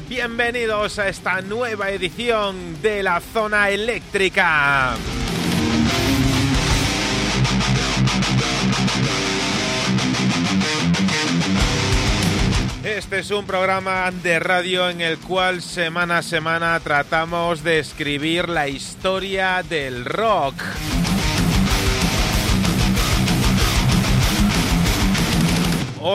[0.00, 4.94] Bienvenidos a esta nueva edición de la zona eléctrica.
[12.84, 18.48] Este es un programa de radio en el cual semana a semana tratamos de escribir
[18.48, 20.54] la historia del rock.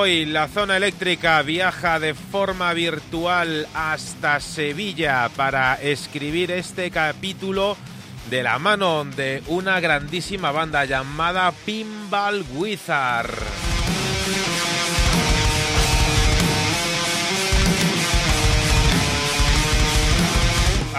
[0.02, 7.78] Hoy la zona eléctrica viaja de forma virtual hasta Sevilla para escribir este capítulo
[8.32, 13.71] de la mano de una grandísima banda llamada Pinball Wizard.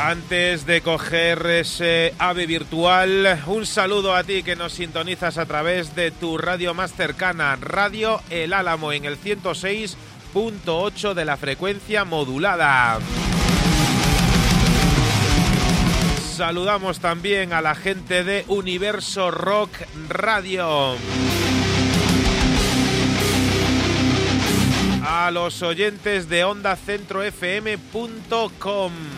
[0.04, 5.94] Antes de coger ese ave virtual, un saludo a ti que nos sintonizas a través
[5.94, 12.98] de tu radio más cercana, Radio El Álamo, en el 106.8 de la frecuencia modulada.
[16.36, 19.70] Saludamos también a la gente de Universo Rock
[20.08, 20.96] Radio.
[25.06, 29.11] A los oyentes de OndaCentroFM.com.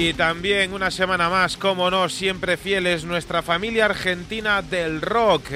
[0.00, 5.50] Y también una semana más, como no, siempre fieles, nuestra familia argentina del rock,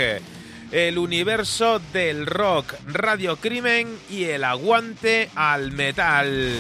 [0.71, 6.59] el universo del rock, Radio Crimen y el aguante al metal.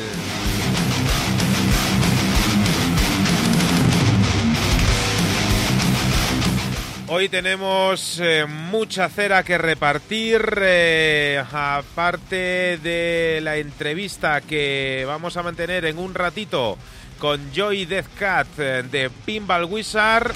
[7.09, 15.43] Hoy tenemos eh, mucha cera que repartir, eh, aparte de la entrevista que vamos a
[15.43, 16.78] mantener en un ratito
[17.19, 20.32] con Joy Deathcat eh, de Pinball Wizard.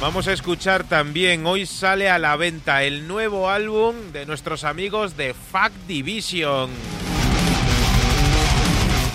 [0.00, 5.16] Vamos a escuchar también, hoy sale a la venta el nuevo álbum de nuestros amigos
[5.16, 6.70] de Fact Division.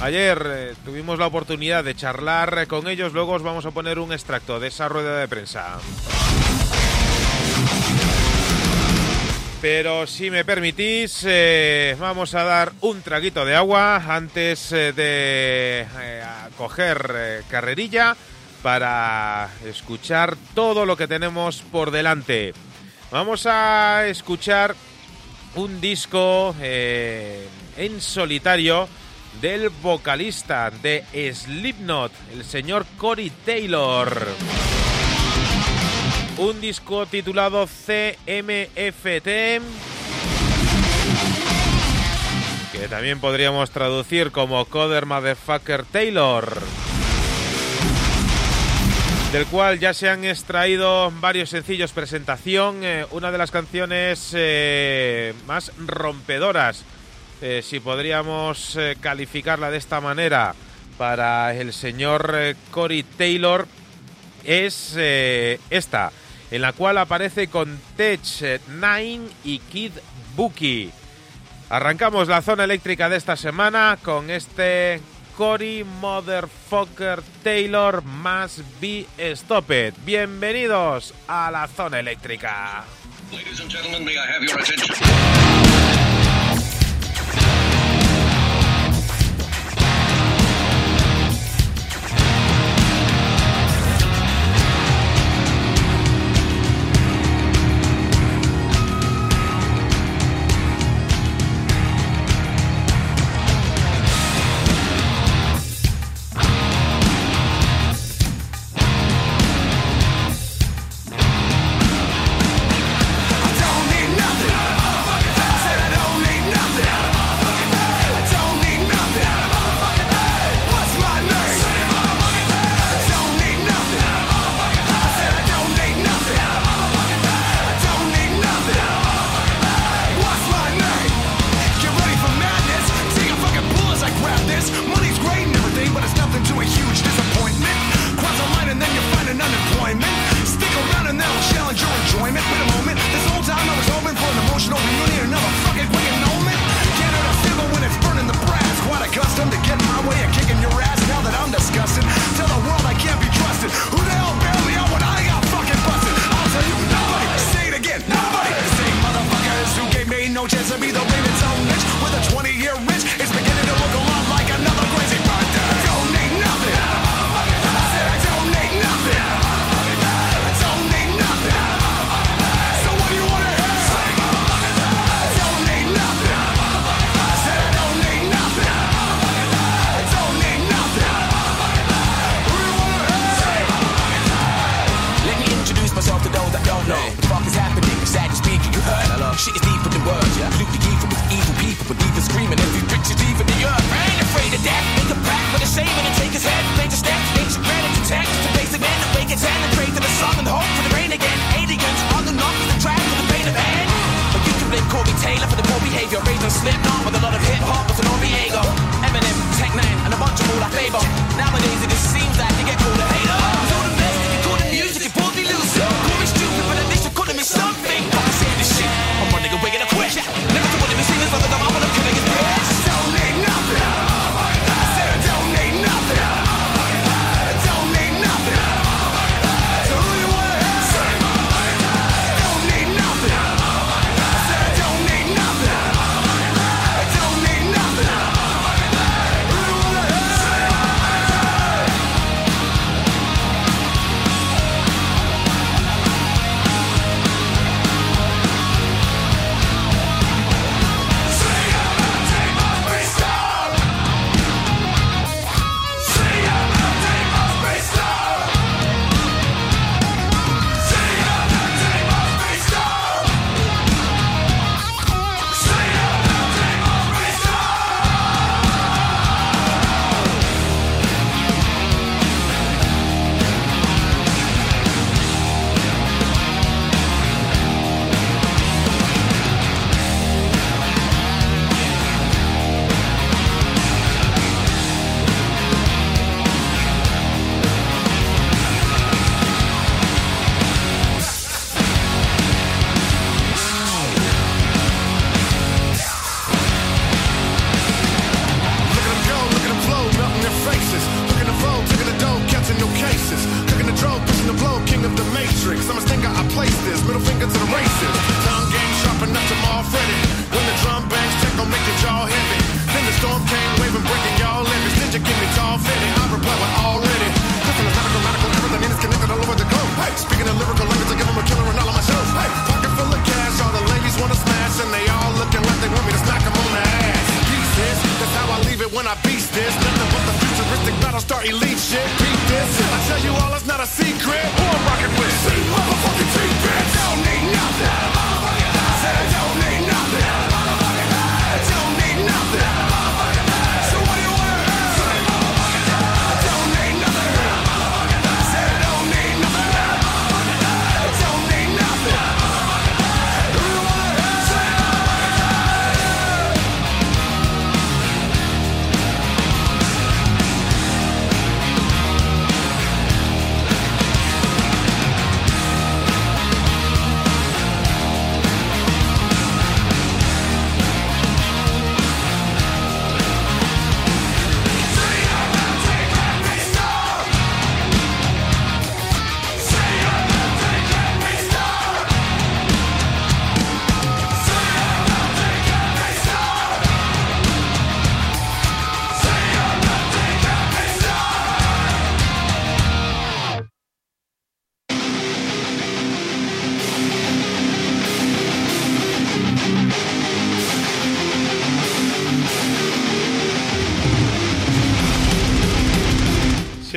[0.01, 4.13] Ayer eh, tuvimos la oportunidad de charlar con ellos, luego os vamos a poner un
[4.13, 5.77] extracto de esa rueda de prensa.
[9.61, 15.85] Pero si me permitís, eh, vamos a dar un traguito de agua antes eh, de
[15.99, 16.23] eh,
[16.57, 18.15] coger carrerilla
[18.63, 22.53] para escuchar todo lo que tenemos por delante.
[23.11, 24.75] Vamos a escuchar
[25.55, 28.87] un disco en solitario
[29.41, 31.03] del vocalista de
[31.33, 34.27] Slipknot, el señor Cory Taylor
[36.39, 39.27] un disco titulado CMFT,
[42.71, 46.61] que también podríamos traducir como Coder Motherfucker Taylor,
[49.33, 55.33] del cual ya se han extraído varios sencillos presentación, eh, una de las canciones eh,
[55.45, 56.85] más rompedoras,
[57.41, 60.55] eh, si podríamos calificarla de esta manera,
[60.97, 63.67] para el señor Cory Taylor
[64.45, 66.11] es esta,
[66.51, 68.21] en la cual aparece con Tech
[68.67, 69.91] Nine y Kid
[70.35, 70.91] Buki.
[71.69, 75.01] Arrancamos la zona eléctrica de esta semana con este
[75.37, 79.05] Cory Motherfucker Taylor más Be
[79.35, 79.93] Stopped.
[80.03, 82.83] Bienvenidos a la zona eléctrica.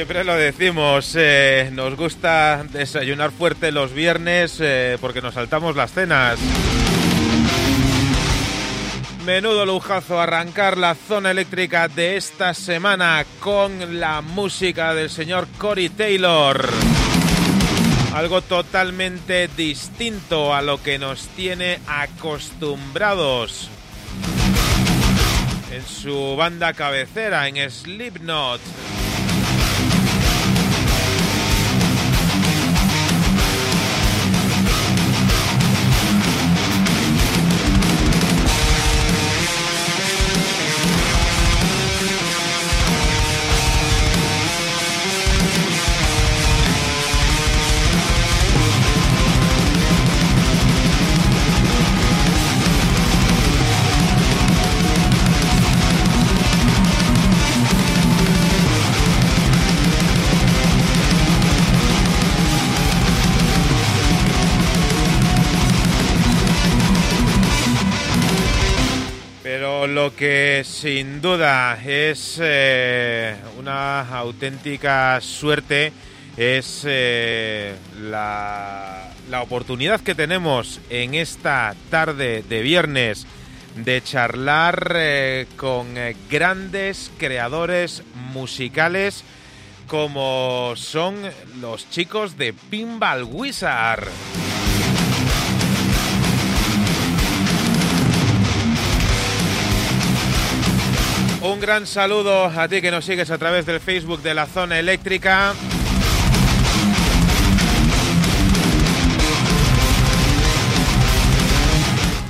[0.02, 5.92] Siempre lo decimos, eh, nos gusta desayunar fuerte los viernes eh, porque nos saltamos las
[5.92, 6.40] cenas.
[9.24, 15.88] Menudo lujazo arrancar la zona eléctrica de esta semana con la música del señor Cory
[15.88, 16.68] Taylor.
[18.12, 23.70] Algo totalmente distinto a lo que nos tiene acostumbrados
[25.70, 28.60] en su banda cabecera, en Slipknot.
[70.02, 75.92] Lo que sin duda es eh, una auténtica suerte
[76.36, 83.28] es eh, la, la, oportunidad que tenemos en esta tarde de viernes
[83.76, 85.94] de charlar eh, con
[86.28, 89.22] grandes creadores musicales
[89.86, 91.14] como son
[91.60, 94.08] los chicos de Pinball Wizard.
[101.44, 104.78] Un gran saludo a ti que nos sigues a través del Facebook de la zona
[104.78, 105.54] eléctrica.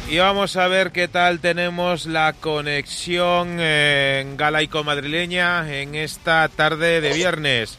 [0.09, 7.02] Y vamos a ver qué tal tenemos la conexión en galaico madrileña en esta tarde
[7.02, 7.78] de viernes.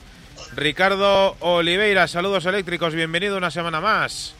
[0.55, 4.35] Ricardo Oliveira, saludos eléctricos, bienvenido una semana más.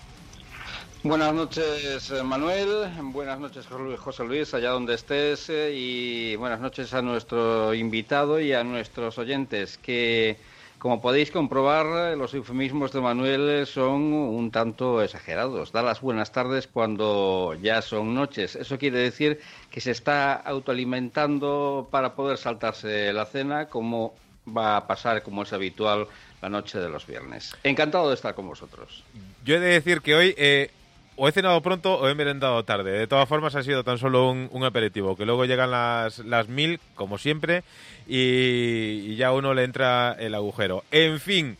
[1.03, 2.89] Buenas noches, eh, Manuel.
[3.12, 3.67] Buenas noches,
[4.00, 5.50] José Luis, allá donde estés.
[5.50, 10.38] Eh, y buenas noches a nuestro invitado y a nuestros oyentes, que,
[10.79, 15.74] como podéis comprobar, los eufemismos de Manuel son un tanto exagerados.
[15.74, 18.55] Da las buenas tardes cuando ya son noches.
[18.55, 19.41] Eso quiere decir
[19.72, 24.13] que se está autoalimentando para poder saltarse la cena, como
[24.48, 26.07] va a pasar, como es habitual,
[26.41, 27.53] la noche de los viernes.
[27.62, 29.03] Encantado de estar con vosotros.
[29.43, 30.33] Yo he de decir que hoy...
[30.38, 30.72] Eh
[31.15, 32.91] o he cenado pronto o he merendado tarde.
[32.91, 36.79] De todas formas, ha sido tan solo un, aperitivo, que luego llegan las, las mil,
[36.96, 37.63] como siempre,
[38.08, 40.84] y, ya uno le entra el agujero.
[40.91, 41.58] En fin,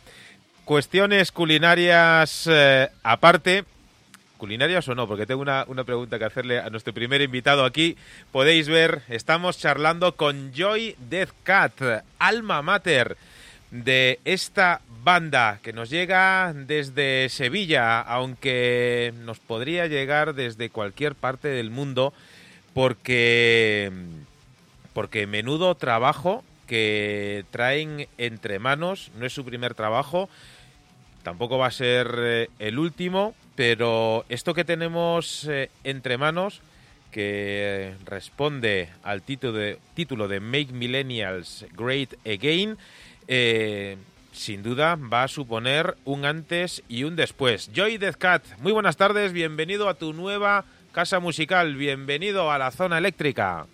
[0.64, 3.64] cuestiones culinarias eh, aparte.
[4.38, 5.06] ¿Culinarias o no?
[5.06, 7.96] Porque tengo una, una pregunta que hacerle a nuestro primer invitado aquí.
[8.32, 11.80] Podéis ver, estamos charlando con Joy Death Cat,
[12.18, 13.16] alma mater
[13.74, 21.48] de esta banda que nos llega desde Sevilla, aunque nos podría llegar desde cualquier parte
[21.48, 22.14] del mundo,
[22.72, 23.90] porque,
[24.92, 30.28] porque menudo trabajo que traen entre manos, no es su primer trabajo,
[31.24, 36.60] tampoco va a ser eh, el último, pero esto que tenemos eh, entre manos,
[37.10, 42.76] que responde al título de, título de Make Millennials Great Again,
[43.28, 43.96] eh,
[44.32, 47.70] sin duda va a suponer un antes y un después.
[47.72, 52.98] Joy Deathcat, muy buenas tardes, bienvenido a tu nueva casa musical, bienvenido a la zona
[52.98, 53.66] eléctrica.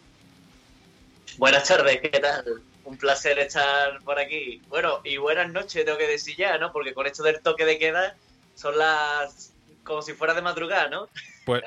[1.39, 2.45] Buenas tardes, ¿qué tal?
[2.85, 4.61] Un placer estar por aquí.
[4.69, 6.73] Bueno, y buenas noches, tengo que decir ya, ¿no?
[6.73, 8.17] Porque con esto del toque de queda
[8.55, 9.53] son las
[9.85, 11.09] como si fuera de madrugada, ¿no?
[11.45, 11.63] Pues,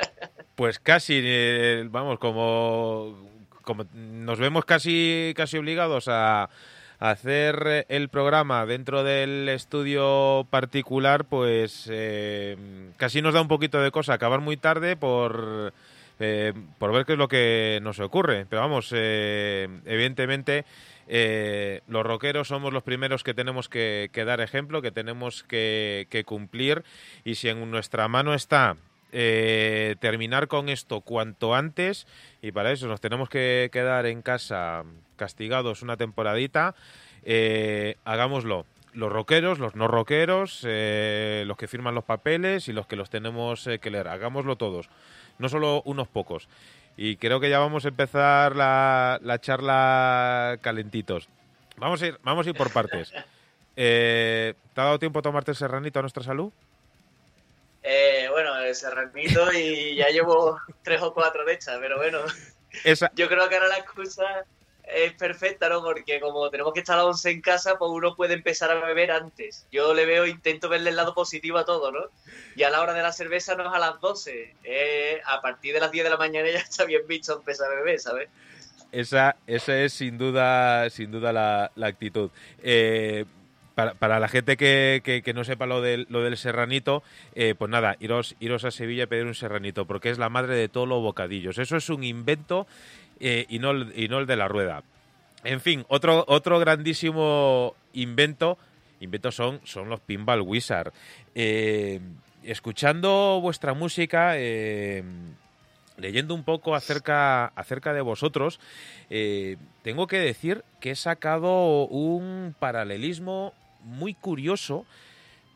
[0.56, 3.30] pues casi, eh, vamos, como,
[3.64, 6.50] como nos vemos casi, casi obligados a
[7.12, 12.56] hacer eh, el programa dentro del estudio particular, pues eh,
[12.96, 15.74] casi nos da un poquito de cosa acabar muy tarde por,
[16.22, 18.46] eh, por ver qué es lo que nos ocurre.
[18.50, 20.64] Pero vamos, evidentemente
[21.88, 26.86] los rockeros somos los primeros que tenemos que, dar ejemplo, que tenemos que, cumplir
[27.26, 28.78] y si en nuestra mano está
[29.14, 32.08] terminar con esto cuanto antes
[32.42, 34.84] y para eso nos tenemos que quedar en casa
[35.16, 36.76] castigados una temporadita,
[37.24, 38.66] eh, hagámoslo.
[38.94, 43.10] Los rockeros, los no rockeros, eh, los que firman los papeles y los que los
[43.10, 44.08] tenemos eh, que leer.
[44.08, 44.90] Hagámoslo todos,
[45.40, 46.48] no solo unos pocos.
[46.96, 51.28] Y creo que ya vamos a empezar la, charla calentitos.
[51.78, 53.12] Vamos a ir, vamos a ir por partes.
[53.76, 56.52] ¿Te ha dado tiempo a tomarte el serranito a nuestra salud?
[58.32, 62.20] Bueno, el serranito y ya llevo tres o cuatro de hechas, pero bueno.
[63.16, 64.46] Yo creo que ahora la excusa
[64.84, 65.82] es perfecta, ¿no?
[65.82, 68.86] Porque como tenemos que estar a las 11 en casa, pues uno puede empezar a
[68.86, 69.66] beber antes.
[69.72, 72.02] Yo le veo, intento verle el lado positivo a todo, ¿no?
[72.56, 74.56] Y a la hora de la cerveza no es a las 12.
[75.26, 78.00] a partir de las 10 de la mañana ya está bien visto empezar a beber,
[78.00, 78.30] ¿sabes?
[78.92, 82.30] Esa, esa es sin duda, sin duda la, actitud.
[82.62, 83.26] Eh,
[83.76, 87.04] para, la gente que, no sepa lo del, lo del serranito,
[87.36, 90.56] eh, pues nada, iros, iros a Sevilla a pedir un serranito, porque es la madre
[90.56, 91.58] de todos los bocadillos.
[91.58, 92.68] Eso es un invento
[93.20, 94.84] eh, y, no, y no el de la rueda.
[95.44, 98.58] En fin, otro, otro grandísimo invento,
[99.00, 100.94] inventos son, son los Pinball Wizard.
[102.44, 104.36] escuchando vuestra música,
[105.98, 108.60] leyendo un poco acerca, acerca de vosotros,
[109.10, 114.86] eh, tengo que decir que he sacado un paralelismo muy curioso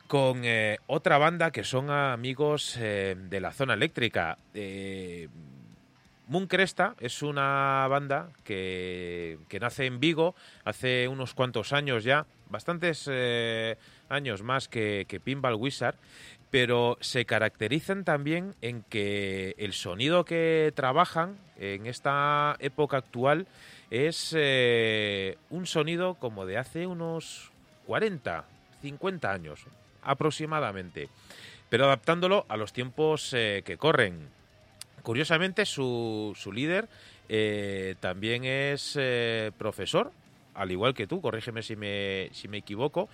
[0.07, 4.37] con eh, otra banda que son amigos eh, de la zona eléctrica.
[6.29, 10.35] Moon Cresta es una banda que, que, nace en Vigo
[10.65, 13.09] hace unos cuantos años ya, bastantes
[14.09, 15.95] años más que, que Pinball Wizard,
[16.49, 23.47] pero se caracterizan también en que el sonido que trabajan en esta época actual
[23.89, 27.51] es eh, un sonido como de hace unos
[27.87, 28.45] 40,
[28.81, 29.65] 50 años
[30.03, 31.09] aproximadamente,
[31.69, 34.29] pero adaptándolo a los tiempos eh, que corren.
[35.01, 36.87] Curiosamente, su, su líder
[37.29, 38.99] eh, también es
[39.57, 40.11] profesor,
[40.53, 43.09] al igual que tú, corrígeme si me, si me equivoco,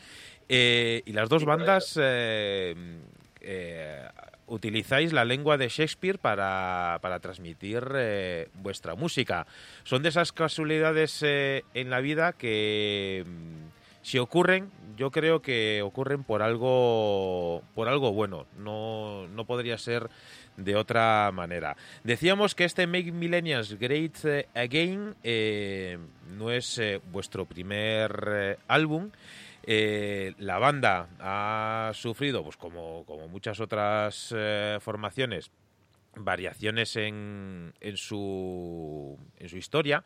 [0.49, 1.97] y las dos bandas
[3.43, 4.07] eh,
[4.47, 9.47] utilizáis la lengua de Shakespeare para, transmitir eh, vuestra música.
[9.83, 15.81] Son de esas casualidades eh, en la vida que mm, si ocurren, yo creo que
[15.81, 18.45] ocurren por algo, por algo bueno.
[18.59, 20.09] No, no podría ser
[20.55, 21.75] de otra manera.
[22.03, 24.17] Decíamos que este Make Millennials Great
[24.53, 25.15] Again
[26.37, 26.79] no es
[27.11, 29.09] vuestro primer álbum.
[29.65, 35.51] Eh, la banda ha sufrido, pues como, como muchas otras eh, formaciones,
[36.15, 40.03] variaciones en, en, su, en su historia,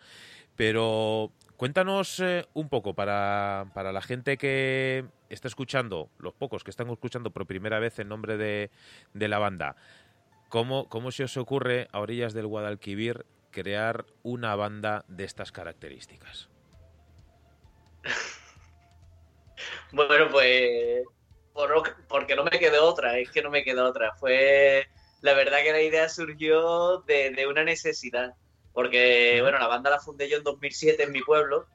[0.56, 6.72] pero cuéntanos eh, un poco para, para la gente que está escuchando, los pocos que
[6.72, 8.72] están escuchando por primera vez el nombre de,
[9.14, 9.76] de la banda,
[10.50, 16.50] ¿cómo, ¿cómo se os ocurre a orillas del Guadalquivir crear una banda de estas características?
[19.92, 21.04] Bueno, pues
[22.08, 24.14] porque no me quedó otra, es que no me quedó otra.
[24.16, 24.88] Fue
[25.22, 28.36] la verdad que la idea surgió de, una necesidad,
[28.78, 31.66] porque bueno, la banda la fundé yo en 2007 en mi pueblo,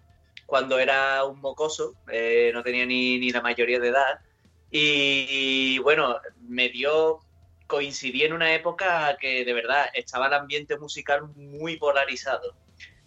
[0.46, 4.20] cuando era un mocoso, eh, no tenía ni, la mayoría de edad,
[4.70, 7.18] y, bueno, me dio,
[7.66, 12.54] coincidí en una época que de verdad estaba el ambiente musical muy polarizado.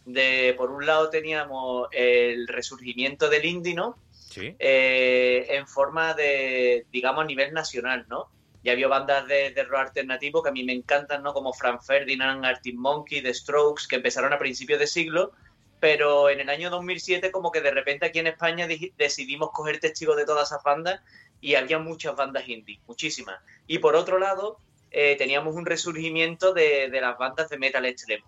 [0.04, 3.98] De, por un lado teníamos el resurgimiento del indie, ¿no?
[4.36, 8.30] Eh, en forma de, digamos, a nivel nacional, ¿no?
[8.66, 11.34] Ya había bandas de, rock alternativo que a mí me encantan, ¿no?
[11.34, 15.34] Como Frank Ferdinand, Arctic Monkey, The Strokes, que empezaron a principios de siglo,
[15.80, 20.18] pero en el año 2007 como que de repente aquí en España decidimos coger testigos
[20.18, 21.00] de todas esas bandas
[21.40, 23.40] y había muchas bandas indie, muchísimas.
[23.68, 24.58] Y por otro lado,
[24.90, 28.26] eh, teníamos un resurgimiento de, las bandas de metal extremo.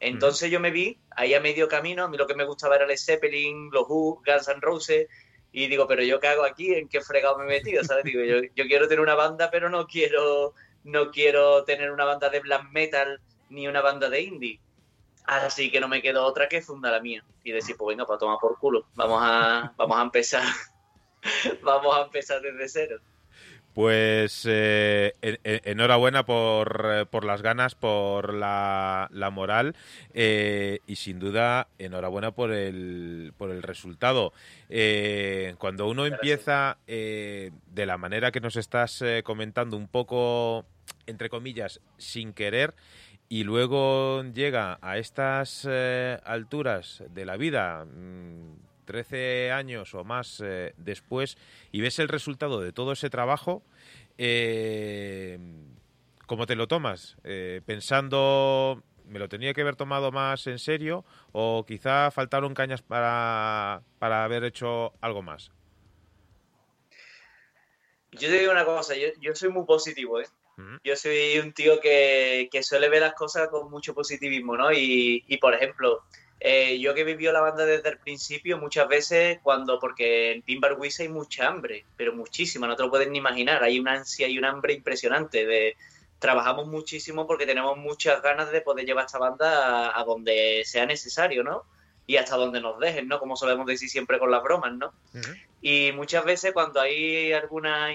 [0.00, 2.86] Entonces yo me vi ahí a medio camino, a mí lo que me gustaba era
[2.86, 5.08] Led Zeppelin, los Who, Guns N' Roses,
[5.56, 8.02] y digo, pero yo qué hago aquí, en qué fregado me he metido, ¿sabes?
[8.02, 12.28] Digo, yo, yo quiero tener una banda, pero no quiero, no quiero tener una banda
[12.28, 14.60] de black metal ni una banda de indie.
[15.26, 17.24] Así que no me quedó otra que fundar la mía.
[17.44, 18.88] Y decir, pues venga, para tomar por culo.
[18.96, 20.42] Vamos a, vamos a empezar.
[21.62, 23.00] vamos a empezar desde cero.
[23.74, 29.74] Pues eh, enhorabuena por, eh, por, las ganas, por la, la moral
[30.12, 34.32] eh, y sin duda enhorabuena por el, por el resultado.
[35.58, 40.66] cuando uno empieza de la manera que nos estás comentando, un poco,
[41.06, 42.74] entre comillas, sin querer,
[43.28, 45.66] y luego llega a estas
[46.24, 47.84] alturas de la vida,
[48.84, 51.36] 13 años o más eh, después
[51.72, 53.62] y ves el resultado de todo ese trabajo,
[54.18, 55.38] eh,
[56.26, 57.16] ¿cómo te lo tomas?
[57.24, 62.82] Eh, pensando, ¿me lo tenía que haber tomado más en serio o quizá faltaron cañas
[62.82, 65.50] para, para haber hecho algo más?
[68.12, 70.26] Yo te digo una cosa, yo, soy muy positivo, ¿eh?
[70.84, 74.72] Yo soy un tío que, que, suele ver las cosas con mucho positivismo, ¿no?
[74.72, 76.04] Y, y por ejemplo,
[76.46, 80.78] eh, yo que he vivido la banda desde el principio, muchas veces cuando, porque en
[80.78, 84.28] Wiz hay mucha hambre, pero muchísima, no te lo puedes ni imaginar, hay una ansia
[84.28, 85.74] y un hambre impresionante de
[86.18, 91.42] trabajamos muchísimo porque tenemos muchas ganas de poder llevar esta banda a, donde sea necesario,
[91.42, 91.64] ¿no?
[92.06, 93.18] y hasta donde nos dejen, ¿no?
[93.18, 94.92] Como solemos decir siempre con las bromas, ¿no?
[95.62, 97.88] Y muchas veces cuando hay alguna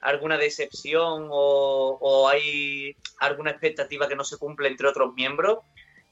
[0.00, 5.60] alguna decepción o, o, hay alguna expectativa que no se cumple entre otros miembros,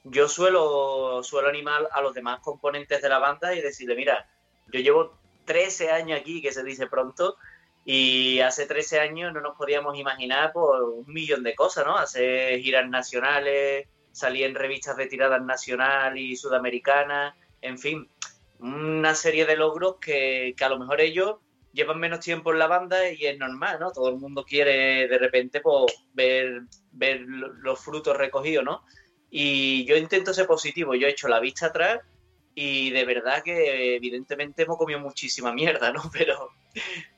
[0.04, 4.28] yo suelo, suelo animar a los demás componentes de la banda y decirle, mira,
[4.72, 7.36] yo llevo 13 años aquí, que se dice pronto,
[7.84, 11.96] y hace 13 años no nos podíamos imaginar por un millón de cosas, ¿no?
[11.96, 18.08] Hacer giras nacionales, salir en revistas de tiradas nacional y sudamericana, en fin,
[18.60, 21.36] una serie de logros que, que a lo mejor ellos
[21.72, 23.90] llevan menos tiempo en la banda y es normal, ¿no?
[23.90, 26.62] Todo el mundo quiere de repente pues, ver,
[26.92, 28.84] ver los frutos recogidos, ¿no?
[29.36, 31.98] Y yo intento ser positivo, yo he hecho la vista atrás
[32.54, 36.02] y de verdad que evidentemente hemos comido muchísima mierda, ¿no?
[36.12, 36.50] Pero,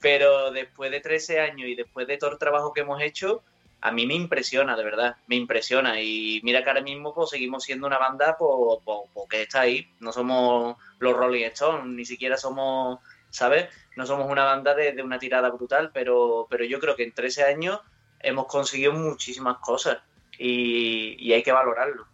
[0.00, 3.42] pero después de 13 años y después de todo el trabajo que hemos hecho,
[3.82, 6.00] a mí me impresiona, de verdad, me impresiona.
[6.00, 9.60] Y mira que ahora mismo pues, seguimos siendo una banda pues, pues, pues, que está
[9.60, 9.86] ahí.
[10.00, 12.98] No somos los Rolling Stones, ni siquiera somos,
[13.28, 13.68] ¿sabes?
[13.94, 17.12] No somos una banda de, de una tirada brutal, pero, pero yo creo que en
[17.12, 17.80] 13 años
[18.20, 19.98] hemos conseguido muchísimas cosas
[20.38, 22.06] y, hay que valorarlo.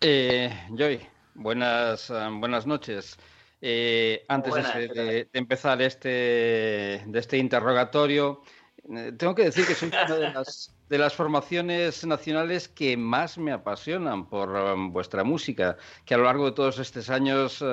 [0.00, 1.00] Eh, Joy,
[1.34, 3.18] buenas, eh, buenas noches.
[3.60, 8.42] Eh, antes de, empezar este, de este interrogatorio,
[8.94, 13.38] eh, tengo que decir que soy una de las, de las formaciones nacionales que más
[13.38, 17.64] me apasionan por um, vuestra música, que a lo largo de todos estos años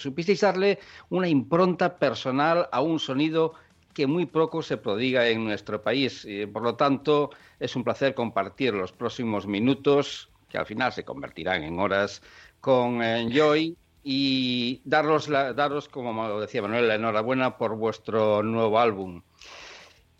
[0.00, 0.78] supisteis darle
[1.10, 3.54] una impronta personal a un sonido
[3.92, 6.24] que muy poco se prodiga en nuestro país.
[6.24, 11.04] Y, por lo tanto, es un placer compartir los próximos minutos, que al final se
[11.04, 12.22] convertirán en horas,
[12.60, 18.78] con eh, Joy y daros, la, daros, como decía Manuel, la enhorabuena por vuestro nuevo
[18.78, 19.22] álbum.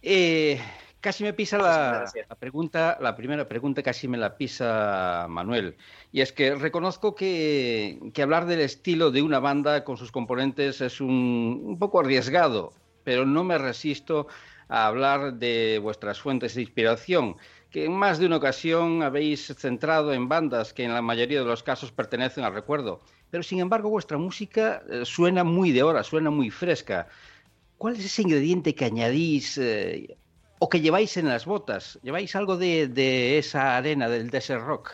[0.02, 0.60] Eh,
[1.00, 5.76] casi me pisa la, pregunta, la primera pregunta casi me la pisa Manuel.
[6.12, 10.80] Y es que reconozco que, que hablar del estilo de una banda con sus componentes
[10.80, 12.72] es un, un poco arriesgado
[13.10, 14.28] pero no me resisto
[14.68, 17.34] a hablar de vuestras fuentes de inspiración,
[17.68, 21.44] que en más de una ocasión habéis centrado en bandas que en la mayoría de
[21.44, 23.00] los casos pertenecen al recuerdo.
[23.28, 27.08] Pero sin embargo vuestra música eh, suena muy de hora, suena muy fresca.
[27.78, 30.16] ¿Cuál es ese ingrediente que añadís eh,
[30.60, 31.98] o que lleváis en las botas?
[32.04, 34.92] ¿Lleváis algo de, esa arena del desert rock?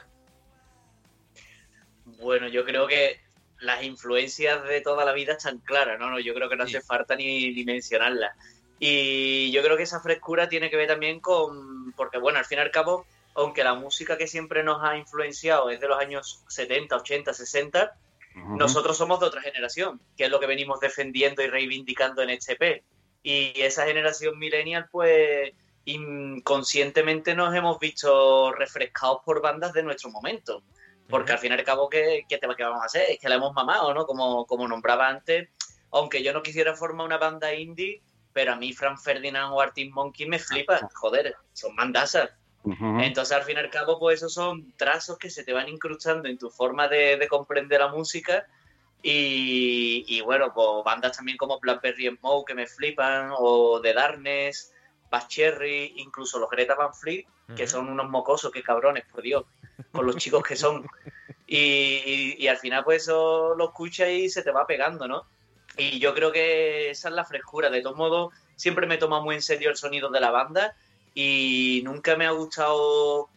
[2.23, 3.26] Bueno, yo creo que
[3.61, 6.11] las influencias de toda la vida están claras, ¿no?
[6.11, 8.37] no yo creo que no hace falta ni, ni mencionarlas.
[8.79, 12.59] Y yo creo que esa frescura tiene que ver también con, porque bueno, al fin
[12.59, 16.45] y al cabo, aunque la música que siempre nos ha influenciado es de los años
[16.49, 17.97] 70, 80, 60,
[18.37, 22.57] nosotros somos de otra generación, que es lo que venimos defendiendo y reivindicando en este
[22.57, 22.85] P.
[23.23, 25.53] Y esa generación millennial, pues
[25.87, 30.63] inconscientemente nos hemos visto refrescados por bandas de nuestro momento.
[31.09, 33.11] Porque al fin y al cabo, ¿qué, qué, te, vamos a hacer?
[33.11, 34.07] Es que la hemos mamado, ¿no?
[34.07, 35.49] Como, como nombraba antes,
[35.93, 39.91] aunque yo no quisiera formar una banda indie, pero a mí Frank Ferdinand o Artis
[39.93, 42.31] Monkey me flipa, joder, son bandasas.
[43.01, 46.29] Entonces, al fin y al cabo, pues esos son trazos que se te van incrustando
[46.29, 48.45] en tu forma de, comprender la música.
[49.03, 54.73] Y, y, bueno, pues bandas también como Blackberry Smoke que me flipan, o The Darkness,
[55.11, 59.45] Bass Cherry, incluso los Greta Van Fleet, que son unos mocosos, qué cabrones, por Dios
[59.93, 60.87] con los chicos que son.
[61.49, 65.29] Y, al final, pues eso lo escuchas y se te va pegando, ¿no?
[65.77, 67.71] Y yo creo que esa es la frescura.
[67.71, 70.75] De todos modos, siempre me toma muy en serio el sonido de la banda
[71.15, 73.29] y nunca me ha gustado.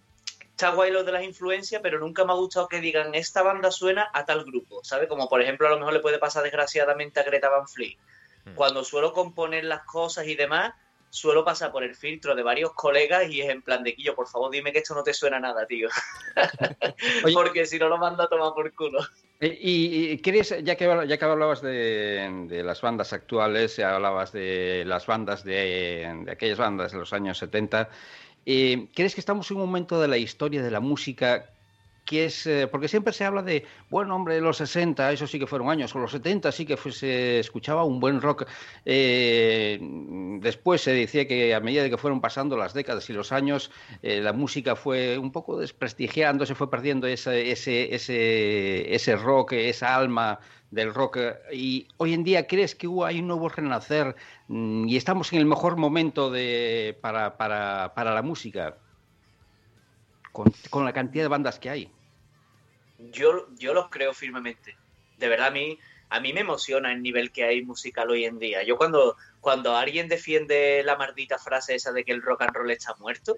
[0.50, 3.70] Está guay lo de las influencias, pero nunca me ha gustado que digan esta banda
[3.70, 5.08] suena a tal grupo, ¿sabes?
[5.08, 7.96] Como por ejemplo, a lo mejor le puede pasar desgraciadamente a Greta Van Fleet.
[8.44, 8.56] Hmm.
[8.56, 10.74] Cuando suelo componer las cosas y demás,
[11.10, 14.28] suelo pasar por el filtro de varios colegas y es en plan de Quillo, por
[14.28, 15.90] favor, dime que esto no te suena nada, tío.
[17.34, 19.00] Porque si no lo mando a tomar por culo.
[19.42, 25.44] Y, querías, ya que, ya que hablabas de, las bandas actuales, hablabas de las bandas
[25.44, 27.90] de, de aquellas bandas de los años 70,
[28.46, 31.52] eh, ¿crees que estamos en un momento de la historia de la música
[32.12, 35.96] eh, porque siempre se habla de, bueno, hombre, los 60, eso sí que fueron años,
[35.96, 38.46] o los 70 sí que se escuchaba un buen rock.
[38.86, 39.80] Eh,
[40.42, 44.22] después se decía que a medida que fueron pasando las décadas y los años, eh,
[44.22, 49.96] la música fue un poco desprestigiando, se fue perdiendo ese, ese, ese, ese rock, esa
[49.96, 50.40] alma
[50.72, 51.18] del rock.
[51.52, 54.16] Y hoy en día, ¿crees que hay un nuevo renacer
[54.48, 58.78] mm, y estamos en el mejor momento de, para, para, para la música?
[60.32, 61.92] Con, con, la cantidad de bandas que hay
[63.00, 64.78] yo, yo los creo firmemente.
[65.18, 68.40] De verdad, a mí, a mí me emociona el nivel que hay musical hoy en
[68.40, 68.64] día.
[68.64, 72.72] Yo cuando, cuando alguien defiende la maldita frase esa de que el rock and roll
[72.72, 73.38] está muerto,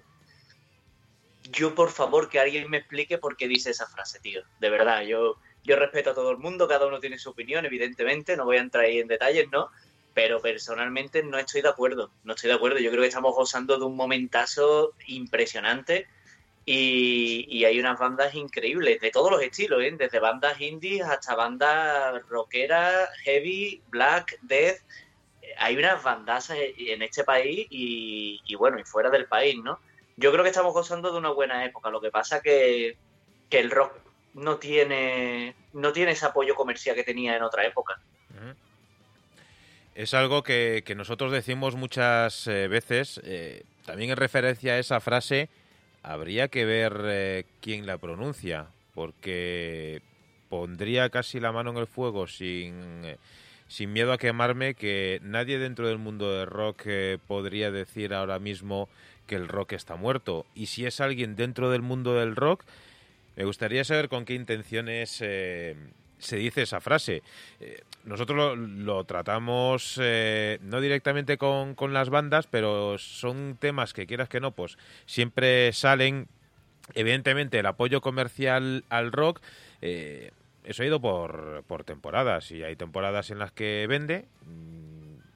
[1.50, 4.42] yo por favor que alguien me explique por qué dice esa frase, tío.
[4.60, 8.36] De verdad, yo, yo respeto a todo el mundo, cada uno tiene su opinión, evidentemente,
[8.36, 9.70] no voy a entrar ahí en detalles, ¿no?
[10.14, 12.78] Pero personalmente no estoy de acuerdo, no estoy de acuerdo.
[12.78, 16.06] Yo creo que estamos gozando de un momentazo impresionante
[16.64, 19.94] y, hay unas bandas increíbles, de todos los estilos, ¿eh?
[19.98, 24.78] desde bandas indies hasta bandas rockeras, heavy, black, death.
[25.58, 29.80] Hay unas bandas en este país y, bueno, y fuera del país, ¿no?
[30.16, 31.90] yo creo que estamos gozando de una buena época.
[31.90, 32.96] Lo que pasa que,
[33.48, 33.92] que el rock
[34.34, 38.00] no tiene, no tiene ese apoyo comercial que tenía en otra época.
[39.94, 45.50] Es algo que, nosotros decimos muchas eh, veces, eh, también en referencia a esa frase,
[46.02, 50.02] habría que ver eh, quién la pronuncia, porque
[50.48, 53.02] pondría casi la mano en el fuego sin,
[53.68, 56.82] sin miedo a quemarme que nadie dentro del mundo del rock
[57.26, 58.88] podría decir ahora mismo
[59.26, 60.44] que el rock está muerto.
[60.54, 62.64] Y si es alguien dentro del mundo del rock,
[63.36, 65.74] me gustaría saber con qué intenciones eh,
[66.22, 67.22] se dice esa frase.
[67.60, 74.06] Eh, nosotros lo, tratamos eh, no directamente con, con, las bandas, pero son temas que
[74.06, 76.28] quieras que no, pues siempre salen.
[76.94, 79.40] Evidentemente, el apoyo comercial al rock.
[79.80, 84.26] eso ha ido por, por temporadas y hay temporadas en las que vende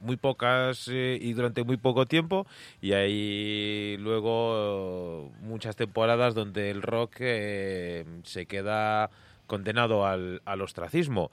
[0.06, 2.46] muy pocas eh, y durante muy poco tiempo
[2.80, 9.10] y hay luego muchas temporadas donde el rock eh, se queda
[9.46, 11.30] condenado al, ostracismo.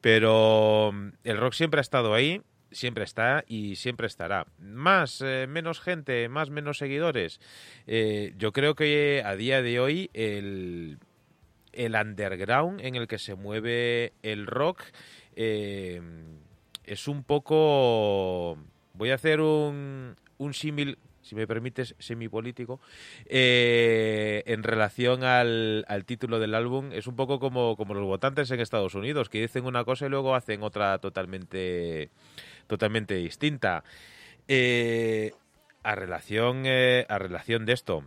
[0.00, 4.46] Pero mm, el rock siempre ha estado ahí, siempre está y siempre estará.
[4.58, 7.40] Más, eh, menos gente, más, menos seguidores.
[7.86, 10.98] yo creo que a día de hoy el,
[11.72, 14.82] el underground en el que se mueve el rock
[15.34, 18.58] es un poco...
[18.94, 22.80] Voy a hacer un, un símil, si me permites, semipolítico,
[23.26, 26.92] eh, en relación al, al, título del álbum.
[26.92, 30.08] Es un poco como, como los votantes en Estados Unidos, que dicen una cosa y
[30.08, 32.10] luego hacen otra totalmente,
[32.66, 33.84] totalmente distinta.
[34.48, 35.32] Eh,
[35.82, 38.04] a, relación, eh, a relación de esto,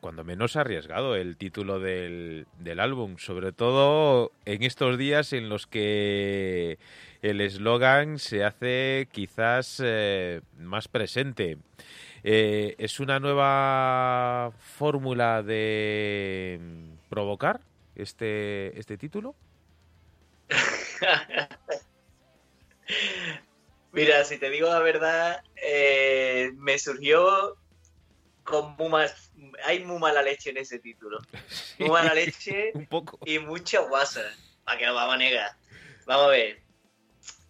[0.00, 5.66] cuando menos arriesgado el título del, del, álbum, sobre todo en estos días en los
[5.66, 6.78] que
[7.24, 11.56] el eslogan se hace quizás eh, más presente.
[12.22, 16.60] Eh, ¿Es una nueva fórmula de
[17.08, 17.60] provocar
[17.96, 19.34] este, este título?
[23.92, 27.56] Mira, si te digo la verdad, eh, me surgió
[28.42, 29.32] con más
[29.64, 31.20] hay muy mala leche en ese título.
[31.78, 32.72] Muy mala leche
[33.24, 34.20] y mucha guasa.
[34.64, 35.56] ¿Para que lo vamos a negar?
[36.06, 36.63] Vamos a ver.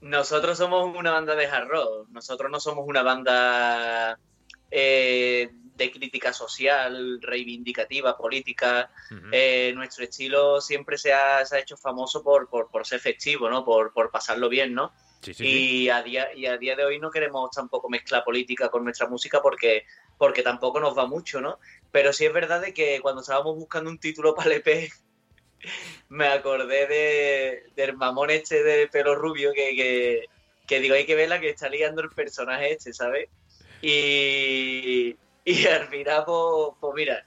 [0.04, 2.08] Nosotros somos una banda de hard rock.
[2.10, 4.18] Nosotros no somos una banda
[4.70, 8.90] eh, de crítica social, reivindicativa, política.
[9.32, 13.64] Eh, nuestro estilo siempre se ha, hecho famoso por, por, ser festivo, ¿no?
[13.64, 14.92] Por, por pasarlo bien, ¿no?
[15.38, 19.08] y, A día, y a día de hoy no queremos tampoco mezclar política con nuestra
[19.08, 19.86] música porque,
[20.18, 21.58] porque tampoco nos va mucho, ¿no?
[21.90, 24.92] Pero sí es verdad de que cuando estábamos buscando un título para el EP,
[26.08, 30.28] me acordé de, del mamón este de pelo rubio que,
[30.66, 33.28] que, digo, hay que verla que está ligando el personaje este, ¿sabes?
[33.82, 37.24] Y, y al final, pues, pues mira,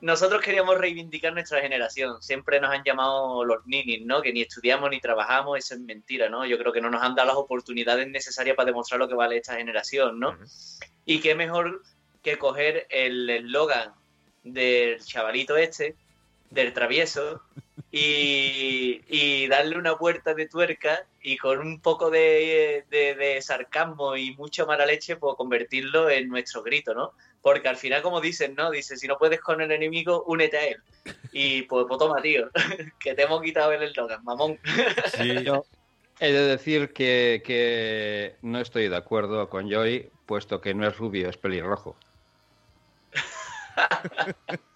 [0.00, 2.22] nosotros queríamos reivindicar nuestra generación.
[2.22, 4.20] Siempre nos han llamado los ninis, ¿no?
[4.20, 6.44] Que ni estudiamos ni trabajamos, eso es mentira, ¿no?
[6.46, 9.38] Yo creo que no nos han dado las oportunidades necesarias para demostrar lo que vale
[9.38, 10.38] esta generación, ¿no?
[11.04, 11.82] Y qué mejor
[12.22, 13.94] que coger el eslogan
[14.42, 15.96] del chavalito este,
[16.50, 17.42] del travieso,
[17.90, 24.66] y, darle una puerta de tuerca y con un poco de, de sarcasmo y mucha
[24.66, 27.12] mala leche, pues convertirlo en nuestro grito, ¿no?
[27.40, 28.70] Porque al final, como dicen, ¿no?
[28.70, 30.82] Dice, si no puedes con el enemigo, únete a él.
[31.32, 32.50] Y pues, pues toma, tío,
[32.98, 34.58] que te hemos quitado el eslogan, mamón.
[35.16, 35.44] Sí.
[35.44, 35.64] Yo
[36.20, 41.28] he de decir que, no estoy de acuerdo con Joy, puesto que no es rubio,
[41.28, 41.96] es pelirrojo.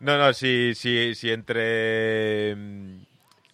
[0.00, 2.52] no, no, sí, sí, sí, entre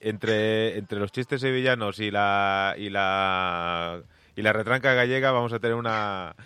[0.01, 4.03] entre, entre los chistes sevillanos y la y la
[4.39, 6.37] y la retranca gallega vamos a tener una,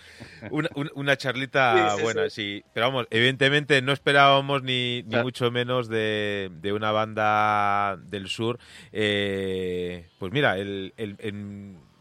[0.94, 2.64] una, charlita buena, sí.
[2.72, 8.58] Pero vamos, evidentemente no esperábamos ni, ni mucho menos de, de, una banda del sur.
[8.92, 11.16] Eh, pues mira, el, el,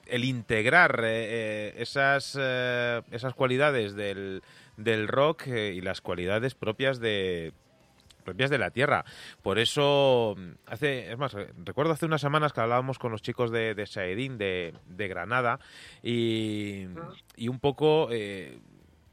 [0.05, 2.39] el, integrar eh, eh, esas,
[3.11, 4.43] esas cualidades del,
[4.83, 7.53] del rock y las cualidades propias de
[8.23, 9.03] propias de la tierra.
[9.41, 10.35] Por eso,
[10.67, 14.37] hace, es más, recuerdo hace unas semanas que hablábamos con los chicos de, de Saedín,
[14.37, 15.59] de, Granada,
[16.03, 16.85] y,
[17.35, 18.09] y, un poco...
[18.11, 18.59] Eh,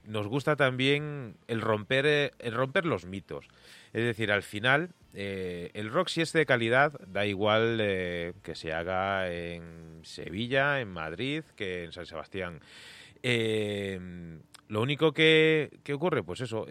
[0.08, 3.46] nos gusta también el romper, eh, el romper los mitos.
[3.92, 8.54] Es decir, al final, eh, el rock si es de calidad, da igual eh, que
[8.54, 12.60] se haga en Sevilla, en Madrid, que en San Sebastián.
[14.68, 16.66] Lo único que, que, ocurre, pues eso,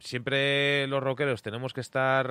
[0.00, 2.26] siempre los rockeros tenemos que estar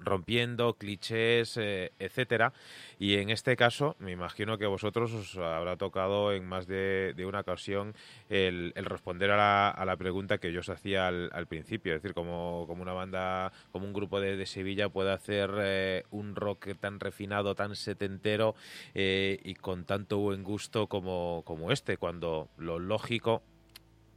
[0.00, 2.52] rompiendo clichés, eh, etcétera.
[2.98, 7.40] Y en este caso, me imagino que vosotros os habrá tocado en más de, una
[7.40, 7.94] ocasión
[8.28, 11.94] el, responder a la, a la, pregunta que yo os hacía al, principio.
[11.94, 16.68] Es decir, como, una banda, como un grupo de, Sevilla puede hacer eh, un rock
[16.80, 18.54] tan refinado, tan setentero
[18.94, 23.42] eh, y con tanto buen gusto como, como este, cuando lo lógico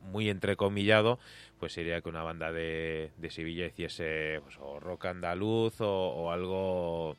[0.03, 1.19] muy entrecomillado,
[1.59, 7.15] pues sería que una banda de, Sevilla hiciese pues, o rock andaluz o, algo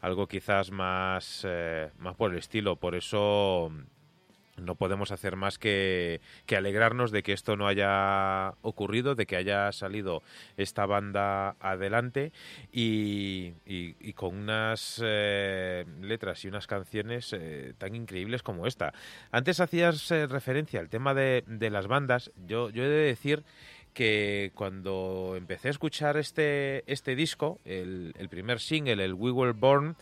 [0.00, 2.76] algo quizás más, eh, más por el estilo.
[2.76, 3.72] Por eso
[4.60, 6.20] no podemos hacer más que,
[6.56, 10.22] alegrarnos de que esto no haya ocurrido, de que haya salido
[10.56, 12.32] esta banda adelante
[12.72, 13.52] y,
[14.14, 18.92] con unas eh, letras y unas canciones eh, tan increíbles como esta.
[19.30, 22.30] Antes hacías eh, referencia al tema de, las bandas.
[22.46, 23.44] Yo, yo he de decir
[23.92, 29.52] que cuando empecé a escuchar este, este disco, el, el primer single, el We Were
[29.52, 29.96] Born,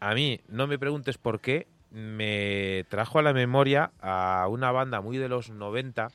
[0.00, 5.00] a mí no me preguntes por qué, me trajo a la memoria a una banda
[5.00, 6.08] muy de los 90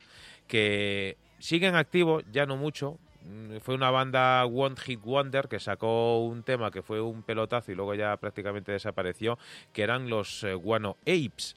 [0.46, 2.98] que sigue en activo, ya no mucho.
[3.24, 7.72] Mm, fue una banda One Hit Wonder que sacó un tema que fue un pelotazo
[7.72, 9.38] y luego ya prácticamente desapareció,
[9.72, 11.56] que eran los eh, Guano Apes.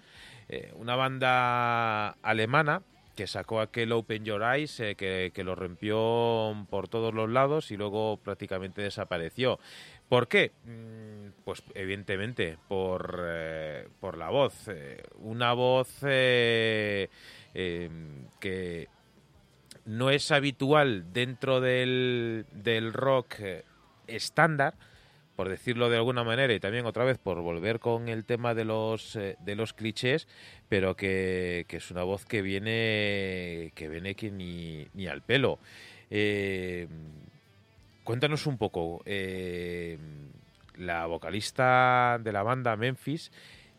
[0.50, 2.82] Eh, una banda alemana
[3.16, 7.72] que sacó aquel Open Your Eyes eh, que, que, lo rompió por todos los lados
[7.72, 9.60] y luego prácticamente desapareció.
[10.10, 10.52] ¿Por qué?
[10.64, 11.08] Mm,
[11.44, 14.68] pues evidentemente por, eh, por la voz.
[14.68, 17.10] Eh, una voz eh,
[17.54, 18.88] em, que
[19.86, 23.36] no es habitual dentro del, del rock
[24.08, 24.76] estándar,
[25.36, 28.66] por decirlo de alguna manera, y también otra vez por volver con el tema de
[28.66, 30.28] los, de los clichés,
[30.68, 35.60] pero que, que, es una voz que viene, que viene que ni, ni al pelo.
[38.08, 39.98] Cuéntanos un poco, eh,
[40.78, 43.34] la vocalista de la banda Memphis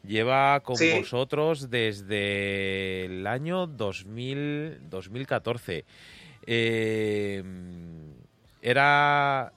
[0.07, 5.87] lleva con vosotros desde el año 2000, 2014.
[6.45, 7.43] Eh,
[8.61, 9.55] ¿Era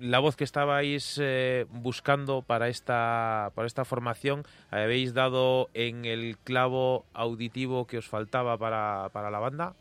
[0.00, 4.46] la voz que estabais eh, buscando para esta, para esta formación?
[4.70, 9.74] ¿Habéis dado en el clavo auditivo que os faltaba para, para la banda?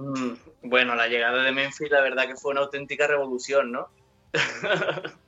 [0.00, 0.32] Mm,
[0.62, 3.88] bueno, la llegada de Memphis, la verdad que fue una auténtica revolución, ¿no?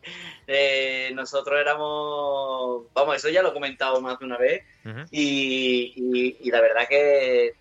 [0.48, 4.64] Eh, nosotros éramos, vamos, eso ya lo he comentado más de una vez,
[5.12, 7.54] y, la verdad que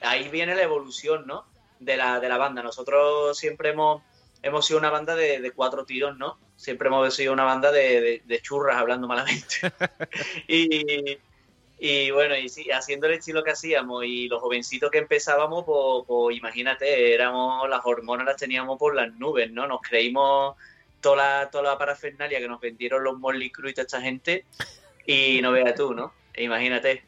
[0.00, 1.44] ahí viene la evolución, ¿no?
[1.78, 2.62] De la, de la banda.
[2.62, 4.02] Nosotros siempre hemos,
[4.42, 6.38] hemos sido una banda de, cuatro tiros, ¿no?
[6.56, 9.56] Siempre hemos sido una banda de, de churras, hablando malamente.
[10.48, 11.18] y,
[11.82, 16.04] y bueno, y sí, haciendo el estilo que hacíamos y los jovencitos que empezábamos, pues,
[16.06, 19.66] pues, imagínate, éramos las hormonas las teníamos por las nubes, ¿no?
[19.66, 20.56] Nos creímos
[21.00, 24.44] toda la, toda la parafernalia que nos vendieron los Molly Crew y toda esta gente
[25.06, 26.12] y no veas tú, ¿no?
[26.36, 27.02] Imagínate.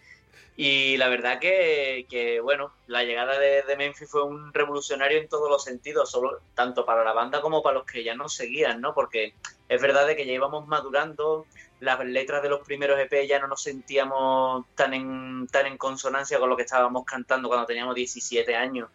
[0.56, 5.28] Y la verdad que, que bueno, la llegada de, de, Memphis fue un revolucionario en
[5.28, 8.80] todos los sentidos, solo, tanto para la banda como para los que ya nos seguían,
[8.80, 8.94] ¿no?
[8.94, 9.34] Porque
[9.68, 11.46] es verdad de que ya íbamos madurando,
[11.82, 16.38] las letras de los primeros EP ya no nos sentíamos tan en, tan en consonancia
[16.38, 18.88] con lo que estábamos cantando cuando teníamos 17 años.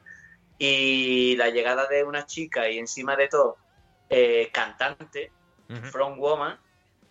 [0.57, 3.57] Y la llegada de una chica y encima de todo,
[4.09, 5.31] eh, cantante,
[5.91, 6.57] From Woman,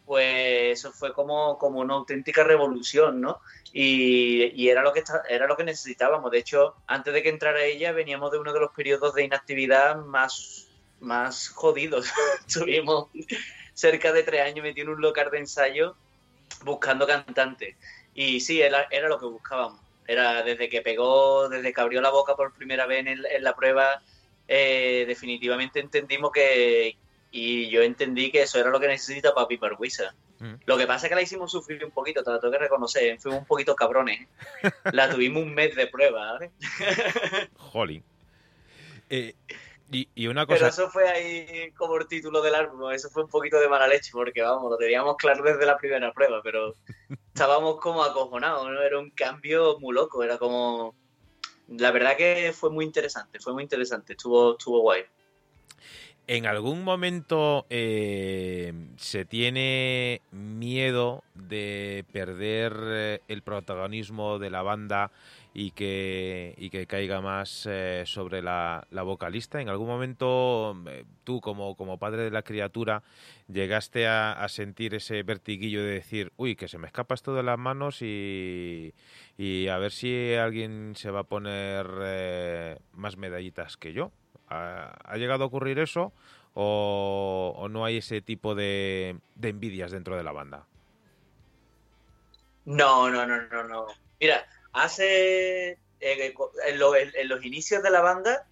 [0.07, 3.41] pues eso fue como, como una auténtica revolución, ¿no?
[3.71, 6.31] Y, era, lo que era lo que necesitábamos.
[6.31, 9.97] De hecho, antes de que entrara ella, veníamos de uno de los periodos de inactividad
[9.97, 10.69] más,
[11.01, 12.11] más jodidos.
[12.53, 13.11] Tuvimos
[13.77, 15.97] cerca de tres años metido en un local de ensayo
[16.65, 17.77] buscando cantantes.
[18.15, 19.81] Y sí, era, lo que buscábamos.
[20.09, 24.01] Era desde que pegó, desde que abrió la boca por primera vez en, la prueba,
[24.49, 26.97] eh, definitivamente entendimos que,
[27.31, 30.15] y yo entendí que eso era lo que necesita Papi Parguisa.
[30.39, 30.55] Mm.
[30.65, 33.19] Lo que pasa es que la hicimos sufrir un poquito, te lo tengo que reconocer,
[33.21, 34.27] fuimos un poquito cabrones.
[34.93, 36.51] La tuvimos un mes de prueba, ¿vale?
[39.11, 39.35] Eh,
[39.91, 40.59] y, una cosa...
[40.59, 43.87] Pero eso fue ahí como el título del álbum, eso fue un poquito de mala
[43.87, 46.75] leche, porque vamos, lo teníamos claro desde la primera prueba, pero
[47.35, 48.83] estábamos como acojonados, ¿no?
[48.83, 50.95] Era un cambio muy loco, era como...
[51.69, 55.05] La verdad que fue muy interesante, fue muy interesante, estuvo, estuvo guay.
[56.29, 65.13] ¿En algún momento eh, se tiene miedo de perder eh, el protagonismo de la banda
[65.59, 69.63] y que, y que caiga más eh, sobre la, vocalista?
[69.63, 70.77] ¿En algún momento
[71.25, 73.03] tú, como, como padre de la criatura,
[73.49, 77.59] llegaste a, sentir ese vertiguillo de decir, uy, que se me escapa esto de las
[77.59, 78.93] manos y,
[79.39, 84.13] y a ver si alguien se va a poner más medallitas que yo?
[84.49, 86.13] ¿Ha, llegado a ocurrir eso
[86.53, 90.67] o, no hay ese tipo de, envidias dentro de la banda?
[92.67, 93.87] No, no, no, no, no.
[94.21, 94.45] Mira,
[94.77, 96.79] hace en,
[97.29, 98.47] los inicios de la banda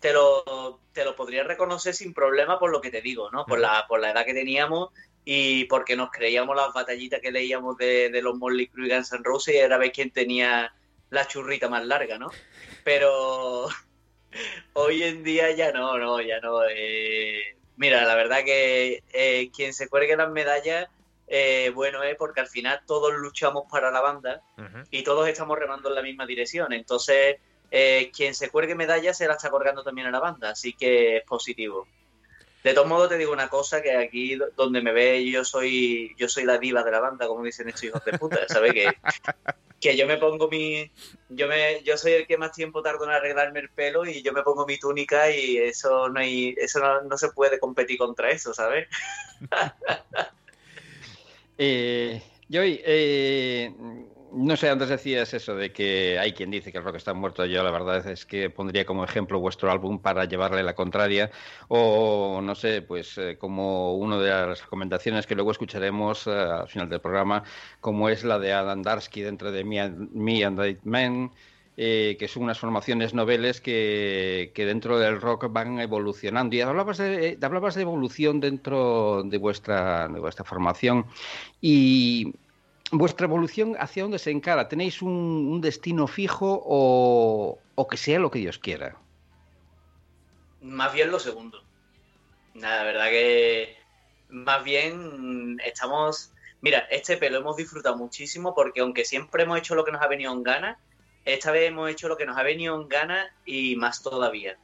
[0.00, 3.44] te lo, te lo podría reconocer sin problema por lo que te digo, ¿no?
[3.46, 4.90] Por la, por la edad que teníamos
[5.24, 9.12] y porque nos creíamos las batallitas que leíamos de, de los Molly Crew y Guns
[9.12, 10.72] N' Roses y era ver quién tenía
[11.10, 12.30] la churrita más larga, ¿no?
[12.84, 13.68] Pero,
[14.72, 16.60] Hoy en día ya no, no, ya no.
[16.68, 20.88] Eh, mira, la verdad que eh, quien se cuelgue las medallas,
[21.28, 24.42] eh, bueno es porque al final todos luchamos para la banda
[24.90, 26.72] y todos estamos remando en la misma dirección.
[26.72, 27.36] Entonces,
[27.70, 31.24] quien se cuelgue medallas se la está colgando también a la banda, así que es
[31.24, 31.86] positivo.
[32.66, 36.28] De todos modos te digo una cosa que aquí donde me ve yo soy yo
[36.28, 38.72] soy la diva de la banda, como dicen estos hijos de puta, ¿sabes?
[38.72, 38.88] Que
[39.80, 40.90] que yo me pongo mi
[41.28, 44.32] yo me yo soy el que más tiempo tardo en arreglarme el pelo y yo
[44.32, 48.52] me pongo mi túnica y eso no hay eso no, se puede competir contra eso
[48.52, 48.88] sabes
[51.58, 53.72] eh, yo eh,
[54.32, 57.46] no sé, antes decías eso de que hay quien dice que el rock está muerto.
[57.46, 61.30] Yo la verdad es que pondría como ejemplo vuestro álbum para llevarle la contraria.
[61.68, 66.68] O no sé, pues eh, como una de las recomendaciones que luego escucharemos eh, al
[66.68, 67.44] final del programa,
[67.80, 71.30] como es la de Adam Darsky dentro de Me and, Me and Men.
[71.78, 76.56] Eh, que son unas formaciones noveles que, que, dentro del rock van evolucionando.
[76.56, 81.04] Y hablabas de, hablabas de evolución dentro de vuestra, de vuestra formación.
[81.60, 82.32] Y
[82.90, 84.68] vuestra evolución hacia dónde se encara.
[84.68, 88.96] ¿Tenéis un, destino fijo o, que sea lo que Dios quiera?
[90.62, 91.62] Más bien lo segundo.
[92.54, 93.76] La verdad que
[94.30, 96.32] más bien estamos...
[96.62, 100.08] Mira, este pelo hemos disfrutado muchísimo porque aunque siempre hemos hecho lo que nos ha
[100.08, 100.78] venido en gana,
[101.26, 104.56] esta vez hemos hecho lo que nos ha venido en gana y más todavía.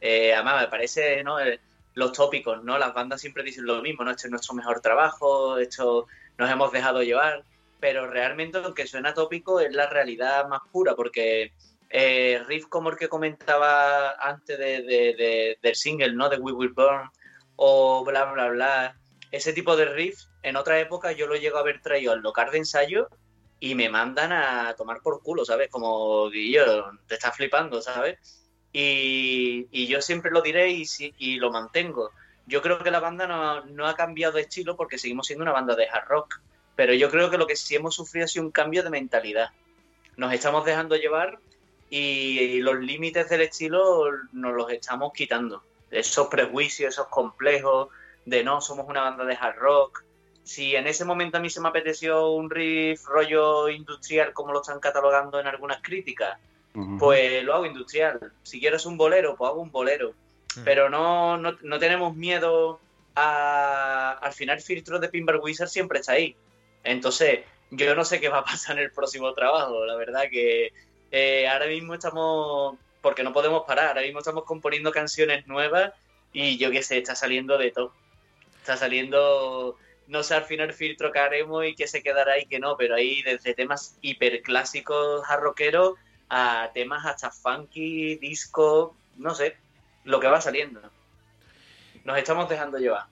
[0.00, 1.20] Eh, además, me parece.
[1.20, 1.60] Eh,
[1.94, 2.78] los tópicos, ¿no?
[2.78, 4.10] Las bandas siempre dicen lo mismo, ¿no?
[4.10, 7.42] Este es nuestro mejor trabajo, esto nos hemos dejado llevar
[7.80, 11.52] pero realmente aunque suena tópico es la realidad más pura, porque
[11.90, 16.28] eh, riff como el que comentaba antes de, del single, ¿no?
[16.28, 17.10] De We Will Burn
[17.56, 18.96] o bla, bla, bla,
[19.30, 22.50] ese tipo de riff en otra época yo lo llego a haber traído al local
[22.50, 23.08] de ensayo
[23.60, 25.68] y me mandan a tomar por culo, ¿sabes?
[25.70, 28.18] Como, yo te estás flipando, ¿sabes?
[28.72, 30.84] Y, yo siempre lo diré y,
[31.18, 32.10] y lo mantengo.
[32.46, 35.52] Yo creo que la banda no, no, ha cambiado de estilo porque seguimos siendo una
[35.52, 36.40] banda de hard rock.
[36.76, 39.50] Pero yo creo que lo que sí hemos sufrido ha sido un cambio de mentalidad.
[40.16, 41.38] Nos estamos dejando llevar
[41.88, 45.62] y, los límites del estilo nos los estamos quitando.
[45.90, 47.88] Esos prejuicios, esos complejos
[48.24, 50.04] de no, somos una banda de hard rock.
[50.46, 54.60] Si en ese momento a mí se me apeteció un riff rollo industrial como lo
[54.60, 56.38] están catalogando en algunas críticas,
[57.00, 58.32] pues lo hago industrial.
[58.44, 60.14] Si quieres un bolero, pues hago un bolero.
[60.64, 62.78] Pero no, no, tenemos miedo
[63.16, 64.12] a...
[64.12, 66.36] Al final, el filtro de Pinball Wizard siempre está ahí.
[66.84, 67.40] Entonces,
[67.72, 69.84] yo no sé qué va a pasar en el próximo trabajo.
[69.84, 70.72] La verdad que
[71.10, 75.92] eh, ahora mismo estamos, porque no podemos parar, ahora mismo estamos componiendo canciones nuevas
[76.32, 77.92] y yo qué sé, está saliendo de todo.
[78.60, 79.76] Está saliendo,
[80.08, 82.76] no sé al final el filtro que haremos y que se quedará y que no,
[82.76, 85.94] pero ahí desde temas hiperclásicos jarroqueros
[86.28, 89.56] a temas hasta funky, disco, no sé,
[90.04, 90.80] lo que va saliendo.
[92.04, 93.06] Nos estamos dejando llevar.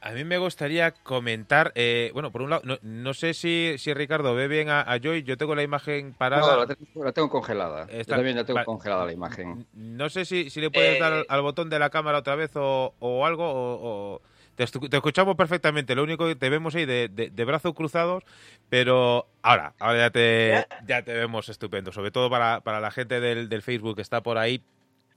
[0.00, 4.34] A mí me gustaría comentar, eh, bueno, por un lado, no, sé si, si, Ricardo
[4.34, 6.42] ve bien a, Joy, yo tengo la imagen parada.
[6.42, 7.86] No, la tengo, congelada.
[8.06, 9.66] también la tengo congelada la imagen.
[9.72, 12.50] No sé si, si le puedes dar eh, al botón de la cámara otra vez
[12.54, 14.20] o, o algo, o,
[14.54, 18.22] te, escuchamos perfectamente, lo único que te vemos ahí de, de, brazos cruzados,
[18.68, 21.02] pero ahora, ahora ya te, ya.
[21.02, 24.38] te vemos estupendo, sobre todo para, para la gente del, del Facebook que está por
[24.38, 24.62] ahí.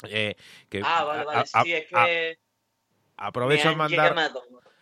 [0.07, 0.35] Eh,
[0.69, 2.39] que, ah, vale, vale, sí, es que...
[3.17, 4.31] Aprovecho a mandar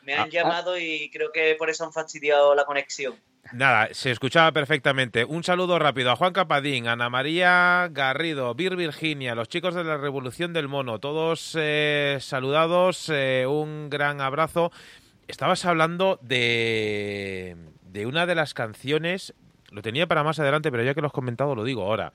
[0.06, 0.30] me han ah, ah.
[0.30, 3.16] llamado y creo que por eso han fastidiado la conexión.
[3.51, 5.24] Nada, se escuchaba perfectamente.
[5.24, 9.97] Un saludo rápido a Juan Capadín, Ana María Garrido, Vir Virginia, los chicos de la
[9.97, 14.72] Revolución del Mono, todos eh, saludados, eh, un gran abrazo.
[15.28, 19.36] Estabas hablando de, de una de las canciones,
[19.70, 22.14] lo tenía para más adelante, pero ya que lo has comentado lo digo ahora.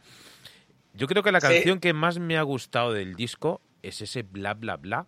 [0.95, 4.55] Yo creo que la canción que más me ha gustado del disco es ese bla
[4.55, 5.07] bla bla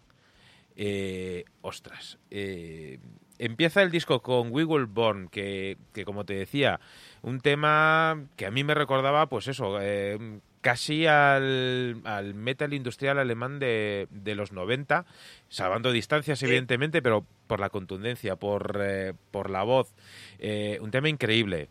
[0.77, 2.99] Eh, ostras, eh,
[3.39, 6.81] empieza el disco con We Will Born, que, que, como te decía,
[7.23, 13.18] un tema que a mí me recordaba, pues eso, eh, casi al, al, metal industrial
[13.18, 15.05] alemán de, de, los 90,
[15.49, 19.93] salvando distancias, evidentemente, pero por la contundencia, por, eh, por la voz.
[20.39, 21.68] Eh, un tema increíble.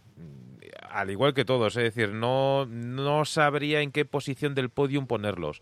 [0.89, 5.61] Al igual que todos, es decir, no, no sabría en qué posición del podium ponerlos.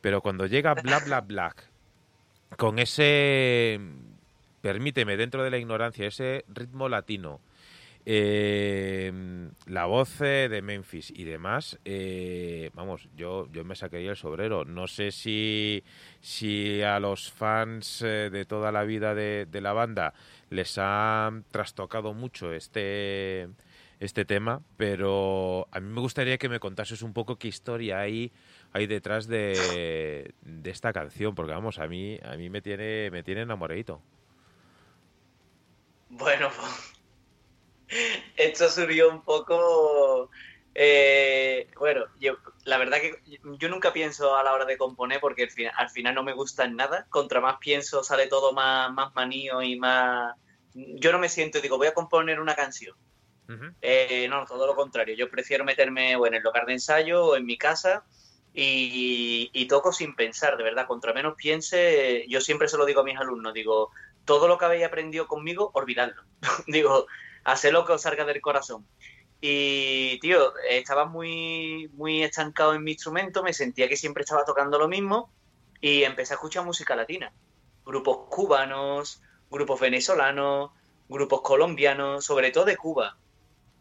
[0.00, 1.69] Pero cuando llega Bla Bla Black,
[2.56, 3.80] con ese,
[4.60, 7.40] permíteme, dentro de la ignorancia, ese ritmo latino,
[8.06, 9.12] eh,
[9.66, 14.64] la voz de Memphis y demás, eh, vamos, yo, yo me saquería el sobrero.
[14.64, 15.84] No sé si,
[16.20, 20.14] si a los fans eh, de toda la vida de, de, la banda
[20.48, 23.48] les ha trastocado mucho este,
[24.00, 28.32] este tema, pero a mí me gustaría que me contases un poco qué historia hay,
[28.72, 33.22] hay detrás de, de esta canción, porque vamos, a mí, a mí me tiene, me
[33.22, 34.00] tiene enamoradito.
[36.10, 36.50] Bueno,
[38.36, 40.30] esto surgió un poco.
[40.74, 43.14] Eh, bueno, yo, la verdad que
[43.58, 46.32] yo nunca pienso a la hora de componer porque al final, al final no me
[46.32, 47.06] gusta en nada.
[47.10, 50.36] Contra más pienso, sale todo más, más manío y más.
[50.74, 52.96] Yo no me siento y digo, voy a componer una canción.
[53.48, 53.74] Uh -huh.
[53.80, 55.16] eh, no, todo lo contrario.
[55.16, 58.04] Yo prefiero meterme o en el local de ensayo o en mi casa
[58.54, 60.86] y, toco sin pensar, de verdad.
[60.86, 63.90] Contra menos piense, yo siempre se lo digo a mis alumnos, digo,
[64.24, 66.22] todo lo que habéis aprendido conmigo, olvidadlo.
[66.66, 67.06] digo,
[67.44, 68.86] hacer lo que os salga del corazón.
[69.40, 74.78] Y, tío, estaba muy, muy estancado en mi instrumento, me sentía que siempre estaba tocando
[74.78, 75.32] lo mismo
[75.80, 77.32] y empecé a escuchar música latina.
[77.86, 80.72] Grupos cubanos, grupos venezolanos,
[81.08, 83.16] grupos colombianos, sobre todo de Cuba.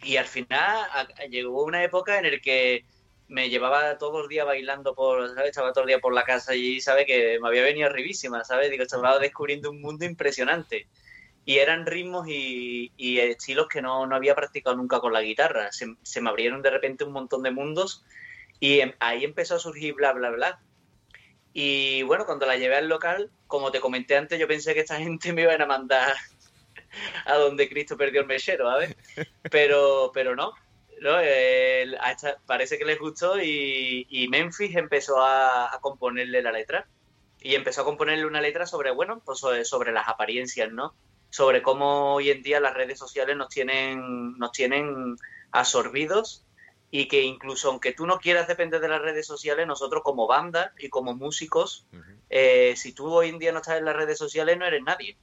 [0.01, 0.88] Y al final
[1.30, 2.86] llegó una época en la que
[3.30, 5.51] me llevaba todos los días bailando por, ¿sabes?
[5.51, 7.05] Estaba todo el día por la casa y, ¿sabes?
[7.05, 8.69] Que me había venido arribísima, ¿sabes?
[8.69, 10.88] Digo, estaba descubriendo un mundo impresionante
[11.45, 15.71] y eran ritmos y, y estilos que no, no, había practicado nunca con la guitarra.
[15.71, 18.03] Se, se, me abrieron de repente un montón de mundos
[18.59, 20.59] y ahí empezó a surgir bla, bla, bla.
[21.53, 24.97] Y bueno, cuando la llevé al local, como te comenté antes, yo pensé que esta
[24.99, 26.15] gente me iban a mandar
[27.25, 28.95] a donde Cristo perdió el mechero, ¿sabes?
[29.51, 30.53] Pero, pero no.
[31.02, 31.20] ¿No?
[31.22, 36.88] Eh, esta, parece que les gustó y, y Memphis empezó a, a, componerle la letra.
[37.41, 40.93] Y empezó a componerle una letra sobre, bueno, pues sobre, sobre las apariencias, ¿no?
[41.30, 45.16] sobre cómo hoy en día las redes sociales nos tienen, nos tienen
[45.52, 46.45] absorbidos
[46.91, 50.74] y que incluso aunque tú no quieras depender de las redes sociales, nosotros como banda
[50.80, 52.18] y como músicos, uh -huh.
[52.30, 55.18] eh, si tú hoy en día no estás en las redes sociales, no eres nadie.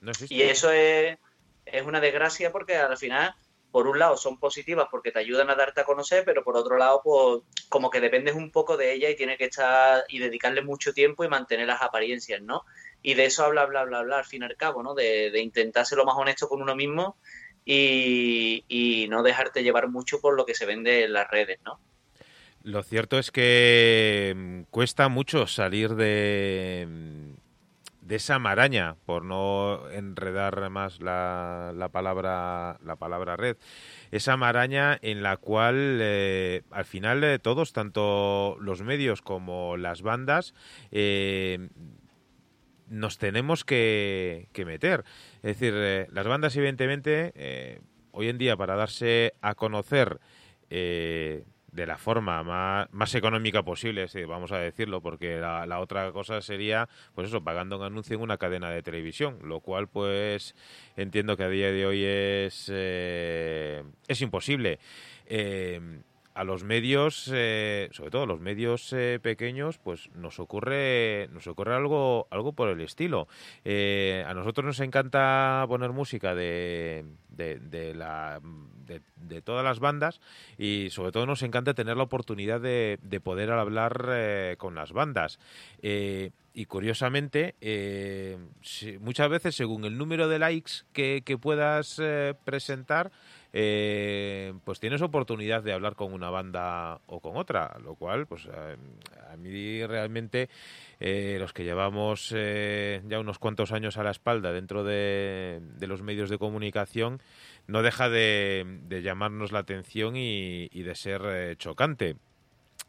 [0.00, 1.18] No y eso es,
[1.66, 3.34] es una desgracia porque al final,
[3.70, 6.76] por un lado, son positivas porque te ayudan a darte a conocer, pero por otro
[6.76, 10.62] lado, pues como que dependes un poco de ella y tienes que estar y dedicarle
[10.62, 12.64] mucho tiempo y mantener las apariencias, ¿no?
[13.02, 14.94] y de eso habla, bla, bla, bla, al fin y al cabo, ¿no?
[14.94, 17.16] De, de intentar ser lo más honesto con uno mismo
[17.64, 21.80] y, y, no dejarte llevar mucho por lo que se vende en las redes, ¿no?
[22.62, 26.86] Lo cierto es que cuesta mucho salir de,
[28.10, 33.56] de esa maraña, por no enredar más la, la palabra, la palabra red
[34.10, 40.54] esa maraña en la cual eh, al final todos, tanto los medios como las bandas,
[40.90, 41.68] eh,
[42.88, 45.04] nos tenemos que, que meter.
[45.36, 47.80] Es decir, eh, las bandas, evidentemente,
[48.10, 50.18] hoy en día, para darse a conocer
[51.72, 56.10] de la forma más, más económica posible, sí, vamos a decirlo, porque la, la, otra
[56.12, 60.54] cosa sería, pues eso, pagando un anuncio en una cadena de televisión, lo cual, pues,
[60.96, 64.78] entiendo que a día de hoy es, es imposible
[66.34, 71.46] a los medios, eh, sobre todo a los medios eh, pequeños, pues nos ocurre, nos
[71.46, 73.28] ocurre algo, algo por el estilo.
[73.64, 78.40] Eh, a nosotros nos encanta poner música de, de, de la,
[78.86, 80.20] de, todas las bandas
[80.58, 84.92] y sobre todo nos encanta tener la oportunidad de, de poder hablar eh, con las
[84.92, 85.38] bandas.
[86.52, 87.54] Y curiosamente,
[89.00, 92.00] muchas veces según el número de likes que, puedas
[92.44, 93.12] presentar,
[93.52, 98.46] eh, pues tienes oportunidad de hablar con una banda o con otra, lo cual, pues
[98.46, 98.76] a,
[99.32, 100.48] a mí realmente
[100.98, 106.02] eh, los que llevamos eh, ya unos cuantos años a la espalda dentro de, los
[106.02, 107.22] medios de comunicación,
[107.66, 112.16] no deja de, de llamarnos la atención y, de ser eh, chocante.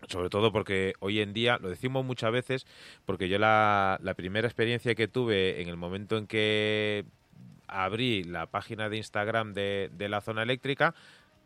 [0.08, 2.66] Sobre todo porque hoy en día, lo decimos muchas veces,
[3.06, 7.06] porque yo la, primera experiencia que tuve en el momento en que
[7.72, 10.94] abrí la página de Instagram de, de la zona eléctrica,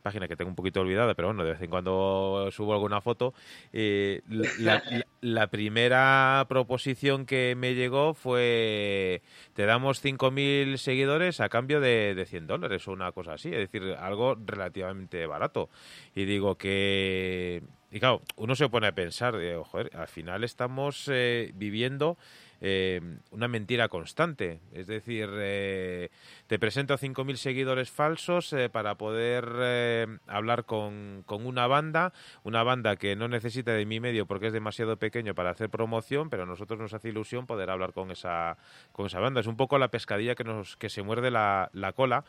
[0.06, 3.34] página que tengo un poquito olvidada, pero bueno, de vez en cuando subo alguna foto.
[3.74, 4.84] La, la,
[5.22, 9.24] la primera proposición que me llegó fue,
[9.54, 13.72] te damos 5.000 seguidores a cambio de, de 100 dólares o una cosa así, es
[13.72, 15.70] decir, algo relativamente barato.
[16.14, 21.52] Y digo que, y claro, uno se pone a pensar, joder, al final estamos eh,
[21.56, 22.16] viviendo
[22.62, 23.02] eh,
[23.32, 24.60] una mentira constante.
[24.74, 26.10] Es decir, eh,
[26.48, 32.96] te presento 5.000 seguidores falsos eh, para poder hablar con, con, una banda, una banda
[32.96, 36.46] que no necesita de mi medio porque es demasiado pequeño para hacer promoción, pero a
[36.46, 38.58] nosotros nos hace ilusión poder hablar con esa,
[38.92, 39.42] con esa banda.
[39.42, 42.26] Es un poco la pescadilla que, nos, que se muerde la, la cola.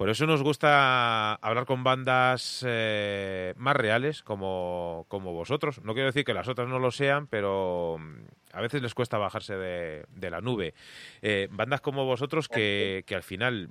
[0.00, 5.84] Por eso nos gusta hablar con bandas eh, más reales como, como, vosotros.
[5.84, 9.18] No quiero decir que las otras no lo sean, pero mm, a veces les cuesta
[9.18, 10.72] bajarse de, de la nube.
[11.20, 13.68] Eh, bandas como vosotros que, que, al final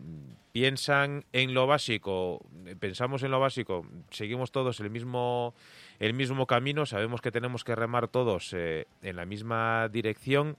[0.52, 2.46] piensan en lo básico,
[2.80, 5.56] pensamos en lo básico, seguimos todos el mismo,
[5.98, 10.58] el mismo camino, sabemos que tenemos que remar todos eh, en la misma dirección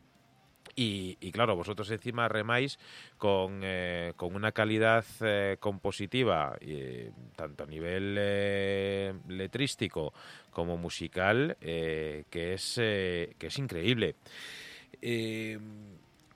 [0.83, 2.79] y, claro, vosotros encima remáis
[3.19, 8.15] con, eh, con una calidad eh, compositiva, eh, tanto a nivel
[9.29, 10.15] letrístico
[10.51, 14.17] como musical, que, es, que es increíble.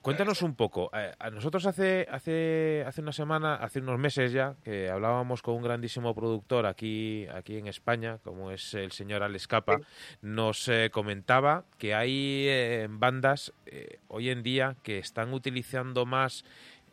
[0.05, 0.91] Cuéntanos un poco.
[0.93, 5.63] A nosotros hace, hace, hace una semana, hace unos meses ya, que hablábamos con un
[5.63, 9.81] grandísimo productor aquí, aquí en España, como es el señor Alex Capa,
[10.21, 16.45] nos eh, comentaba que hay eh, bandas eh, hoy en día que están utilizando más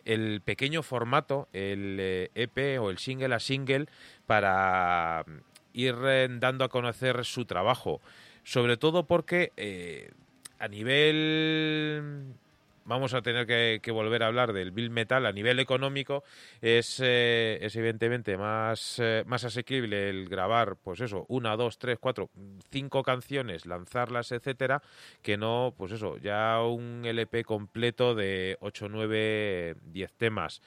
[0.05, 3.87] el pequeño formato, el EP e o el single a single,
[4.25, 5.25] para
[5.73, 5.97] ir
[6.39, 7.99] dando a conocer su trabajo.
[8.45, 10.13] Sobre todo porque
[10.59, 12.37] a nivel
[12.85, 16.23] vamos a tener que, volver a hablar del Bill Metal a nivel económico,
[16.61, 21.99] es, eh, es evidentemente más, eh, más asequible el grabar, pues eso, una, dos, tres,
[21.99, 22.29] cuatro,
[22.69, 24.81] cinco canciones, lanzarlas, etcétera,
[25.21, 30.61] que no, pues eso, ya un LP completo de 8, 9, 10 temas.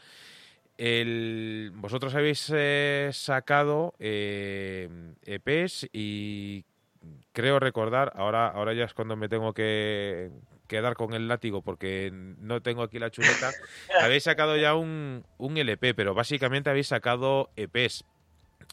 [0.77, 6.65] El, vosotros habéis eh, sacado EPs e y
[7.33, 10.31] creo recordar, ahora, ahora ya es cuando me tengo que,
[10.67, 13.51] quedar con el látigo porque no tengo aquí la chuleta.
[14.01, 18.05] habéis sacado ya un, un LP, pero básicamente habéis sacado EPs.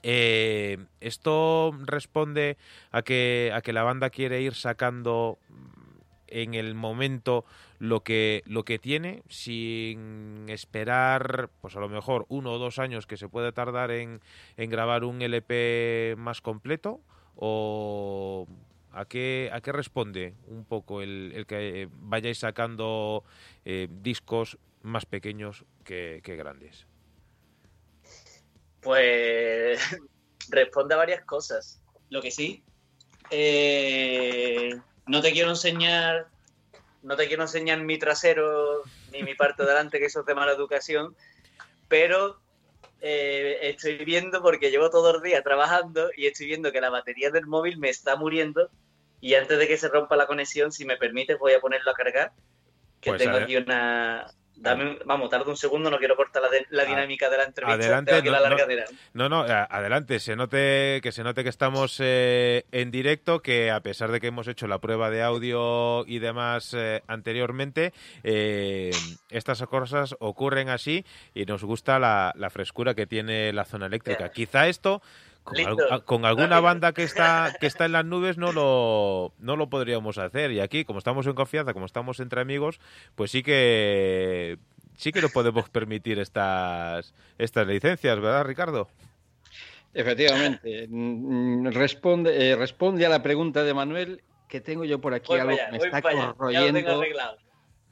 [0.03, 2.57] Eh, ¿Esto responde
[2.91, 5.37] a que, a que la banda quiere ir sacando
[6.27, 7.45] en el momento
[7.77, 13.05] lo que, lo que tiene sin esperar, pues a lo mejor uno o dos años
[13.05, 14.21] que se puede tardar en,
[14.57, 17.01] en grabar un LP más completo?
[17.35, 18.47] ¿O
[18.93, 23.23] ¿A qué, ¿A qué responde un poco el, que vayáis sacando
[23.63, 26.85] eh, discos más pequeños que, grandes?
[28.81, 29.79] Pues
[30.49, 31.81] responde a varias cosas.
[32.09, 32.63] Lo que sí,
[33.29, 34.71] eh,
[35.07, 36.27] no te quiero enseñar,
[37.01, 38.83] no te quiero enseñar mi trasero
[39.13, 41.15] ni mi parte delante, que eso es de mala educación,
[41.87, 42.41] pero
[43.01, 47.31] eh, estoy viendo, porque llevo todo el día trabajando y estoy viendo que la batería
[47.31, 48.69] del móvil me está muriendo.
[49.19, 51.95] Y antes de que se rompa la conexión, si me permites, voy a ponerlo a
[51.95, 52.31] cargar.
[52.99, 54.31] Que pues tengo aquí una,
[55.05, 57.83] vamos, tarda un segundo, no quiero cortar la, dinámica de la entrevista.
[57.83, 58.21] Adelante,
[59.13, 63.81] no, no, adelante, se note, que se note que estamos eh, en directo, que a
[63.81, 67.93] pesar de que hemos hecho la prueba de audio y demás eh, anteriormente,
[68.23, 68.91] eh,
[69.29, 74.29] estas cosas ocurren así y nos gusta la, frescura que tiene la zona eléctrica.
[74.29, 75.01] Quizá esto
[75.43, 80.17] con, alguna banda que está que está en las nubes no lo no lo podríamos
[80.17, 80.51] hacer.
[80.51, 82.79] Y aquí como estamos en confianza como estamos entre amigos
[83.15, 84.57] pues sí que
[84.97, 88.87] sí que nos podemos permitir estas estas licencias verdad Ricardo
[89.93, 90.87] efectivamente.
[90.89, 95.55] Mm, responde eh, responde a la pregunta de Manuel que tengo yo por aquí algo
[95.55, 97.03] que me está corroyendo.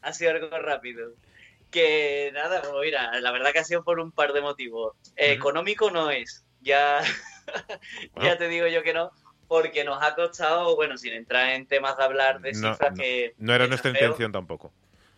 [0.01, 1.13] ha sido algo rápido.
[1.71, 4.95] Que nada mira la verdad que ha sido por un par de motivos.
[5.15, 7.01] Económico no es ya
[8.21, 9.11] ya te digo yo que no,
[9.47, 13.33] porque nos ha costado, bueno, sin entrar en temas de hablar de cifras que...
[13.37, 14.71] No era nuestra intención tampoco.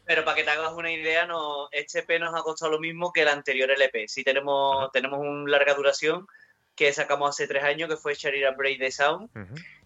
[0.06, 3.14] Pero para que te hagas una idea, no, este EP nos ha costado lo mismo
[3.14, 4.08] que el anterior LP.
[4.08, 6.28] Sí tenemos, tenemos una larga duración
[6.76, 9.30] que sacamos hace tres años, que fue Share Break the Sound.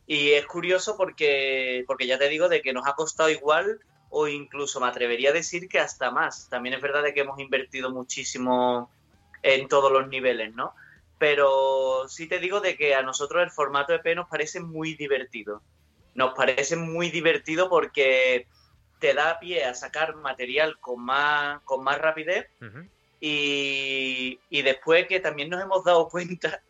[0.07, 3.79] Y es curioso porque, porque ya te digo de que nos ha costado igual
[4.09, 6.49] o incluso me atrevería a decir que hasta más.
[6.49, 8.91] También es verdad de que hemos invertido muchísimo
[9.41, 10.73] en todos los niveles, ¿no?
[11.17, 15.61] Pero sí te digo de que a nosotros el formato EP nos parece muy divertido.
[16.13, 18.47] Nos parece muy divertido porque
[18.99, 22.47] te da pie a sacar material con más, con más rapidez
[23.19, 26.61] y, y, después que también nos hemos dado cuenta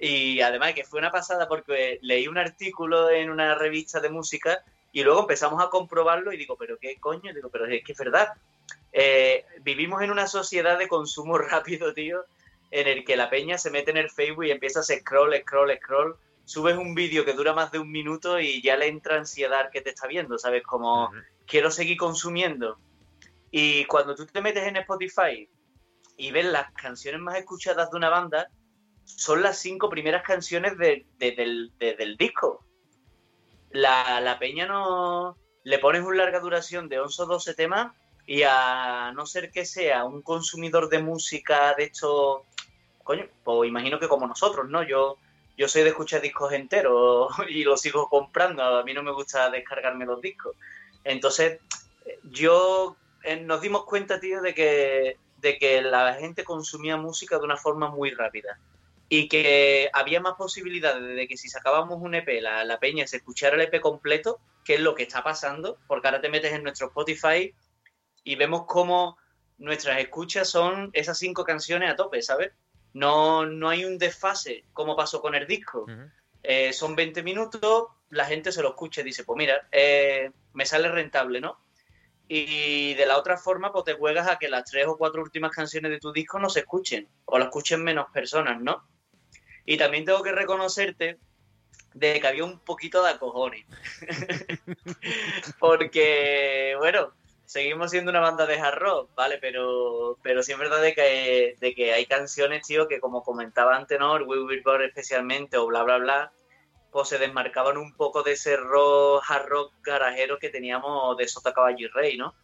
[0.00, 4.64] y además que fue una pasada porque leí un artículo en una revista de música
[4.92, 7.98] Y luego empezamos a comprobarlo y digo, pero qué coño, digo, pero es que es
[7.98, 8.32] verdad.
[8.92, 12.24] Eh, vivimos en una sociedad de consumo rápido, tío,
[12.70, 15.76] en el que la peña se mete en el Facebook y empieza a scroll, scroll,
[15.76, 16.16] scroll.
[16.44, 19.80] Subes un vídeo que dura más de un minuto y ya le entra ansiedad que
[19.80, 20.62] te está viendo, ¿sabes?
[20.62, 21.10] Como
[21.46, 22.78] quiero seguir consumiendo.
[23.50, 25.48] Y cuando tú te metes en Spotify
[26.16, 28.48] y ves las canciones más escuchadas de una banda,
[29.04, 32.64] son las cinco primeras canciones del, del, disco.
[33.70, 35.36] La, la, peña no...
[35.62, 37.92] Le pones una larga duración de 11 o 12 temas
[38.26, 42.44] y a no ser que sea un consumidor de música de hecho,
[43.02, 44.82] coño, pues imagino que como nosotros, ¿no?
[44.82, 45.16] Yo,
[45.56, 49.50] yo soy de escuchar discos enteros y los sigo comprando, a mí no me gusta
[49.50, 50.56] descargarme los discos.
[51.04, 51.60] Entonces,
[52.24, 57.44] yo eh, nos dimos cuenta, tío, de que, de que la gente consumía música de
[57.44, 58.58] una forma muy rápida
[59.08, 63.16] y que había más posibilidades de que si sacábamos un EP, la, la peña se
[63.16, 66.62] escuchara el EP completo, que es lo que está pasando, porque ahora te metes en
[66.62, 67.52] nuestro Spotify
[68.24, 69.18] y vemos cómo
[69.58, 72.52] nuestras escuchas son esas cinco canciones a tope, ¿sabes?
[72.92, 75.86] No, no hay un desfase como pasó con el disco.
[76.42, 80.66] Eh, son 20 minutos, la gente se lo escucha y dice, pues mira, eh, me
[80.66, 81.60] sale rentable, ¿no?
[82.26, 85.50] Y de la otra forma, pues te juegas a que las tres o cuatro últimas
[85.50, 88.86] canciones de tu disco no se escuchen, o las escuchen menos personas, ¿no?
[89.66, 91.18] Y también tengo que reconocerte
[91.92, 93.66] de que había un poquito de acojones.
[95.58, 97.12] Porque, bueno,
[97.50, 99.38] seguimos siendo una banda de hard rock, ¿vale?
[99.40, 103.74] Pero, pero sí es verdad de que, de que hay canciones, tío, que como comentaba
[103.74, 104.14] antes, ¿no?
[104.14, 106.32] We Will especialmente, o bla, bla, bla,
[106.92, 111.52] pues se desmarcaban un poco de ese rock, hard rock garajero que teníamos de Sota
[111.52, 112.36] Caballo y Rey, ¿no?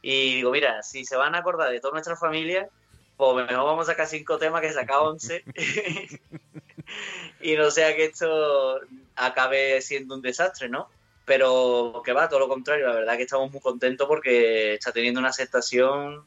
[0.00, 2.68] Y digo, mira, si se van a acordar de toda nuestra familia,
[3.16, 5.42] pues mejor vamos a sacar cinco temas que sacar once.
[7.40, 8.78] y no sea que esto
[9.16, 10.88] acabe siendo un desastre, ¿no?
[11.24, 15.20] Pero que va, todo lo contrario, la verdad que estamos muy contentos porque está teniendo
[15.20, 16.24] una aceptación,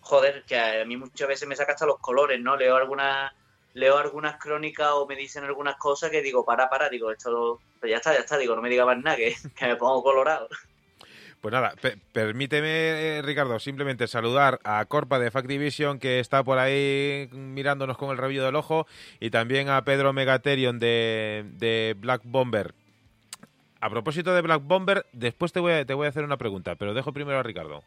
[0.00, 2.56] joder, que a mí muchas veces me saca hasta los colores, ¿no?
[2.56, 3.32] Leo algunas
[3.74, 7.90] leo algunas crónicas o me dicen algunas cosas que digo, para, para, digo, esto pues
[7.90, 10.48] ya está, ya está, digo, no me diga más nada, que, que me pongo colorado.
[11.40, 11.72] Pues nada,
[12.12, 12.68] permíteme,
[13.18, 18.10] eh, Ricardo, simplemente saludar a Corpa de Fact Division, que está por ahí mirándonos con
[18.10, 18.86] el rabillo del ojo,
[19.20, 22.74] y también a Pedro Megaterion de, de Black Bomber.
[23.80, 26.74] A propósito de Black Bomber, después te voy, a, te voy a hacer una pregunta,
[26.76, 27.82] pero dejo primero a Ricardo.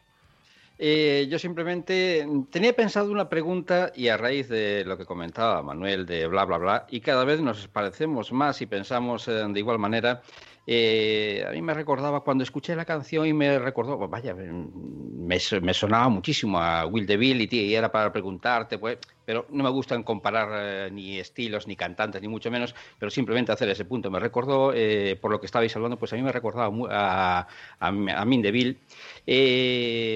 [0.76, 6.04] Eh, yo simplemente tenía pensado una pregunta y a raíz de lo que comentaba Manuel
[6.04, 9.78] de bla, bla, bla, y cada vez nos parecemos más y pensamos eh, de igual
[9.78, 10.22] manera.
[10.66, 15.38] Eh, a mí me recordaba cuando escuché la canción y me recordó, pues vaya, me,
[15.38, 20.02] sonaba muchísimo a Will DeVille y, y era para preguntarte, pues, pero no me gustan
[20.02, 24.10] comparar eh, ni estilos, ni cantantes, ni mucho menos, pero simplemente hacer ese punto.
[24.10, 27.46] Me recordó, eh, por lo que estabais hablando, pues a mí me recordaba a,
[27.80, 28.78] a, a Min DeVille,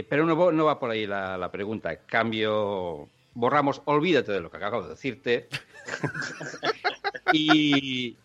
[0.09, 1.97] pero no, no, va por ahí la, la pregunta.
[2.07, 5.49] Cambio, borramos, olvídate de lo que acabo de decirte.
[7.33, 8.17] y,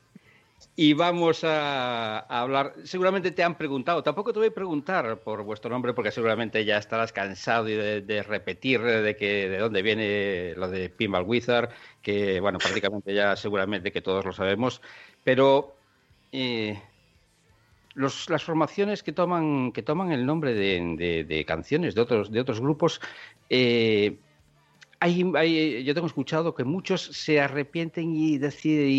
[0.76, 2.74] y vamos a, hablar.
[2.84, 6.78] Seguramente te han preguntado, tampoco te voy a preguntar por vuestro nombre porque seguramente ya
[6.78, 11.70] estarás cansado de, repetir de que de dónde viene lo de Pinball Wizard,
[12.02, 14.82] que bueno, prácticamente ya seguramente que todos lo sabemos,
[15.24, 15.76] pero
[16.32, 16.82] eh,
[17.94, 23.00] las formaciones que toman que toman el nombre de, canciones de otros de otros grupos.
[23.50, 24.18] Eh,
[25.00, 28.90] hay, yo tengo escuchado que muchos se arrepienten y deciden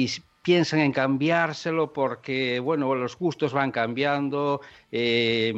[0.44, 4.60] piensan en cambiárselo porque, bueno, los gustos van cambiando,
[4.92, 5.50] eh,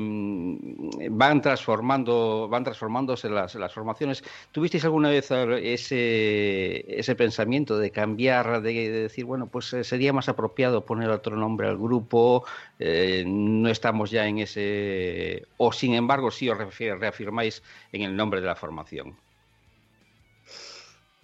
[1.10, 4.22] van transformando, van transformándose las, formaciones.
[4.52, 10.28] ¿Tuvisteis alguna vez ese, ese pensamiento de cambiar, de, decir, bueno, pues eh, sería más
[10.28, 12.44] apropiado poner otro nombre al grupo,
[12.78, 17.60] eh, no estamos ya en ese, o sin embargo sí os reafirmáis
[17.90, 19.16] en el nombre de la formación?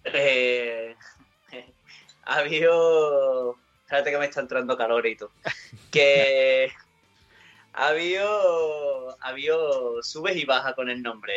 [0.04, 0.96] Eh,
[2.24, 3.56] ha habido.
[3.86, 5.30] Fíjate que me está entrando calor y todo.
[5.90, 6.72] Que
[7.72, 11.34] ha habido, ha habido subes y bajas con el nombre.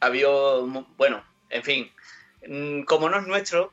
[0.00, 1.92] Ha habido, bueno, en fin,
[2.46, 3.72] mm, como no es nuestro,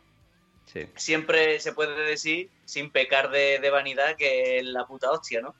[0.95, 5.53] siempre se puede decir, sin pecar de, de, vanidad, que es la puta hostia, ¿no?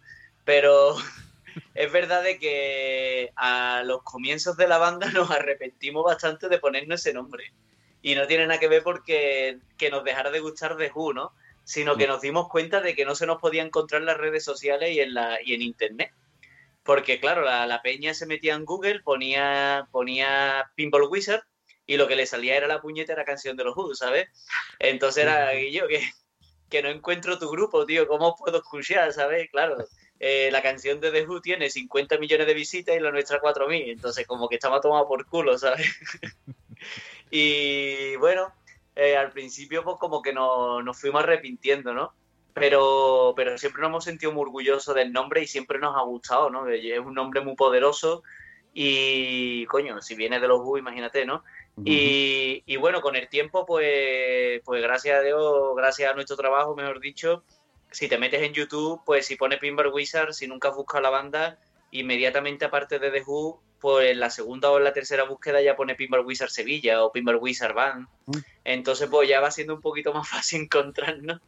[0.46, 0.96] Pero
[1.76, 7.02] es verdad de que a los comienzos de la banda nos arrepentimos bastante de ponernos
[7.02, 7.52] ese nombre
[8.02, 11.34] y no tiene nada que ver porque que nos dejara de gustar de Who, ¿no?
[11.64, 14.44] Sino que nos dimos cuenta de que no se nos podía encontrar en las redes
[14.44, 16.12] sociales y en, la, y en Internet.
[16.84, 21.44] Porque, claro, la, peña se metía en Google, ponía, ponía Pinball Wizard
[21.86, 24.28] y lo que le salía era la puñetera canción de los Who, ¿sabes?
[24.80, 26.02] Entonces era yo que,
[26.70, 29.50] que no encuentro tu grupo, tío, ¿cómo puedo escuchar, ¿sabes?
[29.52, 29.78] Claro,
[30.24, 33.92] eh, la canción de The Who tiene 50 millones de visitas y la nuestra 4.000.
[33.92, 35.88] Entonces, como que estamos tomados por culo, ¿sabes?
[37.32, 38.54] y bueno,
[38.96, 42.14] eh, al principio pues como que nos, nos fuimos arrepintiendo, ¿no?
[42.54, 46.50] Pero, pero siempre nos hemos sentido muy orgullosos del nombre y siempre nos ha gustado,
[46.50, 46.68] ¿no?
[46.68, 48.24] Es un nombre muy poderoso
[48.74, 51.44] y, coño, si viene de los Who, imagínate, ¿no?
[51.86, 56.76] y, y, bueno, con el tiempo, pues, pues gracias a Dios, gracias a nuestro trabajo,
[56.76, 57.44] mejor dicho,
[57.90, 61.10] si te metes en YouTube, pues si pones Pinball Wizard, si nunca has buscado la
[61.10, 61.60] banda,
[61.92, 65.76] inmediatamente aparte de The Who, pues en la segunda o en la tercera búsqueda ya
[65.76, 68.08] pone Pinball Wizard Sevilla o Pinball Wizard Band.
[68.64, 71.42] Entonces, pues ya va siendo un poquito más fácil encontrarnos.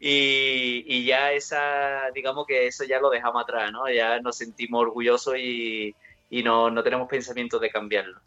[0.00, 3.90] Y, y, ya esa, digamos que eso ya lo dejamos atrás, ¿no?
[3.90, 5.94] Ya nos sentimos orgullosos y,
[6.30, 8.20] y no, no tenemos pensamiento de cambiarlo.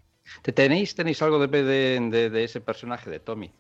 [0.44, 3.52] ¿Tenéis, tenéis algo de, de, de ese personaje, de Tommy?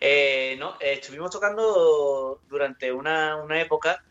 [0.00, 4.02] Eh, no, eh, estuvimos tocando durante una, una época,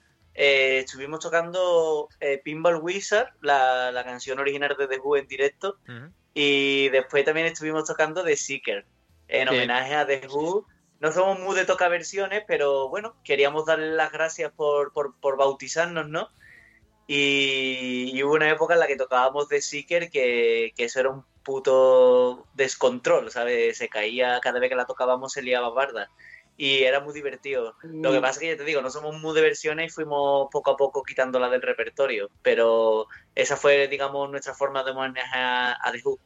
[0.41, 5.75] eh, estuvimos tocando eh, Pinball Wizard, la, la, canción original de The Who en directo,
[5.85, 6.13] uh -huh.
[6.33, 8.85] y después también estuvimos tocando The Seeker,
[9.27, 10.65] en homenaje a The Who.
[11.01, 15.35] No somos muy de tocar versiones, pero bueno, queríamos darle las gracias por, por, por
[15.35, 16.29] bautizarnos, ¿no?
[17.05, 21.09] Y, y, hubo una época en la que tocábamos The Seeker que, que, eso era
[21.09, 23.77] un puto descontrol, ¿sabes?
[23.77, 26.09] Se caía, cada vez que la tocábamos se liaba barda.
[26.61, 27.77] Y era muy divertido.
[27.83, 28.03] Mm.
[28.03, 30.49] Lo que pasa es que ya te digo, no somos muy de versiones y fuimos
[30.51, 32.29] poco a poco quitándola del repertorio.
[32.41, 36.19] Pero esa fue, digamos, nuestra forma de manejar a, a The Who.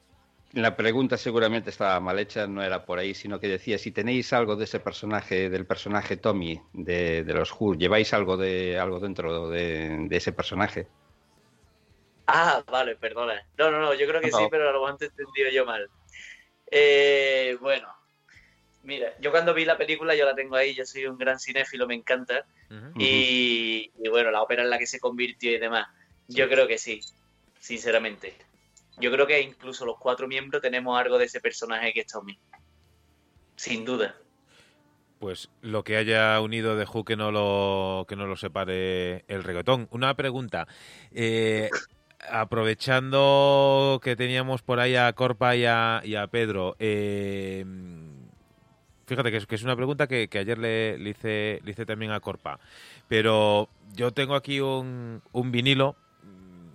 [0.54, 4.34] La pregunta seguramente estaba mal hecha, no era por ahí, sino que decía si tenéis
[4.34, 9.00] algo de ese personaje, del personaje Tommy de, de los Who, lleváis algo de algo
[9.00, 10.88] dentro de, de, ese personaje.
[12.26, 13.48] Ah, vale, perdona.
[13.58, 14.38] No, no, no, yo creo que no.
[14.38, 15.90] sí, pero a lo mejor te he entendido yo mal.
[16.72, 17.88] Eh, bueno,
[18.84, 21.88] mira, yo cuando vi la película, yo la tengo ahí, yo soy un gran cinéfilo,
[21.88, 22.46] me encanta.
[22.70, 22.94] Uh -huh.
[23.02, 25.88] y, y bueno, la ópera en la que se convirtió y demás.
[26.28, 27.02] Yo creo que sí,
[27.60, 28.36] sinceramente.
[28.98, 32.38] Yo creo que incluso los cuatro miembros tenemos algo de ese personaje que es Tommy.
[33.56, 34.16] Sin duda.
[35.20, 39.44] Pues lo que haya unido de Who que no lo, que no lo separe el
[39.44, 39.88] reggaetón.
[39.92, 40.68] Una pregunta.
[41.12, 41.70] Eh,
[42.30, 47.66] aprovechando que teníamos por ahí a Corpa y a, y a Pedro, eh,
[49.06, 52.20] fíjate que es, que es, una pregunta que, ayer le, hice, le hice también a
[52.20, 52.60] Corpa.
[53.08, 55.96] Pero yo tengo aquí un, un vinilo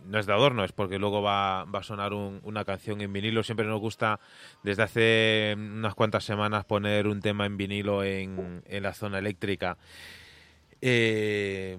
[0.09, 3.43] no es de adorno, es porque luego va, a sonar un, una canción en vinilo.
[3.43, 4.19] Siempre nos gusta,
[4.63, 9.77] desde hace unas cuantas semanas, poner un tema en vinilo en, la zona eléctrica.
[10.81, 11.77] Eh,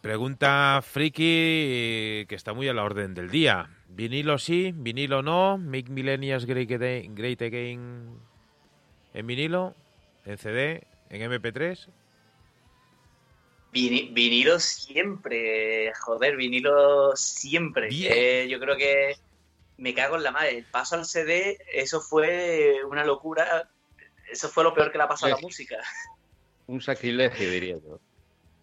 [0.00, 3.70] pregunta friki que está muy a la orden del día.
[3.88, 4.72] ¿Vinilo sí?
[4.74, 5.58] ¿Vinilo no?
[5.58, 6.70] ¿Make Millennials great
[7.42, 8.28] again
[9.18, 9.74] en vinilo?
[10.24, 10.86] ¿En CD?
[11.10, 11.88] ¿En MP3?
[13.72, 17.88] vinilo siempre, joder, vinilo siempre.
[17.90, 19.16] Eh, yo creo que
[19.76, 20.58] me cago en la madre.
[20.58, 23.68] El paso al CD, eso fue una locura.
[24.30, 25.78] Eso fue lo peor que le ha pasado a la música.
[26.68, 27.98] Un sacrilegio, diría yo.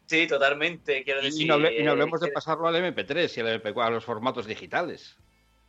[0.05, 1.03] Sí, totalmente.
[1.03, 3.61] Quiero decir, y, no hable, y no hablemos eh, de pasarlo al MP3 y al
[3.61, 5.17] MP4, a los formatos digitales.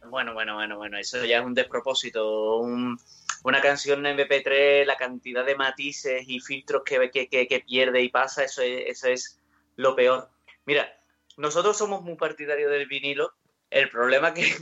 [0.08, 2.58] Bueno, bueno, bueno, bueno, eso ya es un despropósito.
[2.58, 2.98] Un,
[3.46, 8.02] una canción en MP3, la cantidad de matices y filtros que, que, que, que pierde
[8.02, 9.40] y pasa, eso es, eso es
[9.76, 10.28] lo peor.
[10.64, 10.92] Mira,
[11.36, 13.34] nosotros somos muy partidarios del vinilo.
[13.70, 14.52] El problema que,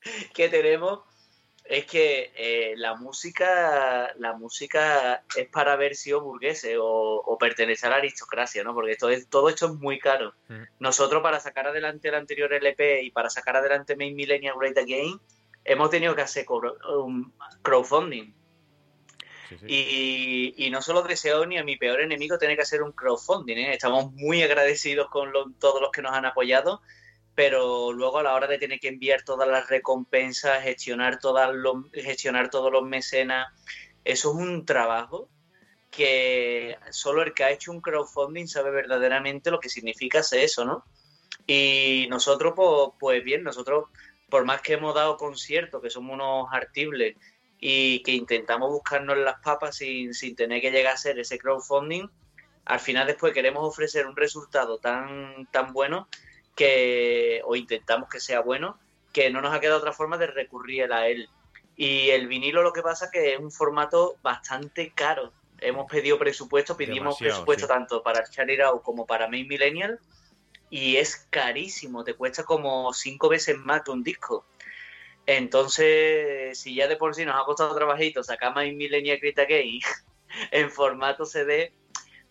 [0.34, 1.00] que tenemos
[1.64, 7.36] es que eh, la música la música es para ver si o burgueses o, o,
[7.38, 8.72] pertenecer a la aristocracia, ¿no?
[8.72, 10.32] Porque todo, es, todo esto es muy caro.
[10.48, 10.62] Mm.
[10.78, 15.20] Nosotros para sacar adelante el anterior LP y para sacar adelante Main Millennial Great Again
[15.64, 16.46] hemos tenido que hacer
[17.62, 18.34] crowdfunding.
[19.48, 19.66] Sí, sí.
[19.68, 23.56] Y, y, no solo deseo ni a mi peor enemigo tener que hacer un crowdfunding.
[23.56, 23.72] ¿eh?
[23.72, 26.80] Estamos muy agradecidos con lo, todos los que nos han apoyado,
[27.34, 31.90] pero luego a la hora de tener que enviar todas las recompensas, gestionar, todas los,
[31.92, 33.48] gestionar todos los mecenas,
[34.04, 35.28] eso es un trabajo
[35.90, 40.64] que solo el que ha hecho un crowdfunding sabe verdaderamente lo que significa hacer eso,
[40.64, 40.84] ¿no?
[41.46, 43.86] Y nosotros, pues, pues bien, nosotros
[44.34, 47.16] por más que hemos dado conciertos, que somos unos artibles
[47.60, 52.08] y que intentamos buscarnos las papas sin, sin tener que llegar a ser ese crowdfunding,
[52.64, 56.08] al final después queremos ofrecer un resultado tan, tan bueno
[56.56, 58.76] que, o intentamos que sea bueno,
[59.12, 61.28] que no nos ha quedado otra forma de recurrir a él.
[61.76, 65.32] Y el vinilo lo que pasa que es un formato bastante caro.
[65.60, 67.72] Hemos pedido presupuesto, pedimos Demasiado, presupuesto sí.
[67.72, 70.00] tanto para Charlie como para Main Millennial
[70.74, 74.44] y es carísimo, te cuesta como cinco veces más que un disco.
[75.24, 79.78] Entonces, si ya de por sí nos ha costado trabajito sacar más Millennial Crita Game
[80.50, 81.72] en formato CD,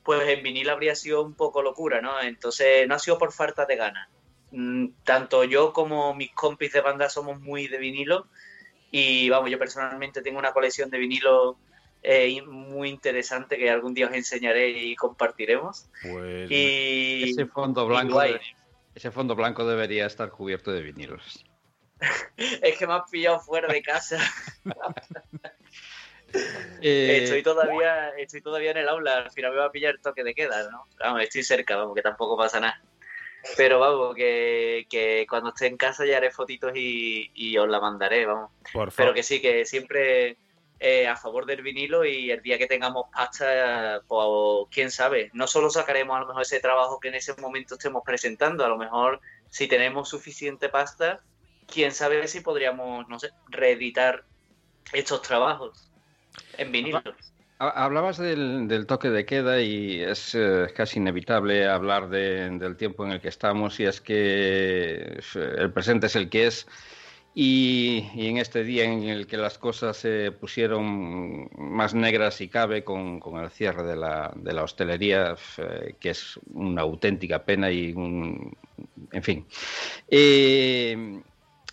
[0.03, 2.19] pues en vinilo habría sido un poco locura, ¿no?
[2.21, 4.09] Entonces no ha sido por falta de ganas.
[4.51, 8.27] Mm, tanto yo como mis compis de banda somos muy de vinilo
[8.91, 11.57] y vamos, yo personalmente tengo una colección de vinilo
[12.03, 15.89] eh, muy interesante que algún día os enseñaré y compartiremos.
[16.01, 18.21] Pues y, ese fondo blanco
[18.93, 21.45] ese fondo blanco debería estar cubierto de vinilos.
[22.37, 24.19] es que me has pillado fuera de casa.
[26.81, 30.23] Eh, estoy todavía estoy todavía en el aula, al final me va a pillar toque
[30.23, 30.87] de queda, ¿no?
[30.99, 32.81] Vamos, estoy cerca, vamos, que tampoco pasa nada.
[33.55, 38.49] Pero vamos, que, cuando esté en casa ya haré fotitos y, os la mandaré, vamos.
[38.97, 40.37] Pero que sí, que siempre
[40.85, 45.47] eh, a favor del vinilo y el día que tengamos pasta, pues quién sabe, no
[45.47, 48.77] solo sacaremos a lo mejor ese trabajo que en ese momento estemos presentando, a lo
[48.77, 51.21] mejor si tenemos suficiente pasta,
[51.71, 54.25] quién sabe si podríamos, no sé, reeditar
[54.91, 55.89] estos trabajos
[56.57, 57.01] en vinilo.
[57.59, 63.21] Hablabas del, toque de queda y es eh, casi inevitable hablar del tiempo en el
[63.21, 66.67] que estamos y es que el presente es el que es
[67.35, 72.83] y, en este día en el que las cosas se pusieron más negras y cabe
[72.83, 77.91] con, el cierre de la, de la hostelería, eh, que es una auténtica pena y
[77.93, 78.55] un...
[79.11, 79.45] en fin.
[80.09, 81.21] Eh,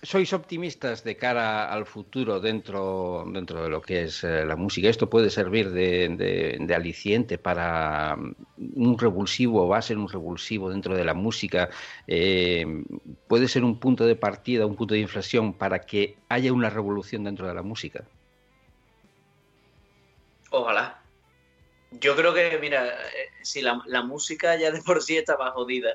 [0.02, 4.88] ¿Sois optimistas de cara al futuro dentro, dentro de lo que es eh, la música?
[4.88, 8.34] ¿Esto puede servir de, aliciente para mm,
[8.76, 11.68] un revulsivo, va a ser un revulsivo dentro de la música?
[12.06, 12.64] Eh,
[13.28, 17.24] ¿Puede ser un punto de partida, un punto de inflexión para que haya una revolución
[17.24, 18.02] dentro de la música?
[20.50, 21.02] Ojalá.
[21.90, 25.94] Yo creo que, mira, eh, si la, la música ya de por sí estaba jodida,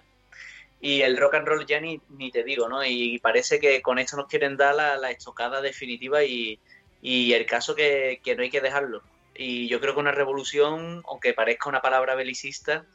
[0.85, 2.85] y el rock and roll ya ni, ni te digo, ¿no?
[2.85, 6.59] Y parece que con esto nos quieren dar la, estocada definitiva y,
[7.01, 9.01] el caso que, no hay que dejarlo.
[9.33, 12.85] Y yo creo que una revolución, aunque parezca una palabra belicista,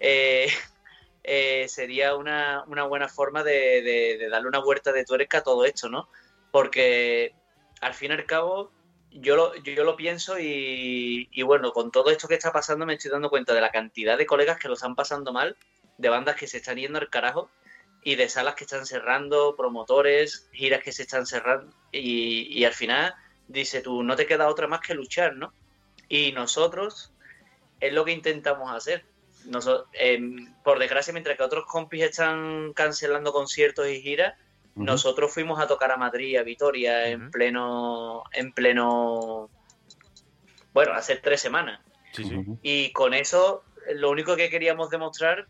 [0.00, 0.48] eh,
[1.22, 6.08] eh, sería una, buena forma de, darle una vuelta de tuerca a todo esto, ¿no?
[6.50, 7.34] Porque
[7.82, 8.72] al fin y al cabo
[9.10, 12.94] yo lo, yo lo pienso y, y, bueno, con todo esto que está pasando me
[12.94, 15.58] estoy dando cuenta de la cantidad de colegas que lo están pasando mal
[15.98, 17.50] de bandas que se están yendo al carajo
[18.02, 23.14] y de salas que están cerrando, promotores, giras que se están cerrando y, al final
[23.48, 25.52] dice tú, no te queda otra más que luchar, ¿no?
[26.08, 27.12] Y nosotros
[27.80, 29.04] es lo que intentamos hacer.
[29.46, 34.34] Nosotros, em, por desgracia, mientras que otros compis están cancelando conciertos y giras,
[34.74, 39.48] nosotros fuimos a tocar a Madrid, a Vitoria, en pleno, en pleno,
[40.72, 41.80] bueno, hace tres semanas.
[42.62, 43.62] Y con eso,
[43.94, 45.46] lo único que queríamos demostrar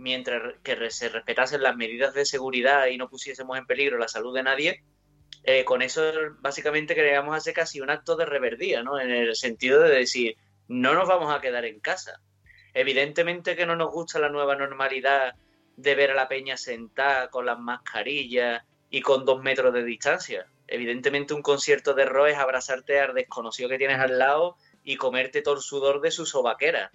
[0.00, 4.34] mientras que se respetasen las medidas de seguridad y no pusiésemos en peligro la salud
[4.34, 4.82] de nadie,
[5.44, 6.02] eh, con eso
[6.40, 8.98] básicamente queríamos hacer casi un acto de reverdía, ¿no?
[8.98, 10.36] En el sentido de decir,
[10.68, 12.20] no nos vamos a quedar en casa.
[12.74, 15.34] Evidentemente que no nos gusta la nueva normalidad
[15.76, 20.46] de ver a la peña sentada con las mascarillas y con dos metros de distancia.
[20.66, 25.42] Evidentemente un concierto de rock es abrazarte al desconocido que tienes al lado y comerte
[25.42, 26.90] todo el sudor de su sobaquera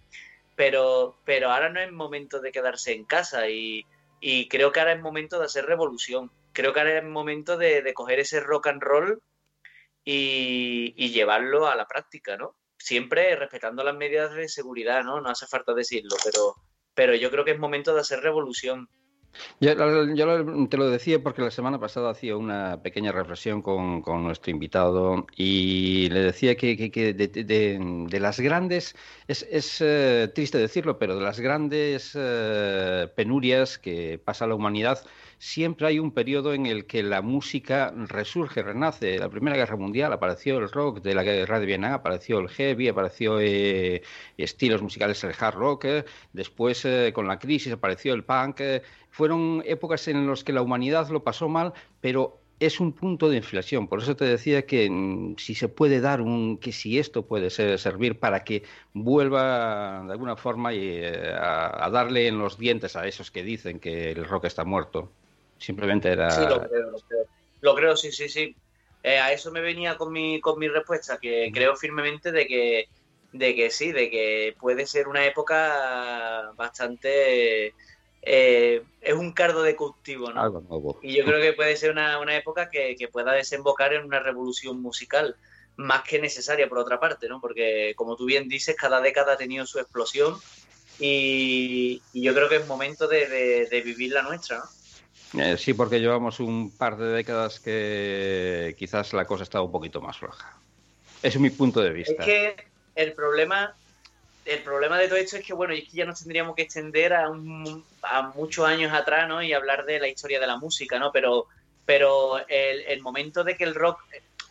[0.56, 3.86] pero, pero ahora no es momento de quedarse en casa y,
[4.49, 6.32] creo que ahora es momento de hacer revolución.
[6.53, 9.22] Creo que ahora es momento de, coger ese rock and roll
[10.03, 12.56] y, llevarlo a la práctica, ¿no?
[12.78, 15.22] Siempre respetando las medidas de seguridad, ¿no?
[15.22, 16.56] No hace falta decirlo, pero,
[16.93, 18.89] pero yo creo que es momento de hacer revolución.
[19.60, 19.76] Yo,
[20.68, 26.10] te lo decía porque la semana pasada hacía una pequeña reflexión con, nuestro invitado y
[26.10, 28.96] le decía que, de, las grandes,
[29.28, 35.00] es, eh, triste decirlo, pero de las grandes eh, penurias que pasa la humanidad,
[35.38, 39.20] siempre hay un periodo en el que la música resurge, renace.
[39.20, 42.88] La Primera Guerra Mundial apareció el rock, de la Guerra de Vietnam apareció el heavy,
[42.88, 44.02] apareció eh,
[44.38, 45.86] estilos musicales el hard rock,
[46.34, 48.62] después con la crisis apareció el punk
[49.16, 53.38] fueron épocas en las que la humanidad lo pasó mal, pero es un punto de
[53.38, 53.88] inflexión.
[53.88, 57.49] Por eso te decía que mm, si se puede dar un, que si esto puede
[57.49, 58.63] servir para que
[58.93, 64.11] vuelva de alguna forma eh, a, darle en los dientes a esos que dicen que
[64.11, 65.09] el rock está muerto.
[65.59, 66.30] Simplemente era.
[66.32, 66.91] Sí, lo creo,
[67.61, 67.95] lo creo.
[67.95, 68.53] sí, sí, sí.
[69.01, 72.89] Eh, a eso me venía con mi, con mi respuesta, que creo firmemente de que,
[73.32, 77.74] de que sí, de que puede ser una época bastante
[78.26, 80.97] eh, es un cardo de cultivo, ¿no?
[81.03, 85.36] Y yo creo que puede ser una, época que, pueda desembocar en una revolución musical,
[85.78, 87.39] más que necesaria por otra parte, ¿no?
[87.39, 90.36] Porque como tú bien dices, cada década ha tenido su explosión
[90.99, 95.43] y, yo creo que es momento de, vivir la nuestra, ¿no?
[95.43, 100.01] Eh, sí, porque llevamos un par de décadas que quizás la cosa está un poquito
[100.01, 100.57] más floja.
[101.21, 102.13] Es mi punto de vista.
[102.19, 102.55] Es que
[102.95, 103.76] el problema
[104.46, 107.14] el problema de todo esto es que, bueno, es que ya nos tendríamos que extender
[107.14, 107.26] a,
[108.04, 109.41] a muchos años atrás, ¿no?
[109.41, 111.12] Y hablar de la historia de la música, ¿no?
[111.12, 111.48] Pero,
[111.86, 114.00] pero el, el momento de que el rock,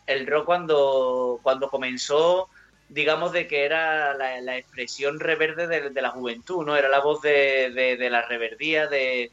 [0.05, 2.49] el rock cuando, cuando comenzó,
[2.89, 6.75] digamos, de que era la, expresión reverde de, la juventud, ¿no?
[6.75, 9.31] Era la voz de, de, la reverdía, de,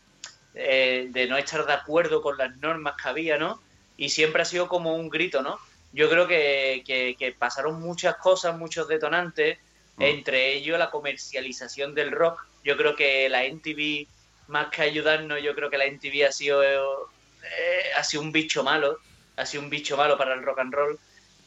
[0.54, 3.60] eh, de no estar de acuerdo con las normas que había, ¿no?
[3.96, 5.58] Y siempre ha sido como un grito, ¿no?
[5.92, 9.58] Yo creo que, que pasaron muchas cosas, muchos detonantes.
[10.02, 12.44] Entre ellos la comercialización del rock.
[12.64, 14.06] Yo creo que la NTV,
[14.48, 18.62] más que ayudarnos, yo creo que la NTV ha sido, eh, ha sido un bicho
[18.62, 18.98] malo,
[19.36, 20.98] ha sido un bicho malo para el rock and roll.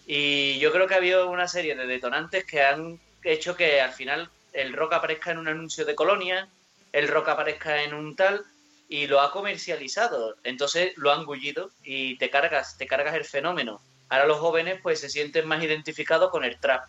[0.07, 3.91] Y yo creo que ha habido una serie de detonantes que han hecho que al
[3.91, 6.47] final el rock aparezca en un anuncio de colonia,
[6.93, 8.45] el rock aparezca en un tal
[8.87, 10.35] y lo ha comercializado.
[10.43, 13.81] Entonces lo han gullido y te cargas, te cargas el fenómeno.
[14.09, 16.85] Ahora los jóvenes pues se sienten más identificados con el trap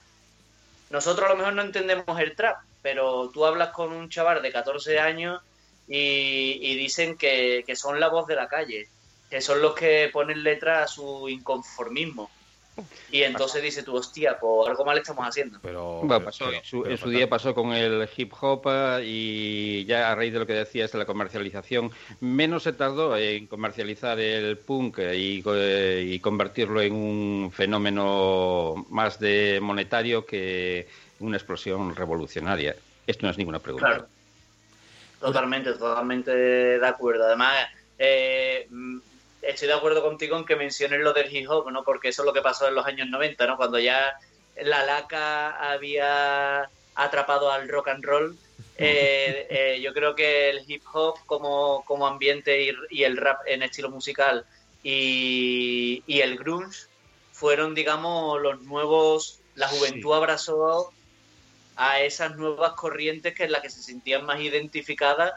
[0.90, 4.52] nosotros a lo mejor no entendemos el trap, pero tú hablas con un chaval de
[4.52, 5.42] 14 años
[5.88, 8.88] y, dicen que, son la voz de la calle,
[9.30, 12.30] que son los que ponen letra a su inconformismo.
[13.10, 15.58] Y entonces dice tú, hostia, pues algo mal estamos haciendo.
[15.62, 16.02] Pero,
[16.84, 20.46] en su día pasó con el hip hop eh, y ya a raíz de lo
[20.46, 26.20] que decías de la comercialización, menos se tardó en comercializar el punk y, eh, y
[26.20, 30.88] convertirlo en un fenómeno más de monetario que
[31.20, 32.76] una explosión revolucionaria.
[33.06, 33.86] Esto no es ninguna pregunta.
[33.86, 34.06] Claro.
[35.20, 37.24] Totalmente, totalmente de acuerdo.
[37.24, 37.66] Además,
[37.98, 38.68] eh,
[39.46, 41.84] estoy de acuerdo contigo en que menciones lo del hip hop, ¿no?
[41.84, 43.56] Porque eso es lo que pasó en los años 90, ¿no?
[43.56, 44.18] Cuando ya
[44.62, 48.36] la laca había atrapado al rock and roll.
[48.78, 53.62] Eh, eh, yo creo que el hip hop como, como ambiente y, el rap en
[53.62, 54.44] estilo musical
[54.82, 56.86] y, el grunge
[57.32, 59.40] fueron, digamos, los nuevos.
[59.54, 60.92] La juventud abrazó
[61.76, 65.32] a esas nuevas corrientes que es la que se sentían más identificadas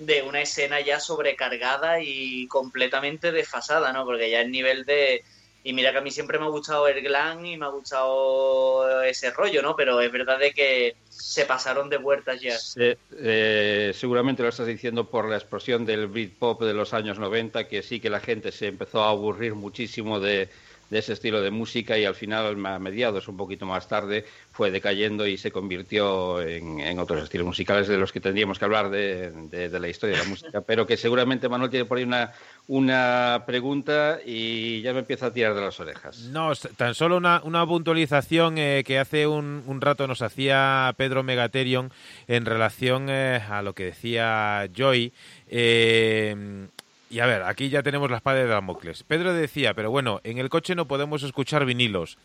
[0.00, 4.04] de una escena ya sobrecargada y completamente desfasada, ¿no?
[4.04, 5.22] Porque ya el nivel de...
[5.62, 9.02] Y mira que a mí siempre me ha gustado el glam y me ha gustado
[9.02, 9.76] ese rollo, ¿no?
[9.76, 12.56] Pero es verdad de que se pasaron de vueltas ya.
[12.76, 17.82] Eh, seguramente lo estás diciendo por la explosión del Britpop de los años 90, que
[17.82, 20.48] sí que la gente se empezó a aburrir muchísimo de,
[20.90, 24.70] de ese estilo de música y al final, a mediados, un poquito más tarde, fue
[24.70, 29.70] decayendo y se convirtió en, otros estilos musicales de los que tendríamos que hablar de,
[29.70, 30.60] la historia de la música.
[30.66, 32.32] Pero que seguramente Manuel tiene por ahí una,
[32.66, 36.18] una pregunta y ya me empieza a tirar de las orejas.
[36.30, 41.22] No, tan solo una, una puntualización eh, que hace un, un, rato nos hacía Pedro
[41.22, 41.92] Megaterion
[42.26, 45.12] en relación eh, a lo que decía Joy.
[45.48, 46.68] Eh,
[47.10, 49.02] y a ver, aquí ya tenemos la espada de Damocles.
[49.02, 52.16] Pedro decía, pero bueno, en el coche no podemos escuchar vinilos.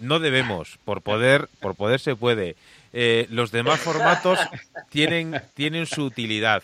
[0.00, 2.56] No debemos, por poder, por poder se puede.
[2.92, 4.38] Eh, los demás formatos
[4.88, 6.62] tienen, tienen su utilidad.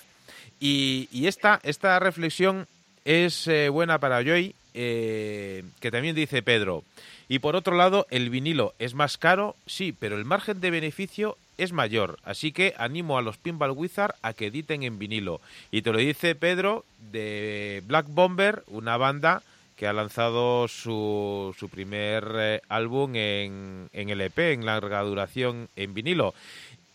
[0.61, 2.67] Y, y esta, esta reflexión
[3.05, 6.85] es eh, buena para Joy, eh, que también dice Pedro.
[7.29, 11.37] Y por otro lado, el vinilo es más caro, sí, pero el margen de beneficio
[11.59, 15.41] es mayor, así que animo a los Pinball Wizard a que editen en vinilo.
[15.71, 19.43] Y te lo dice Pedro de Black Bomber, una banda
[19.77, 25.95] que ha lanzado su, su primer eh, álbum en, en LP, en larga duración en
[25.95, 26.35] vinilo.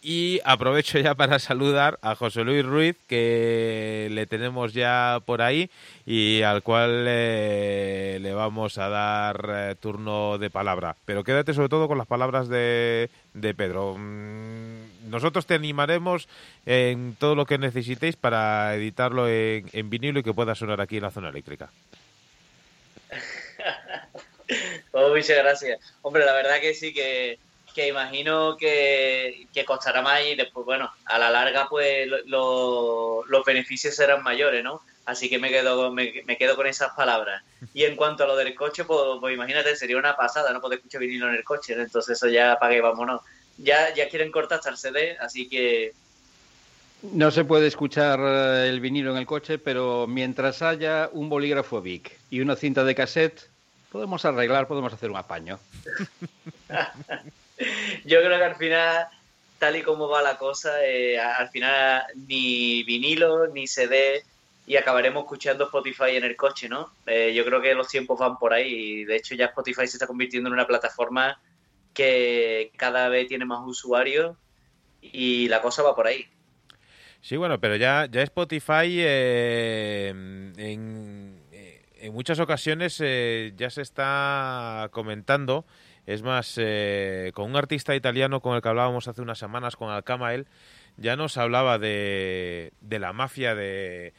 [0.10, 5.70] Y aprovecho ya para saludar a José Luis Ruiz, que le tenemos ya por ahí
[6.06, 10.96] y al cual eh, le vamos a dar eh, turno de palabra.
[11.04, 13.98] Pero quédate sobre todo con las palabras de, de Pedro.
[13.98, 16.30] Mm, nosotros te animaremos
[16.66, 20.96] en todo lo que necesitéis para editarlo en, en vinilo y que pueda sonar aquí
[20.96, 21.70] en la zona eléctrica.
[24.94, 25.82] oh, muchas gracias.
[26.02, 27.40] Hombre, la verdad que sí que
[27.78, 34.24] que imagino que, costará más y después, bueno, a la larga pues los beneficios serán
[34.24, 34.82] mayores, ¿no?
[35.06, 37.44] Así que me quedo, me, quedo con esas palabras.
[37.76, 40.80] Y en cuanto a lo del coche, pues, pues imagínate, sería una pasada, no poder
[40.80, 43.22] escuchar vinilo en el coche, entonces eso ya pagué, vámonos.
[43.60, 45.94] Ya, ya quieren cortar hasta el CD, así que
[47.04, 51.80] no se puede escuchar eh, el vinilo en el coche, pero mientras haya un bolígrafo
[51.80, 53.48] Vic y una cinta de cassette,
[53.92, 55.60] podemos arreglar, podemos hacer un apaño.
[58.06, 59.08] Yo creo que al final,
[59.60, 64.24] tal y como va la cosa, eh, al final ni vinilo ni CD
[64.66, 66.92] y acabaremos escuchando Spotify en el coche, ¿no?
[67.06, 69.96] Eh, yo creo que los tiempos van por ahí y de hecho ya Spotify se
[69.96, 71.40] está convirtiendo en una plataforma
[71.94, 74.36] que cada vez tiene más usuarios
[75.02, 76.28] y la cosa va por ahí.
[77.22, 81.42] Sí, bueno, pero ya, ya Spotify eh, en,
[82.02, 85.66] en, muchas ocasiones ya se está comentando
[86.08, 89.92] Es más, eh, con un artista italiano con el que hablábamos hace unas semanas, con
[89.92, 90.48] Alcamael,
[90.96, 94.14] ya nos hablaba de, de la mafia de,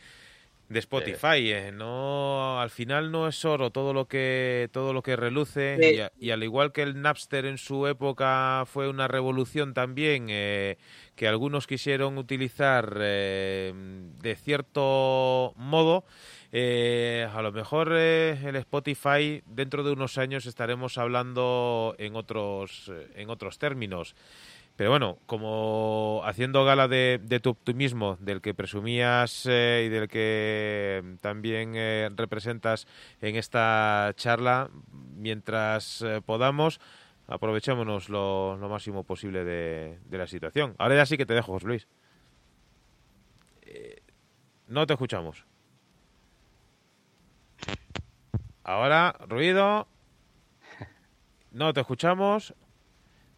[0.69, 1.51] de Spotify.
[1.51, 6.31] Eh, no, al final no es oro todo lo que todo lo que reluce y,
[6.31, 10.77] al igual que el Napster en su época fue una revolución también eh,
[11.17, 13.73] que algunos quisieron utilizar eh,
[14.21, 16.05] de cierto modo.
[16.53, 23.59] A lo mejor el Spotify dentro de unos años estaremos hablando en otros en otros
[23.59, 24.15] términos.
[24.79, 31.17] Pero bueno, como haciendo gala de, tu optimismo, del que presumías eh, y del que
[31.21, 32.87] también eh, representas
[33.21, 34.71] en esta charla,
[35.17, 36.79] mientras eh, podamos,
[37.27, 40.77] aprovechémonos lo, máximo posible de, la situación.
[40.79, 41.89] Ahora ya sí que te dejo, José Luis.
[44.69, 45.45] no te escuchamos.
[48.69, 49.89] Ahora, ruido.
[51.53, 52.53] No te escuchamos.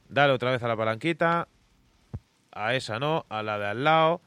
[0.09, 1.47] Dale otra vez a la palanquita.
[2.51, 4.23] A esa no, a la de al lado.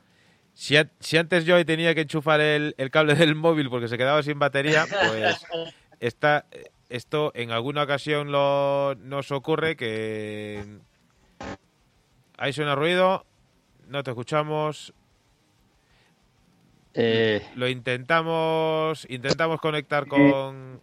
[0.54, 4.86] Si, antes yo tenía que enchufar el, cable del móvil porque se quedaba sin batería,
[5.10, 5.46] pues
[6.00, 6.46] está,
[6.88, 10.64] esto en alguna ocasión lo, nos ocurre que
[12.38, 13.26] ahí suena ruido,
[13.90, 14.94] no te escuchamos.
[16.96, 20.80] Eh, lo intentamos, intentamos conectar con.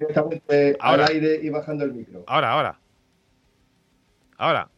[0.81, 2.25] ahora, al aire y bajando el micro.
[2.27, 2.81] Ahora, ahora.
[4.37, 4.69] Ahora.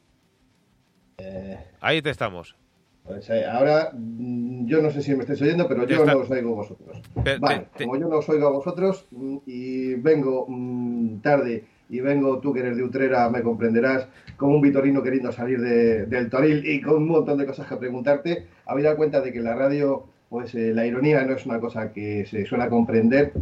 [1.19, 2.57] Eh, Ahí te estamos.
[3.05, 6.31] Pues, eh, ahora, mm, yo no sé si me estáis oyendo, pero yo no os
[6.31, 7.01] oigo vosotros.
[7.41, 12.39] vale, como yo no os oigo a vosotros mm, y vengo mm, tarde y vengo,
[12.39, 16.81] tú que eres de Utrera, me comprenderás, como un vitorino queriendo salir del toril y
[16.81, 20.53] con un montón de cosas que preguntarte, habéis dado cuenta de que la radio, pues
[20.57, 23.33] eh, la ironía no es una cosa que se suele comprender.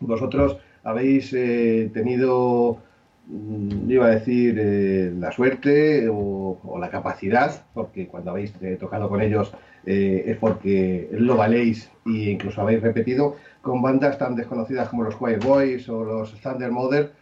[0.00, 2.80] Vosotros habéis tenido
[3.30, 9.08] Mm, iba a decir eh, la suerte o, la capacidad, porque cuando habéis eh, tocado
[9.08, 9.52] con ellos
[9.86, 15.16] eh, es porque lo valéis e incluso habéis repetido con bandas tan desconocidas como los
[15.16, 17.12] Choir Boys o los Thunder Mother,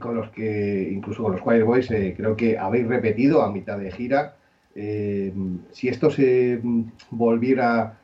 [0.00, 3.90] con los que incluso con los Choir Boys creo que habéis repetido a mitad de
[3.90, 4.36] gira.
[4.74, 7.98] si esto se mm, volviera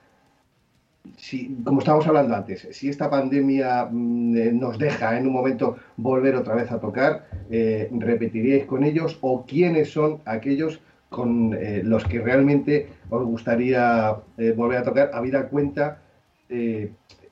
[1.16, 5.76] si, como estábamos hablando antes, si esta pandemia mm, eh, nos deja en un momento
[5.96, 11.82] volver otra vez a tocar, eh, ¿repetiríais con ellos o quiénes son aquellos con eh,
[11.84, 14.16] los que realmente os gustaría
[14.56, 16.00] volver a tocar, habida cuenta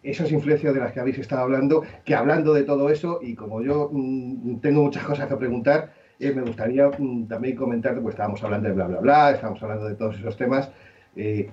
[0.02, 3.62] esas influencias de las que habéis estado hablando, que hablando de todo eso, y como
[3.62, 8.68] yo mm, tengo muchas cosas que preguntar, me gustaría mm, también comentarte, pues estábamos hablando
[8.68, 10.70] de bla, bla, bla, estábamos hablando de todos esos temas,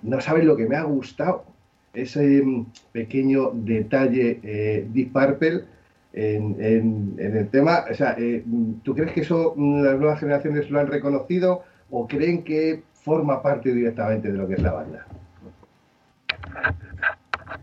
[0.01, 1.50] no sabes lo que me ha gustado
[1.93, 5.65] ese mm, pequeño detalle eh, Deep Purple
[6.13, 7.85] en, el tema.
[7.89, 8.43] O sea, eh,
[8.83, 13.41] ¿tú crees que eso mm, las nuevas generaciones lo han reconocido o creen que forma
[13.41, 15.05] parte directamente de lo que es la banda?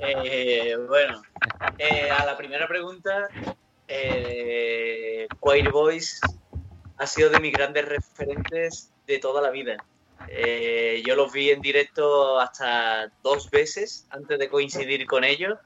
[0.01, 1.23] Eh, bueno,
[2.19, 3.29] a la primera pregunta,
[3.89, 6.21] eh, Choir Boys
[6.99, 9.77] ha sido de mis grandes referentes de toda la vida.
[10.27, 15.59] Eh, yo los vi en directo hasta dos veces antes de coincidir con ellos.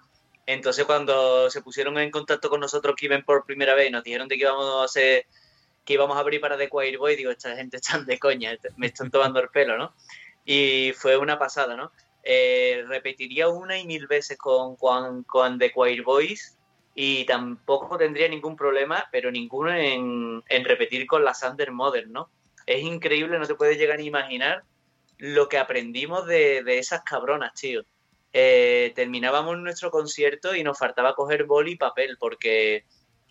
[0.46, 4.28] Entonces cuando se pusieron en contacto con nosotros que por primera vez y nos dijeron
[4.28, 5.26] de que íbamos a hacer,
[5.84, 8.88] que íbamos a abrir para The Choir Boy, digo, esta gente están de coña, me
[8.88, 9.94] están tomando el pelo, ¿no?
[10.44, 11.92] Y fue una pasada, ¿no?
[12.24, 14.76] Eh, repetiría una y mil veces con,
[15.58, 16.58] The Choir Boys
[16.94, 22.28] y tampoco tendría ningún problema, pero ninguno en, en repetir con la Sander Modern, ¿no?
[22.66, 24.64] Es increíble, no te puedes llegar a imaginar
[25.18, 27.84] lo que aprendimos de, esas cabronas, tío.
[28.32, 32.84] Eh, terminábamos nuestro concierto y nos faltaba coger boli y papel porque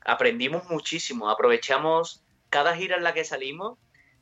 [0.06, 3.80] aprendimos muchísimo, aprovechamos cada gira en la que salimos,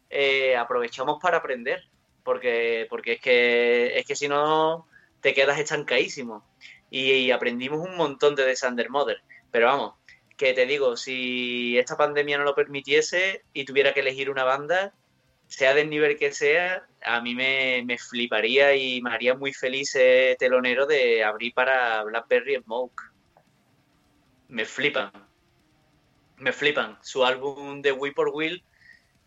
[0.10, 1.84] eh, aprovechamos para aprender,
[2.23, 4.88] porque, porque es que es que si no
[5.22, 6.44] te quedas estancadísimo.
[6.90, 9.22] Y, aprendimos un montón de The Sander Mother.
[9.52, 9.94] Pero vamos,
[10.39, 14.93] que te digo, si esta pandemia no lo permitiese y tuviera que elegir una banda,
[15.47, 19.97] sea del nivel que sea, a mí me, fliparía y me haría muy feliz
[20.39, 23.01] telonero de abrir para Blackberry Smoke.
[24.47, 25.11] Me flipan.
[26.37, 26.97] Me flipan.
[27.01, 28.63] Su álbum de We por Will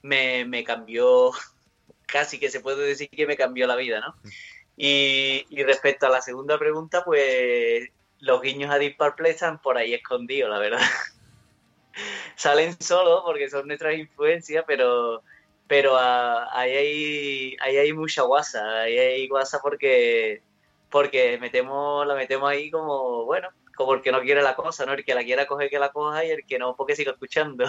[0.00, 1.32] me, me, cambió,
[2.06, 4.14] casi que se puede decir que me cambió la vida, ¿no?
[4.78, 7.90] Y, y respecto a la segunda pregunta, pues
[8.22, 10.80] los guiños a Deep Purple están por ahí escondidos, la verdad.
[12.36, 15.22] Salen solo porque son nuestras influencias, pero
[15.66, 20.42] pero ah, ahí, hay, ahí hay mucha guasa, ahí hay guasa porque,
[20.90, 24.92] porque metemos, la metemos ahí como, bueno, como el que no quiere la cosa, ¿no?
[24.92, 27.64] El que la quiera coger que la coja y el que no porque siga escuchando.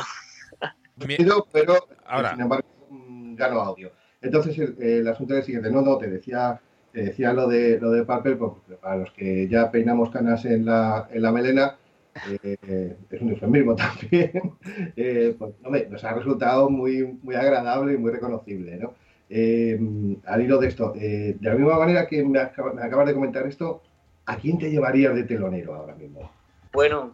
[1.51, 1.87] pero
[2.31, 3.91] sin embargo gano audio.
[4.21, 5.71] Entonces el, asunto es el siguiente.
[5.71, 6.59] No, no, te decía,
[6.93, 10.65] te decía lo de lo de papel, pues, para los que ya peinamos canas en
[10.65, 11.75] la, en la melena,
[12.43, 14.53] eh, es un eufemismo también,
[14.95, 15.53] eh, pues,
[15.89, 18.77] nos ha resultado muy, muy agradable y muy reconocible.
[18.77, 18.93] ¿no?
[19.29, 19.79] Eh,
[20.25, 23.81] al hilo de esto, de la misma manera que me, acabas de comentar esto,
[24.27, 26.31] ¿a quién te llevarías de telonero ahora mismo?
[26.71, 27.13] Bueno,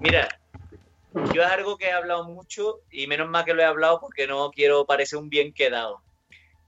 [0.00, 0.28] mira,
[1.34, 4.28] yo es algo que he hablado mucho y menos mal que lo he hablado porque
[4.28, 6.00] no quiero parecer un bien quedado.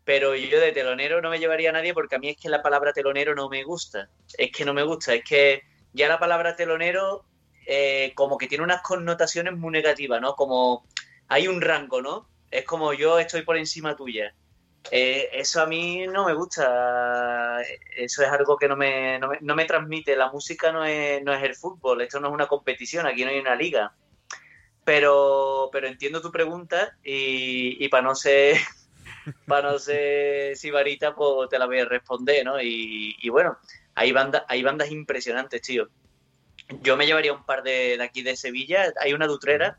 [0.04, 2.62] Pero yo de telonero no me llevaría a nadie porque a mí es que la
[2.62, 4.10] palabra telonero no me gusta.
[4.36, 5.62] Es que no me gusta, es que
[5.92, 7.24] ya la palabra telonero
[7.66, 10.34] eh, como que tiene unas connotaciones muy negativas, ¿no?
[10.34, 10.86] Como
[11.28, 12.28] hay un rango, ¿no?
[12.50, 14.34] Es como yo estoy por encima tuya.
[14.90, 17.62] Eh, eso a mí no me gusta.
[17.96, 20.16] Eso es algo que no me, no me, transmite.
[20.16, 22.02] La música no es, no es el fútbol.
[22.02, 23.06] Esto no es una competición.
[23.06, 23.94] Aquí no hay una liga.
[24.84, 28.58] Pero, pero entiendo tu pregunta y, y para no ser
[29.46, 32.60] para no ser sibarita, pues te la voy a responder, ¿no?
[32.60, 33.58] Y, bueno,
[33.94, 35.88] hay bandas, hay bandas impresionantes, tío.
[36.82, 38.92] Yo me llevaría un par de, de aquí de Sevilla.
[39.00, 39.78] Hay una dutrera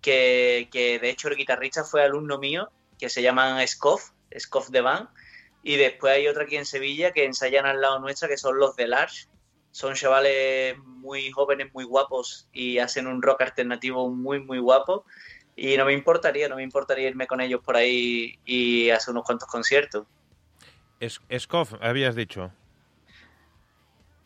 [0.00, 4.80] que, que, de hecho el guitarrista fue alumno mío, que se llaman Scoff, Scoff de
[4.80, 5.08] Van.
[5.62, 8.76] Y después hay otra aquí en Sevilla que ensayan al lado nuestra, que son los
[8.76, 9.26] de Large.
[9.72, 15.04] Son chavales muy jóvenes, muy guapos y hacen un rock alternativo muy, muy guapo.
[15.56, 19.24] Y no me importaría, no me importaría irme con ellos por ahí y hacer unos
[19.24, 20.06] cuantos conciertos.
[21.38, 22.52] Scoff, habías dicho.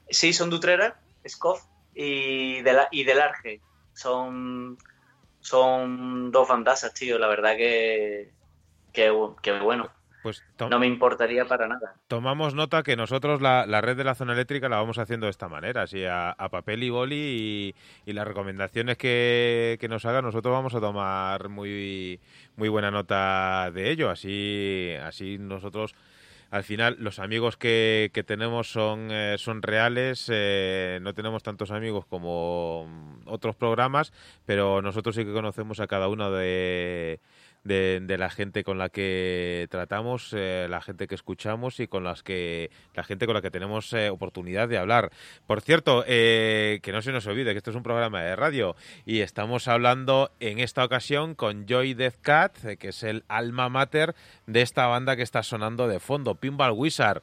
[0.09, 1.65] Sí, son Dutrera, Scoff
[1.95, 3.61] y de, la, y de Large.
[3.95, 4.77] Son,
[5.41, 7.19] son dos bandazas, tío.
[7.19, 8.33] La verdad que,
[8.93, 9.11] que,
[9.63, 9.91] bueno.
[10.25, 11.97] Pues no me importaría para nada.
[12.09, 15.31] Tomamos nota que nosotros la, la, red de la zona eléctrica la vamos haciendo de
[15.31, 17.75] esta manera, así a, papel y boli
[18.07, 22.23] y, las recomendaciones que, que, nos haga nosotros vamos a tomar muy
[22.57, 25.95] muy buena nota de ello, así así nosotros
[26.51, 31.71] al final los amigos que, que tenemos son, eh, son reales, eh, no tenemos tantos
[31.71, 34.13] amigos como otros programas,
[34.47, 37.21] pero nosotros sí que conocemos a cada uno de,
[37.65, 42.23] de, la gente con la que tratamos, eh, la gente que escuchamos y con las
[42.23, 45.11] que la gente con la que tenemos eh, oportunidad de hablar.
[45.47, 48.77] Por cierto, eh, que no se nos olvide que esto es un programa de radio
[49.05, 54.15] y estamos hablando en esta ocasión con Joy Death Cat, que es el alma mater
[54.47, 57.23] de esta banda que está sonando de fondo, Pinball Wizard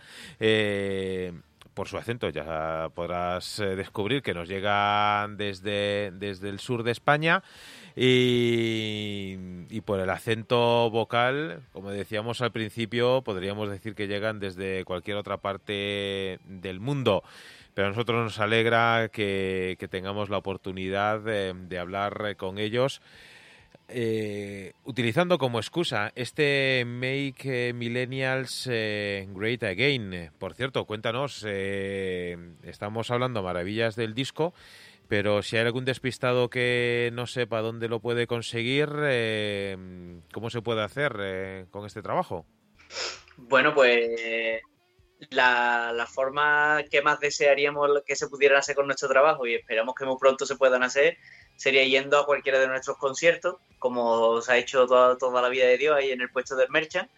[1.74, 7.44] por su acento ya podrás descubrir que nos llegan desde, desde el sur de España
[7.96, 15.18] y, por el acento vocal, como decíamos al principio, podríamos decir que llegan desde cualquier
[15.18, 17.24] otra parte del mundo.
[17.74, 23.02] Pero a nosotros nos alegra que, tengamos la oportunidad de, hablar con ellos.
[23.94, 30.32] Eh, utilizando como excusa este Make Millennials eh, Great Again.
[30.40, 34.54] Por cierto, cuéntanos, eh, estamos hablando maravillas del disco,
[35.12, 39.76] pero si hay algún despistado que no sepa dónde lo puede conseguir, eh,
[40.32, 42.46] ¿cómo se puede hacer eh, con este trabajo?
[43.36, 44.10] Bueno, pues
[45.32, 50.06] la, forma que más desearíamos que se pudiera hacer con nuestro trabajo y esperamos que
[50.06, 51.18] muy pronto se puedan hacer
[51.58, 55.66] sería yendo a cualquiera de nuestros conciertos, como se ha hecho toda, toda la vida
[55.66, 57.12] de Dios ahí en el puesto del Merchant.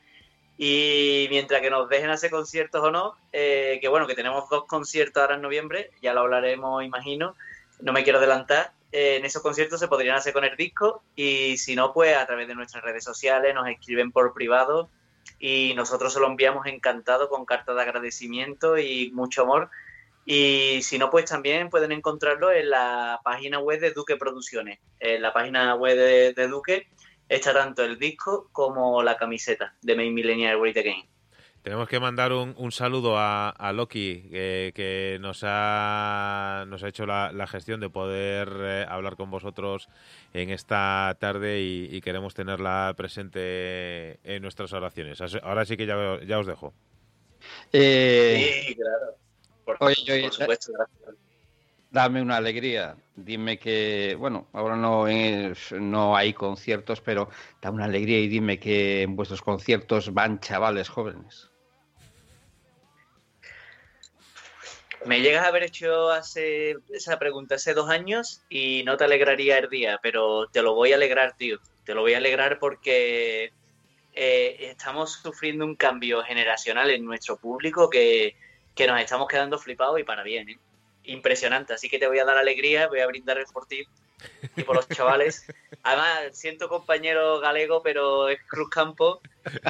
[0.57, 4.65] Y mientras que nos dejen hacer conciertos o no, eh, que bueno, que tenemos dos
[4.65, 7.35] conciertos ahora en noviembre, ya lo hablaremos, imagino,
[7.83, 11.57] no me quiero adelantar, eh, en esos conciertos se podrían hacer con el disco y
[11.57, 14.89] si no, pues a través de nuestras redes sociales nos escriben por privado
[15.37, 19.69] y nosotros se lo enviamos encantado con carta de agradecimiento y mucho amor.
[20.25, 24.79] Y si no, pues también pueden encontrarlo en la página web de Duque Producciones.
[24.99, 26.87] En la página web de, Duque
[27.27, 31.12] está tanto el disco como la camiseta de Main Millennial Great Again.
[31.63, 37.79] Tenemos que mandar un, saludo a, Loki, que, nos, ha, nos ha hecho la, gestión
[37.79, 39.87] de poder eh, hablar con vosotros
[40.33, 45.21] en esta tarde y, queremos tenerla presente en nuestras oraciones.
[45.41, 46.73] Ahora sí que ya, ya os dejo.
[47.71, 49.15] Eh, sí, claro.
[49.63, 50.73] Por, supuesto,
[51.91, 52.97] Dame una alegría.
[53.15, 55.05] Dime que, bueno, ahora no,
[55.79, 57.29] no hay conciertos, pero
[57.61, 61.52] dame una alegría y dime que en vuestros conciertos van chavales jóvenes.
[65.05, 69.57] Me llegas a haber hecho hace esa pregunta hace dos años y no te alegraría
[69.57, 71.59] el día, pero te lo voy a alegrar, tío.
[71.83, 73.51] Te lo voy a alegrar porque
[74.13, 78.35] eh, estamos sufriendo un cambio generacional en nuestro público que,
[78.87, 80.49] nos estamos quedando flipados y para bien.
[80.49, 80.57] ¿eh?
[81.05, 81.73] impresionante.
[81.73, 83.85] Así que te voy a dar alegría, voy a brindar por ti
[84.55, 85.45] y por los chavales.
[85.83, 89.21] Además, siento compañero galego, pero es Cruz Campo.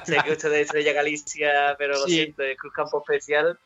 [0.06, 3.58] Sé que usted es Estrella Galicia, pero lo siento, es Cruz Campo especial.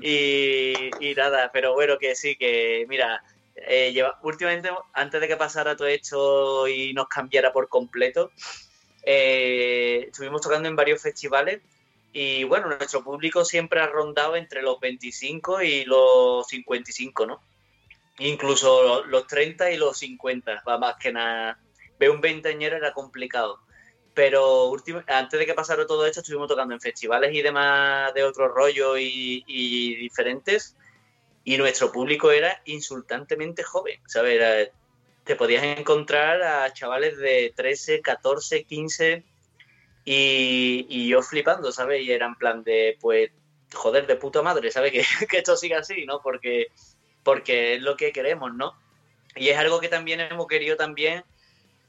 [0.00, 3.22] Y, nada, pero bueno, que sí, que mira,
[3.56, 8.30] eh, últimamente, antes de que pasara todo esto y nos cambiara por completo,
[9.04, 11.60] eh, estuvimos tocando en varios festivales
[12.12, 17.40] y bueno, nuestro público siempre ha rondado entre los 25 y los 55, ¿no?
[18.18, 21.58] Incluso los 30 y los 50, va más que nada.
[21.98, 23.60] Ver un veinteañero era complicado.
[24.14, 24.74] Pero
[25.06, 28.98] antes de que pasara todo esto, estuvimos tocando en festivales y demás de otro rollo
[28.98, 29.42] y,
[30.00, 30.76] diferentes.
[31.44, 34.70] Y nuestro público era insultantemente joven, ¿sabes?
[35.24, 39.24] te podías encontrar a chavales de 13, 14, 15
[40.04, 42.02] y, yo flipando, ¿sabes?
[42.02, 43.30] Y era en plan de, pues,
[43.72, 44.92] joder, de puta madre, ¿sabes?
[45.20, 46.20] Que, que esto siga así, ¿no?
[46.20, 46.68] Porque,
[47.22, 48.74] porque es lo que queremos, ¿no?
[49.36, 51.24] Y es algo que también hemos querido también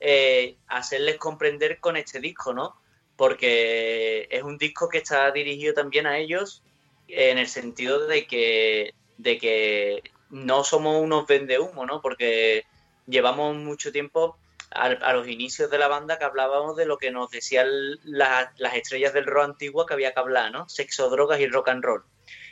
[0.05, 2.75] eh, hacerles comprender con este disco, ¿no?
[3.15, 6.61] Porque es un disco que está dirigido también a ellos
[7.07, 11.25] en el sentido de que, de que no somos unos
[11.57, 12.01] humo, ¿no?
[12.01, 12.65] Porque
[13.07, 14.37] llevamos mucho tiempo
[14.71, 17.69] a, los inicios de la banda que hablábamos de lo que nos decían
[18.03, 20.67] las estrellas del rock antiguo que había que hablar, ¿no?
[20.67, 22.03] Sexo, drogas y rock and roll.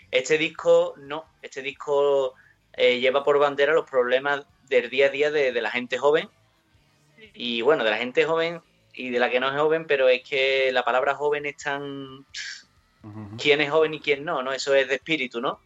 [0.10, 2.34] Este disco no, este disco
[2.72, 6.30] eh, lleva por bandera los problemas del día a día de la gente joven
[7.34, 8.62] y bueno, de la gente joven
[8.94, 12.26] y de la que no es joven, pero es que la palabra joven es tan...
[13.40, 14.44] ¿Quién es joven y quién no?
[14.44, 14.54] ¿no?
[14.54, 15.60] Eso es de espíritu, ¿no?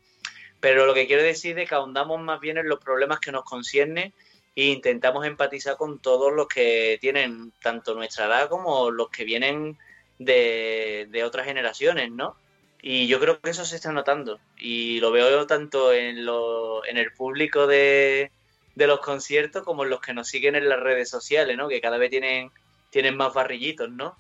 [0.62, 3.44] Pero lo que quiero decir es que ahondamos más bien en los problemas que nos
[3.44, 4.14] conciernen
[4.56, 9.78] e intentamos empatizar con todos los que tienen tanto nuestra edad como los que vienen
[10.18, 12.38] de, de otras generaciones, ¿no?
[12.82, 16.98] Y yo creo que eso se está notando y lo veo tanto en, lo, en
[16.98, 18.32] el público de,
[18.76, 21.68] de los conciertos como los que nos siguen en las redes sociales, ¿no?
[21.68, 22.52] Que cada vez tienen,
[22.90, 24.16] tienen más barrillitos, ¿no?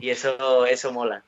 [0.00, 1.22] Y eso, eso mola.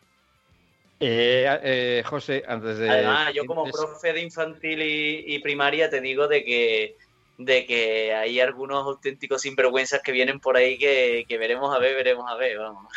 [1.01, 2.91] Eh, eh, José, antes de...
[2.91, 6.97] Además, yo como profe de infantil y, primaria te digo de que,
[7.39, 12.31] de que hay algunos auténticos sinvergüenzas que vienen por ahí que, veremos a ver, veremos
[12.31, 12.93] a ver, vamos.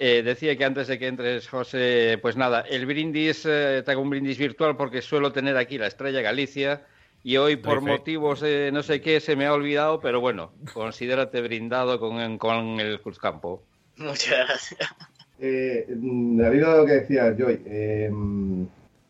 [0.00, 4.10] Eh, decía que antes de que entres, José, pues nada, el brindis, te hago un
[4.10, 6.86] brindis virtual porque suelo tener aquí la estrella Galicia
[7.22, 11.40] y hoy por motivos de no sé qué se me ha olvidado, pero bueno, considérate
[11.42, 13.62] brindado con, con el Cruzcampo.
[13.96, 14.94] Muchas gracias.
[15.40, 18.10] Eh, lo que decías, Joy, eh,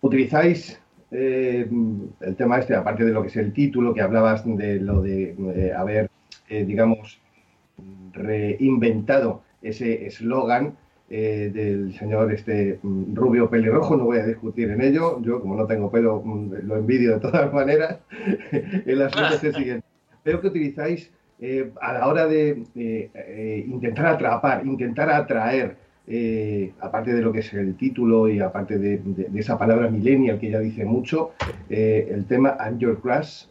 [0.01, 0.81] utilizáis
[1.11, 1.67] eh,
[2.21, 5.35] el tema este, aparte de lo que es el título, que hablabas de lo de
[5.55, 6.11] eh, haber,
[6.49, 7.19] digamos,
[8.13, 10.77] reinventado ese eslogan
[11.11, 15.57] eh, del señor este mm, rubio pelirrojo, no voy a discutir en ello, yo como
[15.57, 18.01] no tengo pelo mm, lo envidio de todas maneras,
[18.85, 19.87] el asunto es el siguiente.
[20.23, 21.11] Veo que utilizáis
[21.41, 25.77] eh, a la hora de eh, intentar atrapar, intentar atraer,
[26.81, 29.01] aparte de lo que es el título y aparte de,
[29.35, 31.33] esa palabra millennial que ya dice mucho,
[31.69, 33.45] el tema I'm Your Crush,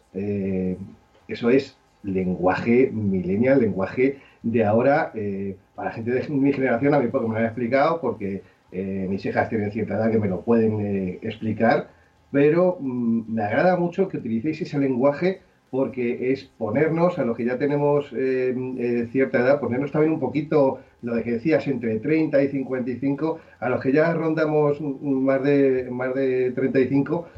[1.28, 7.08] eso es lenguaje millennial, lenguaje de ahora, eh, para gente de mi generación, a mí
[7.08, 8.42] porque me lo han explicado, porque
[8.72, 11.88] eh, mis hijas tienen cierta edad que me lo pueden eh, explicar,
[12.30, 15.40] pero mm, me agrada mucho que utilicéis ese lenguaje
[15.70, 21.14] porque es ponernos, a los que ya tenemos cierta edad, ponernos también un poquito, lo
[21.14, 26.14] de que decías, entre 30 y 55, a los que ya rondamos más de, más
[26.14, 27.28] de 35,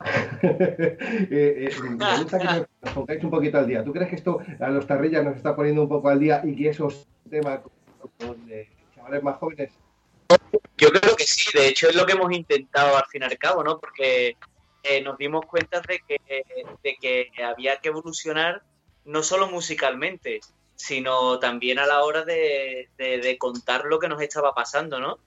[0.42, 0.96] eh,
[1.30, 3.84] eh, me gusta que nos pongáis un poquito al día.
[3.84, 6.54] ¿Tú crees que esto a los tarrillas nos está poniendo un poco al día y
[6.56, 7.60] que esos temas
[8.18, 8.36] con
[8.94, 9.72] chavales más jóvenes?
[10.76, 13.38] Yo creo que sí, de hecho es lo que hemos intentado al fin y al
[13.38, 13.78] cabo, ¿no?
[13.78, 14.36] Porque
[14.82, 16.20] eh, nos dimos cuenta de que,
[16.82, 18.62] de que había que evolucionar
[19.04, 20.40] no solo musicalmente,
[20.74, 25.18] sino también a la hora de, de contar lo que nos estaba pasando, ¿no?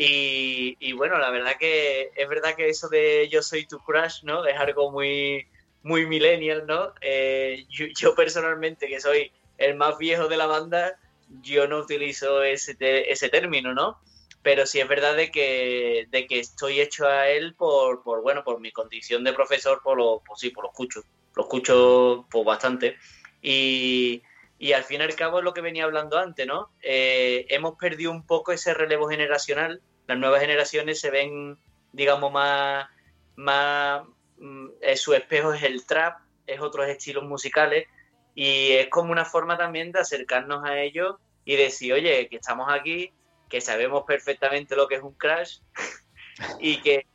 [0.00, 4.46] Y, bueno, la verdad que es verdad que eso de yo soy tu crush, ¿no?
[4.46, 5.48] Es algo muy,
[5.82, 6.92] muy millennial, ¿no?
[7.00, 10.96] Eh, yo, personalmente, que soy el más viejo de la banda,
[11.42, 13.98] yo no utilizo ese, ese término, ¿no?
[14.44, 18.44] Pero sí es verdad de que, de que estoy hecho a él por, por bueno,
[18.44, 21.02] por mi condición de profesor, por lo, pues sí, por lo escucho.
[21.34, 22.96] Lo escucho pues bastante.
[23.42, 24.22] Y,
[24.58, 26.70] y al fin y al cabo es lo que venía hablando antes, ¿no?
[26.82, 29.80] Eh, hemos perdido un poco ese relevo generacional.
[30.06, 31.58] Las nuevas generaciones se ven,
[31.92, 32.88] digamos, más,
[33.36, 34.02] más
[34.38, 37.86] mm, eh, su espejo es el trap, es otros estilos musicales
[38.34, 42.68] y es como una forma también de acercarnos a ellos y decir, oye, que estamos
[42.70, 43.12] aquí,
[43.48, 45.58] que sabemos perfectamente lo que es un crash
[46.60, 47.06] y que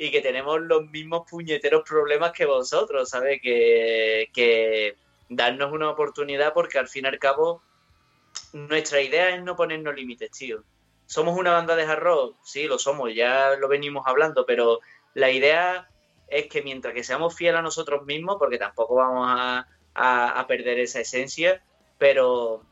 [0.00, 3.40] y que tenemos los mismos puñeteros problemas que vosotros, ¿sabes?
[3.42, 4.96] Que, que
[5.28, 7.62] darnos una oportunidad porque al fin y al cabo
[8.52, 10.64] nuestra idea es no ponernos límites, tío.
[11.06, 14.80] ¿Somos una banda de hard Sí, lo somos, ya lo venimos hablando, pero
[15.14, 15.88] la idea
[16.28, 19.66] es que mientras que seamos fieles a nosotros mismos, porque tampoco vamos a,
[20.46, 21.62] perder esa esencia,
[21.98, 22.62] pero,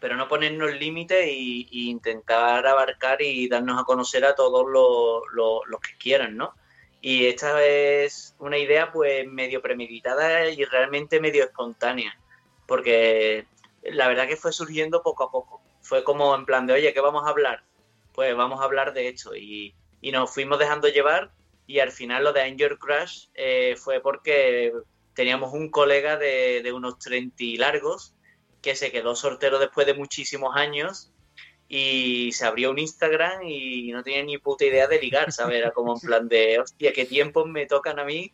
[0.00, 1.32] pero no ponernos límites e,
[1.70, 6.54] intentar abarcar y darnos a conocer a todos los que quieran, ¿no?
[7.00, 12.18] Y esta es una idea pues medio premeditada y realmente medio espontánea,
[12.66, 13.46] porque
[13.82, 15.60] la verdad que fue surgiendo poco a poco.
[15.80, 17.62] Fue como en plan de, oye, ¿qué vamos a hablar?
[18.12, 19.36] Pues vamos a hablar de esto.
[19.36, 21.32] Y, nos fuimos dejando llevar
[21.66, 24.72] y al final lo de Angel Crush eh, fue porque
[25.12, 28.14] teníamos un colega de, de unos 30 y largos
[28.62, 31.12] que se quedó soltero después de muchísimos años
[31.68, 35.58] y se abrió un Instagram y no tenía ni puta idea de ligar, ¿sabes?
[35.58, 38.32] Era como en plan de, hostia, qué tiempos me tocan a mí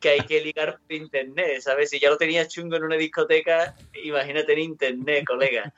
[0.00, 1.90] que hay que ligar por internet, ¿sabes?
[1.90, 5.72] Si ya lo tenía chungo en una discoteca, imagínate en internet, colega.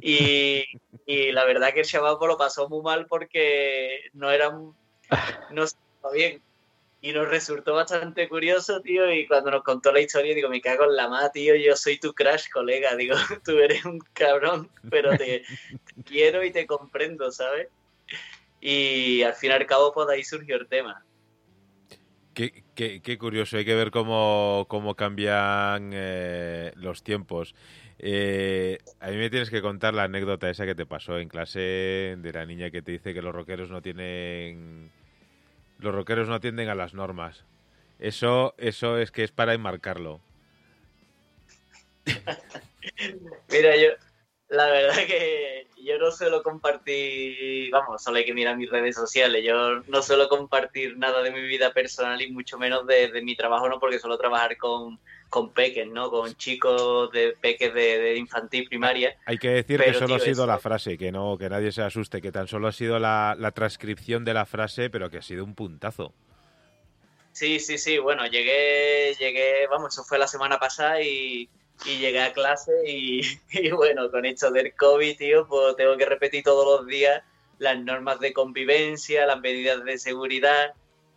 [0.00, 0.64] Y,
[1.06, 6.42] la verdad que el chaval lo pasó muy mal porque no era, no estaba bien.
[7.00, 10.84] Y nos resultó bastante curioso, tío, y cuando nos contó la historia, digo, me cago
[10.84, 13.14] en la ma, tío, yo soy tu crush, colega, digo,
[13.44, 15.44] tú eres un cabrón, pero te,
[16.04, 17.68] quiero y te comprendo, ¿sabes?
[18.60, 21.04] Y al fin y al cabo, pues ahí surgió el tema.
[22.34, 27.56] Qué, qué, curioso, hay que ver cómo, cómo cambian eh, los tiempos.
[27.98, 31.58] Eh, a mí me tienes que contar la anécdota esa que te pasó en clase
[32.16, 34.92] de la niña que te dice que los rockeros no tienen
[35.78, 37.44] los rockeros no atienden a las normas.
[37.98, 40.20] Eso, eso es que es para enmarcarlo.
[43.50, 43.88] Mira, yo,
[44.48, 49.44] la verdad que yo no suelo compartir, vamos, solo hay que mirar mis redes sociales,
[49.44, 53.68] yo no suelo compartir nada de mi vida personal y mucho menos de, mi trabajo,
[53.68, 54.98] no porque suelo trabajar con,
[55.28, 56.10] con peques, ¿no?
[56.10, 59.16] Con chicos de peques de, infantil primaria.
[59.26, 62.20] Hay que decir que solo ha sido la frase, que no, que nadie se asuste,
[62.22, 65.44] que tan solo ha sido la, la transcripción de la frase, pero que ha sido
[65.44, 66.12] un puntazo.
[67.32, 71.48] Sí, sí, sí, bueno, llegué, llegué, vamos, eso fue la semana pasada y
[71.86, 73.20] y llegué a clase y,
[73.72, 77.22] bueno, con esto del COVID, tío, pues tengo que repetir todos los días
[77.58, 80.74] las normas de convivencia, las medidas de seguridad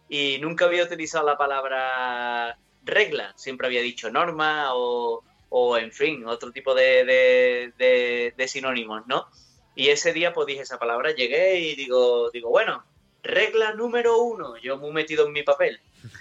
[0.09, 2.57] y nunca había utilizado la palabra
[2.91, 9.27] regla, siempre había dicho norma o, o en fin, otro tipo de, de, sinónimos, ¿no?
[9.75, 12.83] Y ese día pues dije esa palabra, llegué y digo, digo, bueno,
[13.23, 15.79] regla número uno, yo muy metido en mi papel.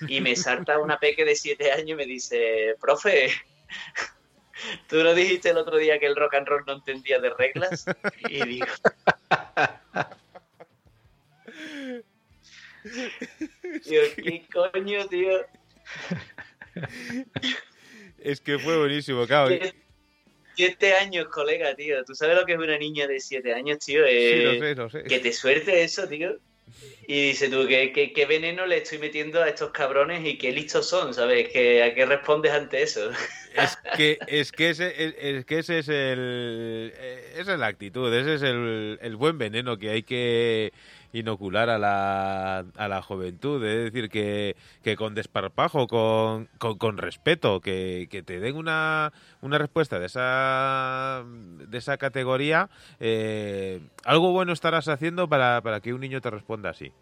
[0.08, 3.30] Y me salta una peque de siete años y me dice, profe,
[4.88, 7.86] Tú lo dijiste el otro día que el rock and roll no entendía de reglas.
[8.28, 8.66] Y digo.
[13.84, 15.46] Tío, ¿qué coño, tío?
[18.18, 19.60] Es que fue buenísimo, cabrón.
[20.54, 22.04] Siete años, colega, tío.
[22.04, 24.06] ¿Tú sabes lo que es una niña de siete años, tío?
[24.06, 25.02] sí, lo sé, lo sé.
[25.04, 26.38] Que te suerte eso, tío.
[27.06, 30.88] Y dice tú, ¿qué, ¿qué, veneno le estoy metiendo a estos cabrones y qué listos
[30.88, 31.48] son, ¿sabes?
[31.48, 33.10] ¿Que, ¿A qué respondes ante eso?
[33.54, 36.92] Es que, es que, ese, es, que ese es el,
[37.36, 40.72] esa es la actitud, ese es el, el buen veneno que hay que
[41.12, 47.60] inocular a la, a la juventud, es decir, que, que con desparpajo, con, con, respeto,
[47.60, 52.70] que, que, te den una, una respuesta de esa, de esa categoría,
[53.00, 56.92] eh, algo bueno estarás haciendo para, para que un niño te responda así.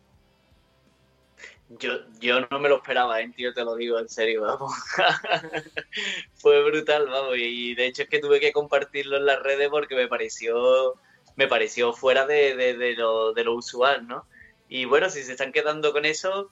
[1.70, 4.72] Yo, yo no me lo esperaba, ¿eh, tío, te lo digo en serio, vamos.
[6.34, 9.94] Fue brutal, vamos, y de hecho es que tuve que compartirlo en las redes porque
[9.94, 10.98] me pareció
[11.38, 14.26] me pareció fuera de, de, lo, de lo usual, ¿no?
[14.68, 16.50] Y bueno, si se están quedando con eso,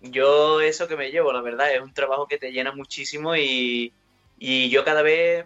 [0.00, 3.92] yo eso que me llevo, la verdad, es un trabajo que te llena muchísimo y,
[4.38, 5.44] y yo cada vez,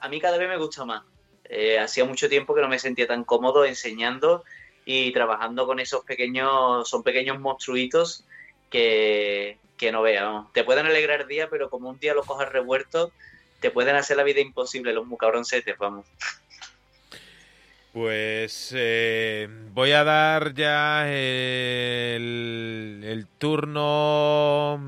[0.00, 1.02] a mí cada vez me gusta más.
[1.46, 4.44] Eh, hacía mucho tiempo que no me sentía tan cómodo enseñando
[4.84, 8.24] y trabajando con esos pequeños, son pequeños monstruitos
[8.70, 10.46] que, que no vean.
[10.52, 13.10] Te pueden alegrar el día, pero como un día los cojas revueltos,
[13.58, 16.06] te pueden hacer la vida imposible los mucabroncetes, vamos.
[17.92, 24.78] Pues eh, voy a dar ya el, turno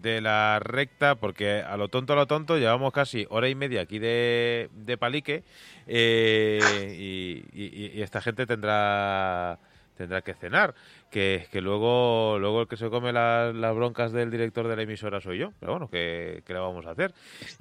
[0.00, 3.80] de la recta, porque a lo tonto, a lo tonto, llevamos casi hora y media
[3.80, 5.42] aquí de, palique
[5.88, 6.60] eh,
[6.96, 9.58] y, esta gente tendrá
[9.96, 10.74] tendrá que cenar,
[11.10, 15.20] que, que luego luego el que se come las, broncas del director de la emisora
[15.20, 17.12] soy yo, pero bueno, ¿qué, ¿qué le vamos a hacer?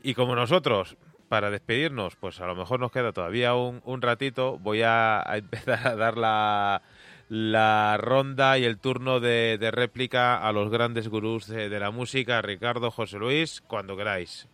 [0.03, 0.95] Y como nosotros
[1.30, 4.57] para despedirnos, pues a lo mejor nos queda todavía un, ratito.
[4.57, 6.81] Voy a, empezar a dar la,
[7.30, 12.91] la ronda y el turno de, réplica a los grandes gurús de, la música, Ricardo,
[12.91, 14.47] José Luis, cuando queráis.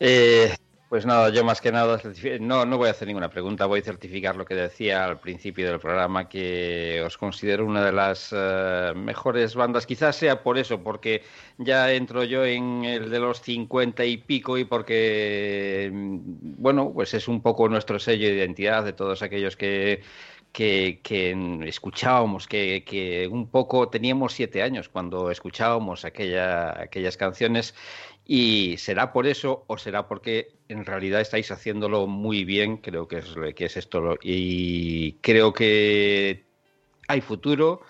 [0.00, 0.56] Eh,
[0.94, 2.00] pues nada, yo más que nada
[2.38, 5.68] no, no voy a hacer ninguna pregunta, voy a certificar lo que decía al principio
[5.68, 10.84] del programa, que os considero una de las eh, mejores bandas, quizás sea por eso,
[10.84, 11.24] porque
[11.58, 16.18] ya entro yo en el de los cincuenta y pico y porque, mm,
[16.62, 20.00] bueno, pues es un poco nuestro sello de identidad de todos aquellos que
[20.54, 21.00] que,
[21.66, 27.74] escuchábamos, que, un poco teníamos siete años cuando escuchábamos aquella, aquellas canciones
[28.24, 33.18] y será por eso o será porque en realidad estáis haciéndolo muy bien, creo que
[33.18, 36.44] es, que es esto y creo que
[37.08, 37.82] hay futuro,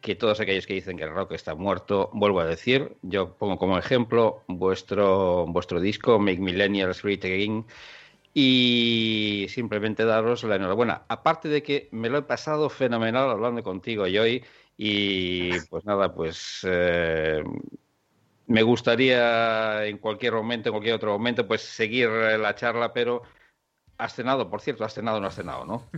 [0.00, 3.58] que todos aquellos que dicen que el rock está muerto, vuelvo a decir, yo pongo
[3.58, 7.66] como ejemplo vuestro, vuestro disco Make Millennials Great Again
[8.34, 11.04] y simplemente daros la enhorabuena.
[11.08, 14.44] Aparte de que me lo he pasado fenomenal hablando contigo y hoy
[14.76, 17.42] y pues nada, pues eh,
[18.46, 23.22] me gustaría en cualquier momento, en cualquier otro momento, pues seguir la charla, pero
[23.98, 25.88] has cenado, por cierto, has cenado o no has cenado, ¿no?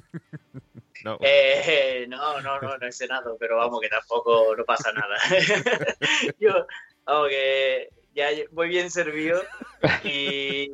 [1.04, 1.18] no.
[1.20, 5.16] Eh, no, no, no, no he cenado, pero vamos, que tampoco no pasa nada.
[6.38, 6.66] Yo,
[7.06, 9.42] vamos, que ya voy bien servido
[10.04, 10.70] y,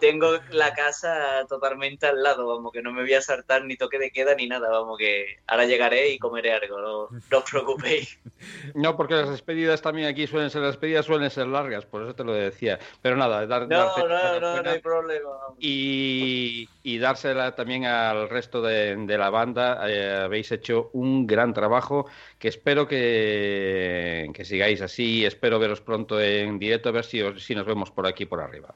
[0.00, 3.98] tengo la casa totalmente al lado, vamos, que no me voy a saltar ni toque
[3.98, 8.18] de queda ni nada, vamos, que ahora llegaré y comeré algo, no, no os preocupéis.
[8.74, 12.14] No, porque las despedidas también aquí suelen ser, las despedidas suelen ser largas, por eso
[12.14, 15.30] te lo decía, pero nada, dar, no, no, no, no hay problema.
[15.58, 22.06] Y, y dársela también al resto de, la banda, eh, habéis hecho un gran trabajo
[22.38, 27.54] que espero que, que sigáis así, espero veros pronto en directo a ver si, si
[27.54, 28.74] nos vemos por aquí, por arriba.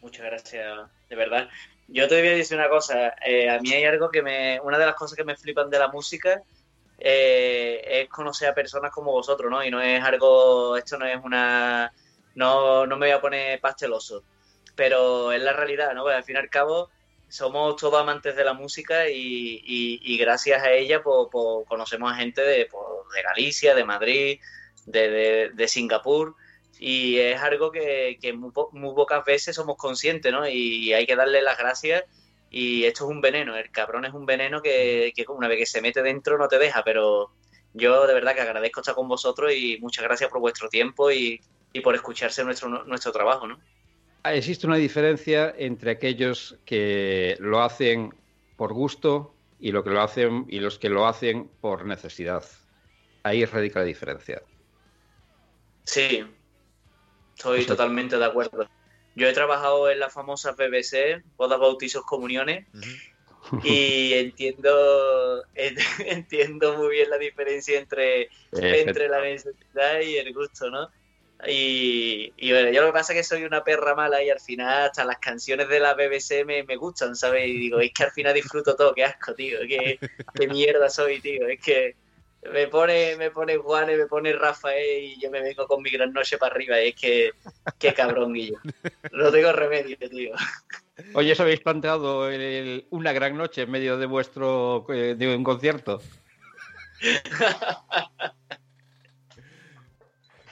[0.00, 1.48] Muchas gracias, de verdad.
[1.88, 4.78] Yo te voy a decir una cosa, eh, a mí hay algo que me, una
[4.78, 6.42] de las cosas que me flipan de la música
[6.98, 9.64] eh, es conocer a personas como vosotros, ¿no?
[9.64, 11.92] Y no es algo, esto no es una,
[12.34, 14.22] no, no me voy a poner pasteloso,
[14.76, 16.02] pero es la realidad, ¿no?
[16.02, 16.90] Pues al fin y al cabo
[17.28, 22.42] somos todos amantes de la música y, gracias a ella pues, pues conocemos a gente
[22.42, 22.84] de, pues,
[23.14, 24.40] de Galicia, de Madrid,
[24.86, 26.36] de, de Singapur
[26.78, 28.52] y es algo que, muy,
[28.94, 30.48] pocas veces somos conscientes, ¿no?
[30.48, 32.04] Y hay que darle las gracias
[32.50, 35.82] y esto es un veneno, el cabrón es un veneno que, una vez que se
[35.82, 37.30] mete dentro no te deja, pero
[37.74, 41.40] yo de verdad que agradezco estar con vosotros y muchas gracias por vuestro tiempo y,
[41.82, 43.60] por escucharse nuestro, nuestro trabajo, ¿no?
[44.24, 48.12] Ah, existe una diferencia entre aquellos que lo hacen
[48.56, 52.44] por gusto y, lo que lo hacen, y los que lo hacen por necesidad.
[53.22, 54.42] Ahí radica la diferencia.
[55.84, 56.24] Sí,
[57.38, 58.68] Estoy totalmente de acuerdo.
[59.14, 62.66] Yo he trabajado en la famosa BBC, bodas, bautizos, comuniones,
[63.62, 70.90] y entiendo entiendo muy bien la diferencia entre, entre la necesidad y el gusto, ¿no?
[71.46, 74.88] Y, bueno, yo lo que pasa es que soy una perra mala y al final
[74.88, 77.46] hasta las canciones de la BBC me, me gustan, ¿sabes?
[77.46, 80.00] Y digo, es que al final disfruto todo, qué asco, tío, qué,
[80.34, 81.94] qué mierda soy, tío, es que
[82.42, 86.12] me pone, me pone Juan, me pone Rafael y yo me vengo con mi gran
[86.12, 86.80] noche para arriba.
[86.80, 87.32] Y es que,
[87.78, 88.58] qué cabrón, Guillo.
[89.12, 90.34] No tengo remedio, tío.
[91.14, 92.28] Oye, ¿os habéis planteado
[92.90, 96.00] una gran noche en medio de vuestro eh, de un concierto?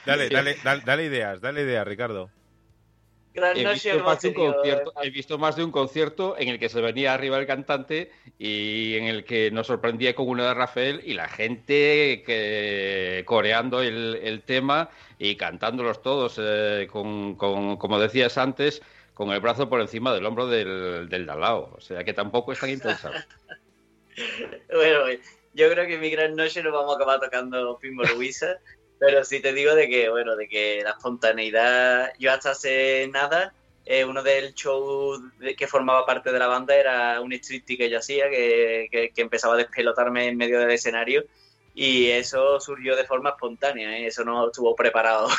[0.05, 2.31] dale, dale, dale, dale ideas, dale ideas, Ricardo
[3.37, 8.95] he, visto más de un concierto en el que se venía arriba el cantante y
[8.95, 14.41] en el que nos sorprendía con uno de Rafael y la gente que, coreando el,
[14.45, 14.89] tema
[15.19, 18.81] y cantándolos todos, eh, con, como decías antes,
[19.13, 21.73] con el brazo por encima del hombro del, del Dalao.
[21.75, 23.15] O sea que tampoco es tan impensado.
[24.71, 24.99] bueno,
[25.53, 27.79] yo creo que mi gran noche nos vamos a acabar tocando
[28.15, 28.59] Luisa.
[28.99, 33.53] Pero sí te digo de que, bueno, de que la espontaneidad, yo hasta hace nada,
[33.85, 35.17] eh, uno del show
[35.57, 39.53] que formaba parte de la banda era un striptease que yo hacía, que, que, empezaba
[39.53, 41.25] a despelotarme en medio del escenario
[41.73, 44.07] y eso surgió de forma espontánea, ¿eh?
[44.07, 45.29] eso no estuvo preparado.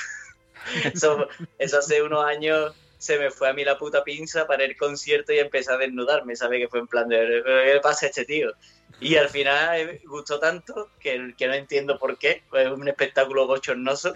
[0.94, 1.28] eso,
[1.58, 5.32] eso hace unos años se me fue a mí la puta pinza para el concierto
[5.32, 6.60] y empecé a desnudarme, ¿sabes?
[6.60, 8.52] Que fue en plan de, ¿qué pasa este tío?
[9.00, 14.12] Y al final gustó tanto que, que no entiendo por qué, es un espectáculo bochornoso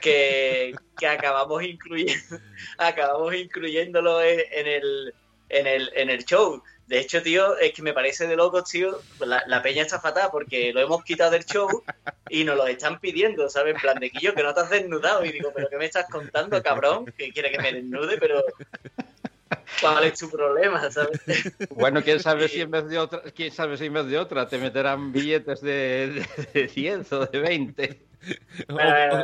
[0.00, 2.38] que, que acabamos incluyendo
[2.78, 5.14] acabamos incluyéndolo en, el,
[5.48, 6.62] en, el, en el show.
[6.86, 9.00] De hecho, tío, es que me parece de locos, tío.
[9.20, 11.82] La, peña está fatal porque lo hemos quitado del show
[12.28, 13.74] y nos lo están pidiendo, ¿sabes?
[13.74, 15.24] En plan de que que no te has desnudado.
[15.24, 17.06] Y digo, ¿pero qué me estás contando, cabrón?
[17.16, 18.44] Que quiere que me desnude, pero
[19.80, 21.20] ¿Cuál es tu problema, sabes?
[21.70, 24.48] Bueno, quién sabe si en vez de otra, quién sabe si en vez de otra
[24.48, 28.06] te meterán billetes de, de 10 o de 20.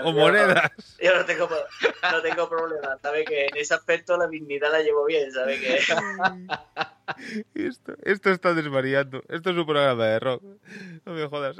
[0.04, 0.70] o, monedas.
[1.00, 3.26] Yo no tengo, no tengo problema, ¿sabes?
[3.26, 5.60] Que en ese aspecto la dignidad la llevo bien, ¿sabes?
[5.60, 5.78] Que...
[7.54, 9.22] Esto, esto está desvariando.
[9.28, 10.42] Esto es un programa de rock.
[11.04, 11.56] No me jodas.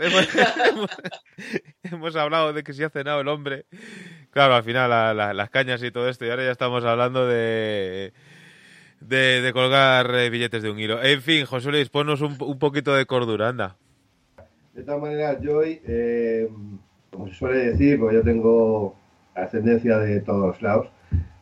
[1.83, 3.67] Hemos, hablado de que si ha cenado el hombre.
[4.31, 6.25] Claro, al final las cañas y todo esto.
[6.25, 8.13] Y ahora ya estamos hablando de...
[9.01, 11.02] De, colgar eh, billetes de un hilo.
[11.02, 13.77] En fin, José Luis, ponnos un, poquito de cordura, anda.
[14.74, 16.48] De todas maneras, Joy, eh,
[17.10, 18.94] como se suele decir, porque yo tengo
[19.35, 20.89] ascendencia de todos los lados,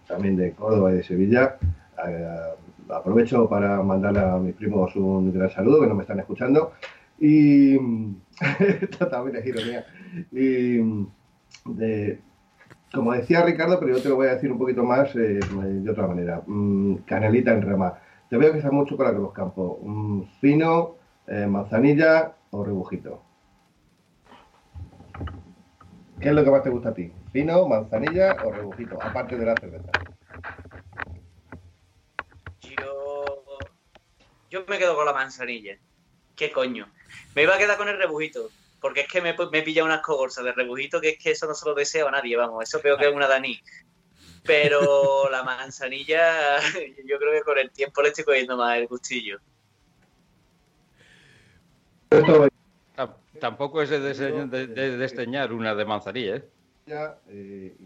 [0.06, 1.56] también de Córdoba y de Sevilla.
[2.06, 2.28] Eh,
[2.88, 6.72] aprovecho para mandarle a mis primos un gran saludo, que no me están escuchando.
[7.18, 7.76] Y
[9.10, 9.84] también es ironía.
[10.32, 10.78] Y
[12.92, 15.90] como decía Ricardo, pero yo te lo voy a decir un poquito más eh, de
[15.90, 16.42] otra manera.
[16.46, 17.98] Mm, canelita en rama.
[18.30, 19.78] Te veo que está mucho con la los campos.
[19.82, 20.96] Mm, fino,
[21.26, 23.22] eh, manzanilla o rebujito.
[26.20, 27.12] ¿Qué es lo que más te gusta a ti?
[27.32, 29.00] ¿Fino, manzanilla o rebujito?
[29.00, 29.90] Aparte de la cerveza.
[32.60, 33.24] Yo.
[34.50, 35.76] Yo me quedo con la manzanilla.
[36.34, 36.88] ¿Qué coño?
[37.36, 38.48] Me iba a quedar con el rebujito.
[38.80, 41.54] Porque es que me, me pilla unas cogolzas de rebujito que es que eso no
[41.54, 42.62] se lo deseo a nadie, vamos.
[42.62, 43.60] Eso peor que una Dani.
[44.44, 46.60] Pero la manzanilla,
[47.04, 49.38] yo creo que con el tiempo le estoy cogiendo más el gustillo.
[53.40, 56.44] Tampoco es de, desteñar una de manzanilla, ¿eh?
[56.86, 57.76] Ya, eh,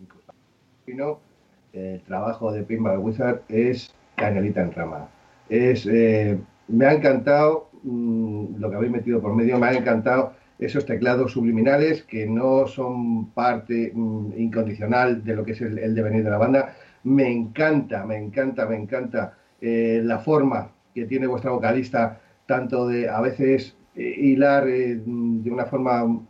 [1.72, 5.08] el trabajo de Pinball Wizard es canelita en rama.
[5.48, 6.38] Es, eh,
[6.68, 11.32] me ha encantado mm, lo que habéis metido por medio, me ha encantado esos teclados
[11.32, 16.38] subliminales que no son parte mm, incondicional de lo que es el, devenir de la
[16.38, 16.74] banda.
[17.04, 23.08] Me encanta, me encanta, me encanta eh, la forma que tiene vuestra vocalista, tanto de
[23.08, 26.20] a veces eh, hilar eh, de una forma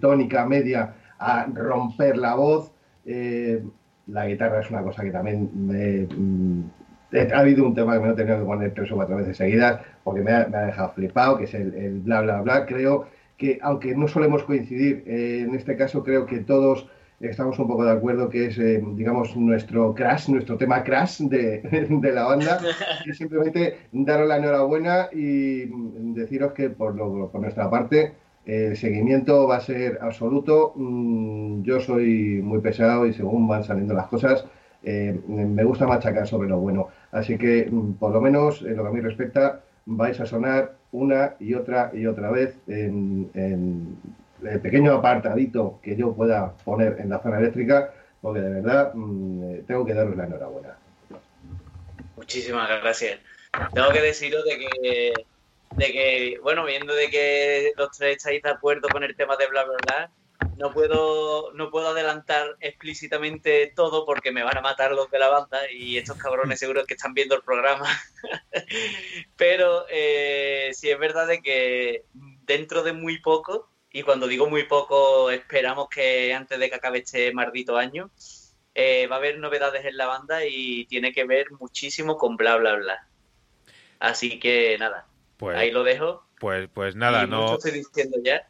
[0.00, 2.72] tónica, media, a romper la voz.
[4.06, 6.62] la guitarra es una cosa que también me, mm,
[7.34, 9.80] ha habido un tema que me he tenido que poner tres o cuatro veces seguidas
[10.04, 12.66] porque me ha, dejado flipado, que es el, el, bla, bla, bla.
[12.66, 16.88] Creo que, aunque no solemos coincidir, en este caso creo que todos
[17.20, 21.62] estamos un poco de acuerdo que es, eh, digamos, nuestro crash, nuestro tema crash de,
[22.14, 22.60] la banda.
[23.04, 25.66] Y simplemente daros la enhorabuena y
[26.14, 28.14] deciros que por, lo, por nuestra parte
[28.44, 30.72] el seguimiento va a ser absoluto.
[30.76, 34.44] Mm, yo soy muy pesado y según van saliendo las cosas,
[34.84, 36.88] eh, me gusta machacar sobre lo bueno.
[37.10, 40.76] Así que, mm, por lo menos, en lo que a mí respecta, vais a sonar
[40.92, 43.96] una y otra y otra vez en, en
[44.44, 49.42] el pequeño apartadito que yo pueda poner en la zona eléctrica, porque de verdad mm,
[49.44, 50.76] eh, tengo que daros la enhorabuena.
[52.16, 53.20] Muchísimas gracias.
[53.72, 55.12] Tengo que deciros de que,
[55.76, 59.46] de que, bueno, viendo de que los tres estáis de acuerdo con el tema de
[59.46, 60.10] bla, bla, bla,
[60.58, 65.28] no puedo, no puedo adelantar explícitamente todo porque me van a matar los de la
[65.28, 67.88] banda y estos cabrones seguro que están viendo el programa.
[69.36, 74.64] Pero eh, sí es verdad de que dentro de muy poco y cuando digo muy
[74.64, 78.10] poco, esperamos que antes de que acabe este maldito año,
[78.74, 82.56] eh, va a haber novedades en la banda y tiene que ver muchísimo con bla,
[82.56, 83.08] bla, bla.
[83.98, 85.06] Así que nada,
[85.38, 86.26] pues, ahí lo dejo.
[86.38, 87.54] Pues, pues nada, no.
[87.54, 88.46] Estoy diciendo ya.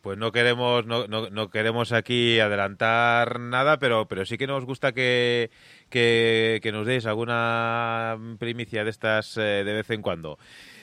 [0.00, 4.92] Pues no queremos, no, no, queremos aquí adelantar nada, pero, pero sí que nos gusta
[4.92, 5.50] que,
[5.90, 10.38] que, nos deis alguna primicia de estas eh, de vez en cuando.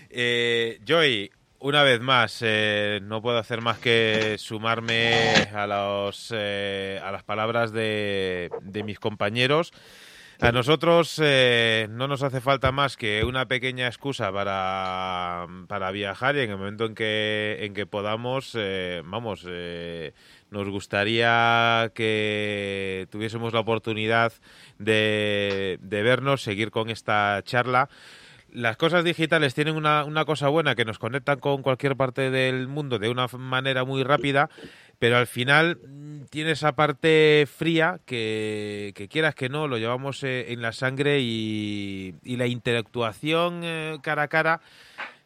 [0.09, 6.99] Eh, Joy, una vez más, eh, no puedo hacer más que sumarme a, los, eh,
[7.03, 9.73] a las palabras de, de, mis compañeros.
[10.39, 16.35] A nosotros eh, no nos hace falta más que una pequeña excusa para, para viajar
[16.35, 18.55] y en el momento en que, en que podamos,
[19.03, 19.47] vamos,
[20.51, 24.31] nos gustaría que tuviésemos la oportunidad
[24.77, 27.89] de, de vernos, seguir con esta charla.
[28.51, 32.67] Las cosas digitales tienen una, una, cosa buena que nos conectan con cualquier parte del
[32.67, 34.49] mundo de una manera muy rápida,
[34.99, 40.51] pero al final mm, tiene esa parte fría que, quieras que no, lo llevamos eh,
[40.51, 44.61] en la sangre y, y la interactuación eh, cara a cara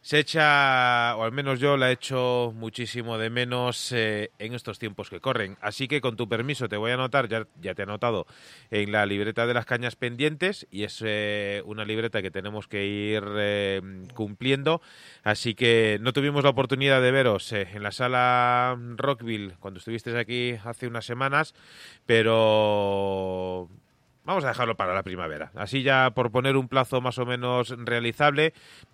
[0.02, 4.80] se echa, o al menos yo la he hecho muchísimo de menos eh, en estos
[4.80, 5.56] tiempos que corren.
[5.60, 8.26] Así que con tu permiso te voy a anotar, ya, ya te he anotado,
[8.72, 12.84] en la libreta de las cañas pendientes y es eh, una libreta que tenemos que
[12.84, 13.80] ir eh,
[14.14, 14.82] cumpliendo.
[15.22, 20.56] Así que no tuvimos la oportunidad de veros en la sala Rockville cuando estuvisteis aquí
[20.64, 21.54] hace unas semanas,
[22.06, 23.68] pero
[24.24, 25.50] vamos a dejarlo para la primavera.
[25.54, 28.52] Así ya por poner un plazo más o menos realizable,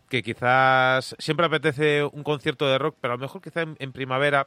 [0.09, 4.47] que quizás siempre apetece un concierto de rock, pero a lo mejor quizá en, primavera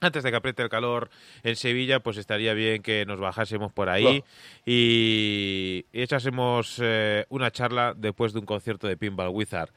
[0.00, 1.08] antes de que apriete el calor
[1.42, 4.22] en Sevilla, pues estaría bien que nos bajásemos por ahí
[4.66, 9.70] y, echásemos eh, una charla después de un concierto de Pinball Wizard.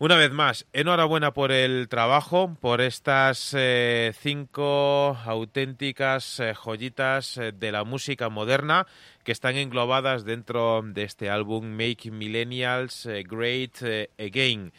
[0.00, 7.52] Una vez más, enhorabuena por el trabajo, por estas eh, cinco auténticas eh, joyitas eh,
[7.52, 8.88] de la música moderna
[9.24, 13.82] que están englobadas dentro de este álbum Make Millennials Great
[14.18, 14.72] Again.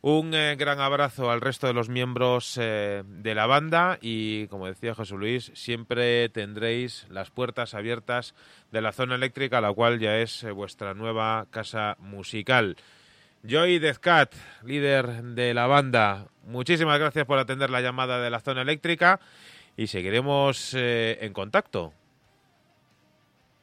[0.00, 5.14] Un gran abrazo al resto de los miembros de la banda y, como decía José
[5.14, 8.34] Luis, siempre tendréis las puertas abiertas
[8.72, 12.76] de la zona eléctrica, la cual ya es vuestra nueva casa musical.
[13.44, 14.34] Joy Dezcat,
[14.64, 19.18] líder de la banda, muchísimas gracias por atender la llamada de la zona eléctrica
[19.76, 21.92] y seguiremos eh, en contacto.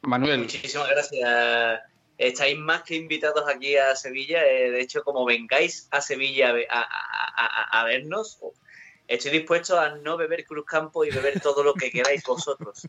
[0.02, 0.40] Manuel.
[0.40, 1.80] Muchísimas gracias.
[2.18, 4.44] Estáis más que invitados aquí a Sevilla.
[4.44, 8.38] Eh, de hecho, como vengáis a Sevilla a, vernos,
[9.08, 12.86] estoy dispuesto a no beber Cruz Campo y beber todo lo que queráis vosotros.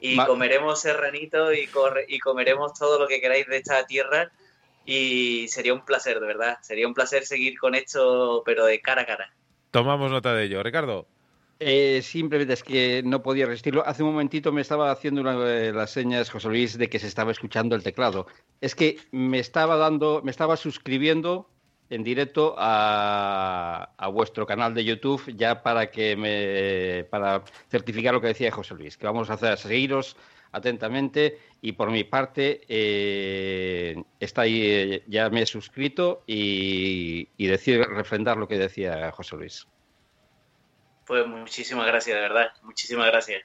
[0.00, 1.68] Y comeremos serranito y,
[2.08, 4.30] y comeremos todo lo que queráis de esta tierra
[4.84, 6.58] y sería un placer, de verdad.
[6.62, 9.32] Sería un placer seguir con esto, pero de cara a cara.
[9.70, 10.62] Tomamos nota de ello.
[10.62, 11.06] Ricardo.
[11.60, 13.84] Eh, simplemente es que no podía resistirlo.
[13.86, 17.32] Hace un momentito me estaba haciendo una las señas, José Luis, de que se estaba
[17.32, 18.26] escuchando el teclado.
[18.60, 21.50] Es que me estaba dando, me estaba suscribiendo
[21.90, 28.20] en directo a, a, vuestro canal de YouTube ya para que me para certificar lo
[28.20, 30.16] que decía José Luis, que vamos a hacer seguiros
[30.52, 37.46] atentamente y por mi parte eh, está ahí, eh, ya me he suscrito y, y
[37.46, 39.66] decir, refrendar lo que decía José Luis.
[41.08, 43.42] Pues muchísimas gracias, de verdad, muchísimas gracias.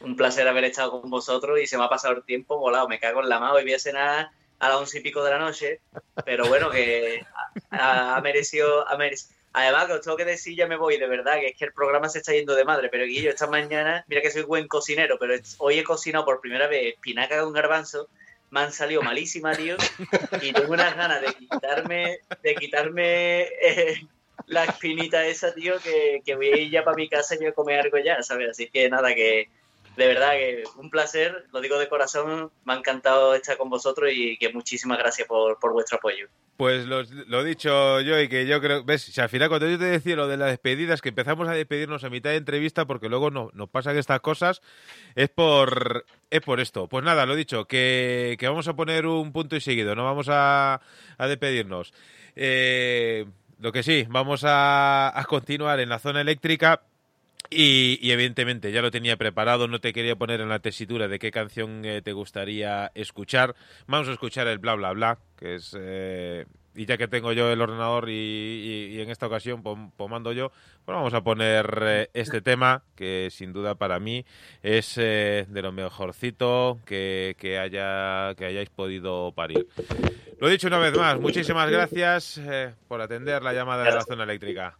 [0.00, 2.98] Un placer haber estado con vosotros y se me ha pasado el tiempo volado, me
[2.98, 5.38] cago en la mano y voy a cenar a las once y pico de la
[5.38, 5.80] noche,
[6.24, 7.22] pero bueno, que
[7.70, 11.34] ha, merecido, ha merecido Además, que os tengo que decir, ya me voy, de verdad,
[11.34, 12.88] que es que el programa se está yendo de madre.
[12.88, 16.66] Pero Guillo, esta mañana, mira que soy buen cocinero, pero hoy he cocinado por primera
[16.66, 18.08] vez espinaca con garbanzo.
[18.50, 19.76] Me han salido malísima, tío.
[20.42, 24.08] Y tengo unas ganas de quitarme, de quitarme eh,
[24.54, 27.48] la espinita esa, tío, que, que voy a ir ya para mi casa y voy
[27.48, 28.50] a comer algo ya, ¿sabes?
[28.50, 29.48] Así que nada, que
[29.96, 34.10] de verdad que un placer, lo digo de corazón, me ha encantado estar con vosotros
[34.12, 36.28] y que muchísimas gracias por, por vuestro apoyo.
[36.56, 39.78] Pues lo, lo, dicho yo y que yo creo, ves, si al final cuando yo
[39.78, 43.08] te decía lo de las despedidas, que empezamos a despedirnos a mitad de entrevista porque
[43.08, 44.62] luego no, nos pasan estas cosas,
[45.16, 46.88] es por, es por esto.
[46.88, 50.04] Pues nada, lo he dicho, que, que vamos a poner un punto y seguido, no
[50.04, 50.80] vamos a,
[51.18, 51.92] a despedirnos.
[52.36, 53.26] Eh,
[53.58, 56.82] lo que sí, vamos a, continuar en la zona eléctrica
[57.50, 61.30] y, evidentemente ya lo tenía preparado, no te quería poner en la tesitura de qué
[61.30, 63.54] canción eh, te gustaría escuchar.
[63.86, 65.76] Vamos a escuchar el bla bla bla, que es...
[65.78, 70.50] Eh, y ya que tengo yo el ordenador y, en esta ocasión pomando yo,
[70.84, 74.24] pues vamos a poner eh, este tema que sin duda para mí
[74.62, 79.66] es de lo mejorcito que, que, haya, que hayáis podido parir.
[80.38, 82.40] Lo he dicho una vez más, muchísimas gracias
[82.88, 84.76] por atender la llamada de la zona eléctrica.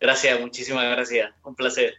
[0.00, 1.32] Gracias, muchísimas gracias.
[1.44, 1.94] Un placer.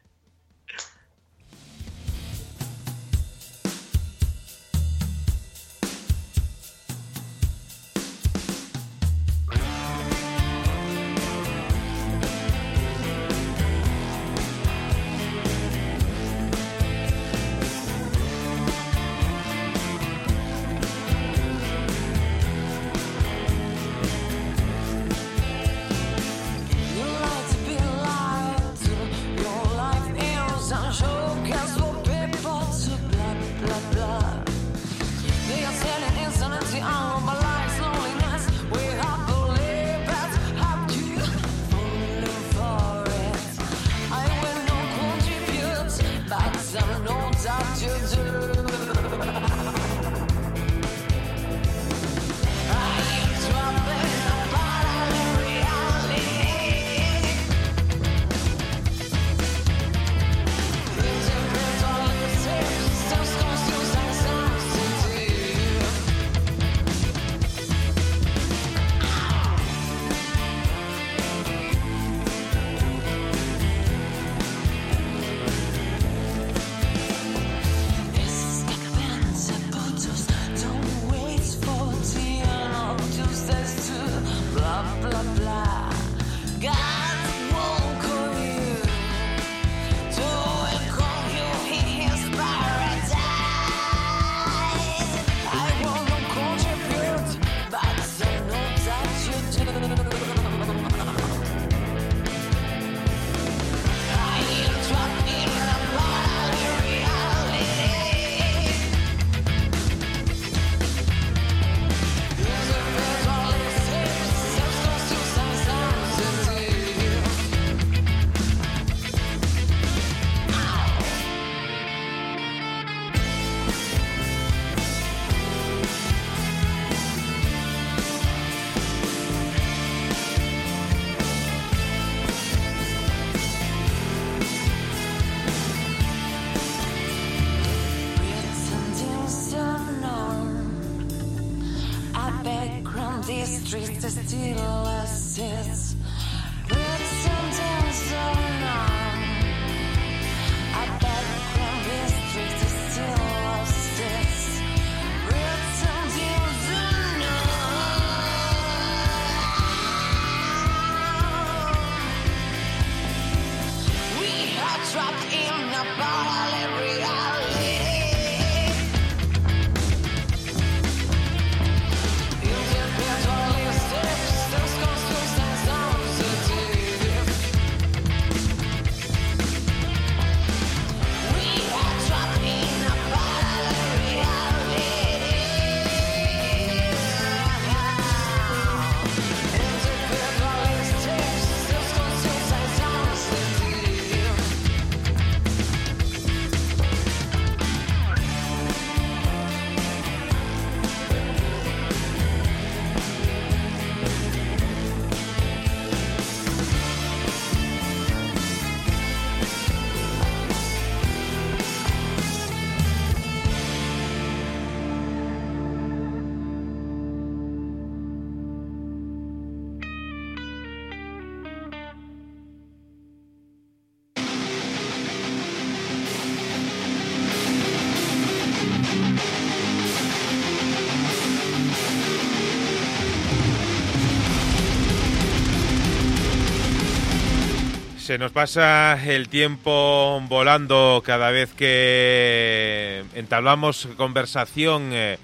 [238.12, 245.18] Se nos pasa el tiempo volando cada vez que entablamos conversación eh,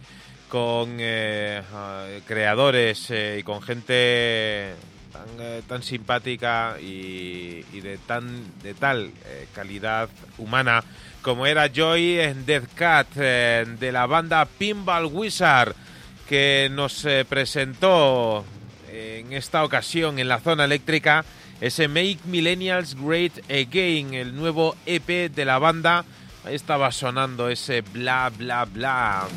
[0.48, 1.62] con eh,
[2.26, 4.74] creadores eh, y con gente
[5.68, 9.12] tan, simpática y, de tan de tal
[9.54, 10.08] calidad
[10.38, 10.82] humana
[11.22, 15.76] como era Joy en Death Cat de la banda Pinball Wizard
[16.30, 18.46] que nos presentó
[18.90, 21.26] en esta ocasión en la zona eléctrica
[21.62, 26.06] ese Make Millennials Great Again, el nuevo EP de la banda.
[26.46, 29.28] Ahí estaba sonando ese bla bla bla.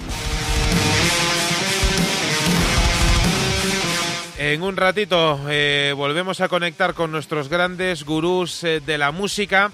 [4.39, 9.71] En un ratito eh, volvemos a conectar con nuestros grandes gurús eh, de la música.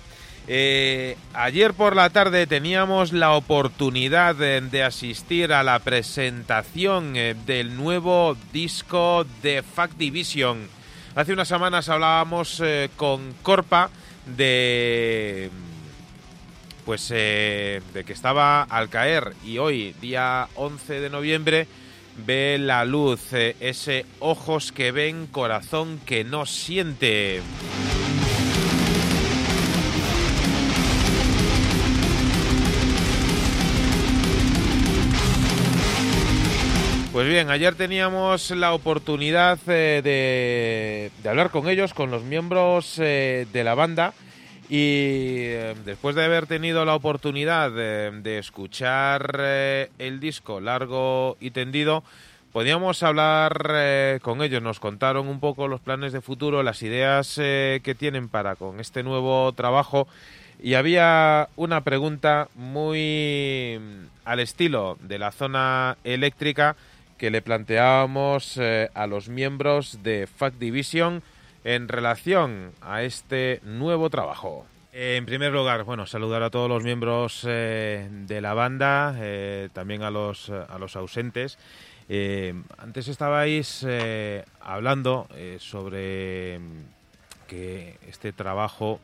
[0.48, 8.36] Eh, ayer por la tarde teníamos la oportunidad de asistir a la presentación del nuevo
[8.52, 10.76] disco de Fact Division.
[11.17, 13.89] Hace unas semanas hablábamos eh, con Corpa
[14.27, 15.51] de
[16.85, 21.69] pues eh, de que estaba al caer y hoy, día 11 de noviembre,
[22.19, 27.41] ve la luz, eh, ese ojos que ven, corazón que no siente.
[37.17, 43.47] Pues bien, ayer teníamos la oportunidad eh, de, hablar con ellos, con los miembros eh,
[43.55, 44.13] de la banda.
[44.69, 49.41] Y eh, después de haber tenido la oportunidad de, escuchar
[49.99, 52.05] el disco largo y tendido,
[52.53, 54.61] podíamos hablar con ellos.
[54.61, 59.03] Nos contaron un poco los planes de futuro, las ideas que tienen para con este
[59.03, 60.07] nuevo trabajo.
[60.63, 63.81] Y había una pregunta muy
[64.27, 66.77] al estilo de la zona eléctrica
[67.19, 71.23] que le planteábamos eh, a los miembros de Fact Division
[71.65, 74.67] en relación a este nuevo trabajo.
[74.93, 80.03] En primer lugar, bueno, saludar a todos los miembros eh, de la banda, eh, también
[80.03, 81.59] a los, a los ausentes.
[82.79, 83.85] antes estabais
[84.61, 85.27] hablando
[85.59, 86.61] sobre
[87.49, 89.01] que este trabajo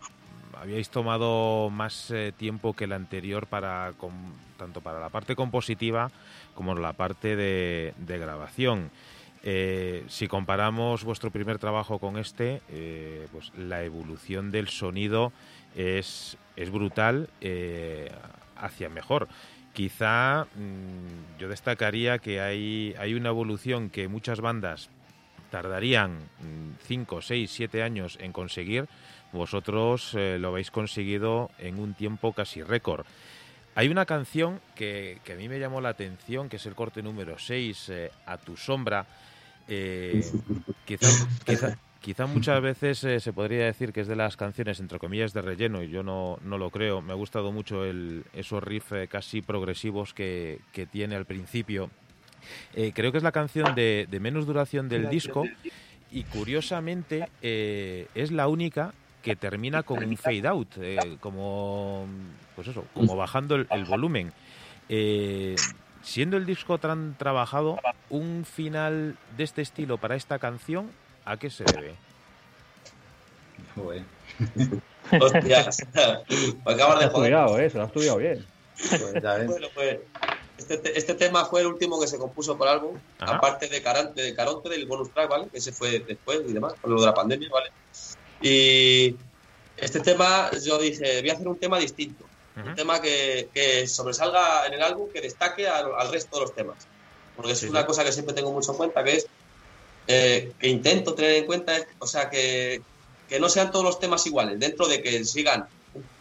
[0.61, 3.93] habíais tomado más tiempo que el anterior para
[4.57, 6.11] tanto para la parte compositiva
[6.55, 8.91] como la parte de, grabación.
[9.43, 15.33] Eh, si comparamos vuestro primer trabajo con este, eh, pues la evolución del sonido
[15.75, 18.13] es, es brutal eh,
[18.57, 19.29] hacia mejor.
[19.73, 24.91] Quizá mm, yo destacaría que hay, hay una evolución que muchas bandas
[25.51, 26.19] tardarían
[26.87, 28.87] 5, 6, 7 años en conseguir.
[29.33, 33.07] Vosotros lo habéis conseguido en un tiempo casi récord.
[33.75, 37.39] Hay una canción que, a mí me llamó la atención, que es el corte número
[37.39, 39.07] 6, eh, A tu sombra.
[39.67, 40.23] Eh,
[40.85, 45.41] quizá, muchas veces eh, se podría decir que es de las canciones, entre comillas, de
[45.41, 47.01] relleno, y yo no, no lo creo.
[47.01, 50.61] Me ha gustado mucho el, esos riffs casi progresivos que,
[50.91, 51.91] tiene al principio.
[52.95, 55.45] creo que es la canción de, de menos duración del disco
[56.11, 58.93] y curiosamente es la única
[59.23, 62.07] que termina con un fade out, eh, como
[62.57, 64.33] pues eso, como bajando el, volumen.
[64.89, 65.57] Eh,
[66.03, 67.79] Siendo el disco tan trabajado,
[68.11, 70.91] un final de este estilo para esta canción,
[71.25, 71.95] ¿a qué se debe?
[73.77, 74.03] Joder.
[75.21, 75.87] Hostias.
[76.65, 77.33] Acabas de joder.
[77.33, 77.71] Estudiado, ¿eh?
[77.71, 78.45] Se lo ha estudiado bien.
[78.91, 80.01] Pues, bueno, pues
[80.59, 84.23] este, este, tema fue el último que se compuso por el álbum, aparte de, Carante,
[84.23, 85.49] de Caronte, del bonus track, ¿vale?
[85.53, 87.71] Que se fue después y demás, por lo de la pandemia, ¿vale?
[88.43, 89.17] Y
[89.77, 92.25] este tema, yo dije, voy a hacer un tema distinto.
[92.55, 96.77] Un tema que, que, sobresalga en el álbum, que destaque al, resto de los temas.
[97.35, 99.27] Porque es una cosa que siempre tengo mucho en cuenta, que es
[100.07, 102.83] eh, que intento tener en cuenta, o sea, que,
[103.29, 105.67] que, no sean todos los temas iguales, dentro de que sigan,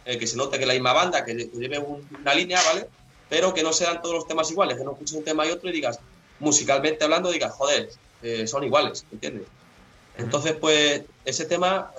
[0.05, 2.87] eh, que se note que la misma banda, que, lleve una línea, ¿vale?
[3.27, 5.69] Pero que no sean todos los temas iguales, que no escuches un tema y otro
[5.69, 5.99] y digas,
[6.39, 7.89] musicalmente hablando, digas, joder,
[8.21, 9.47] eh, son iguales, ¿entiendes?
[10.17, 11.91] Entonces, pues, ese tema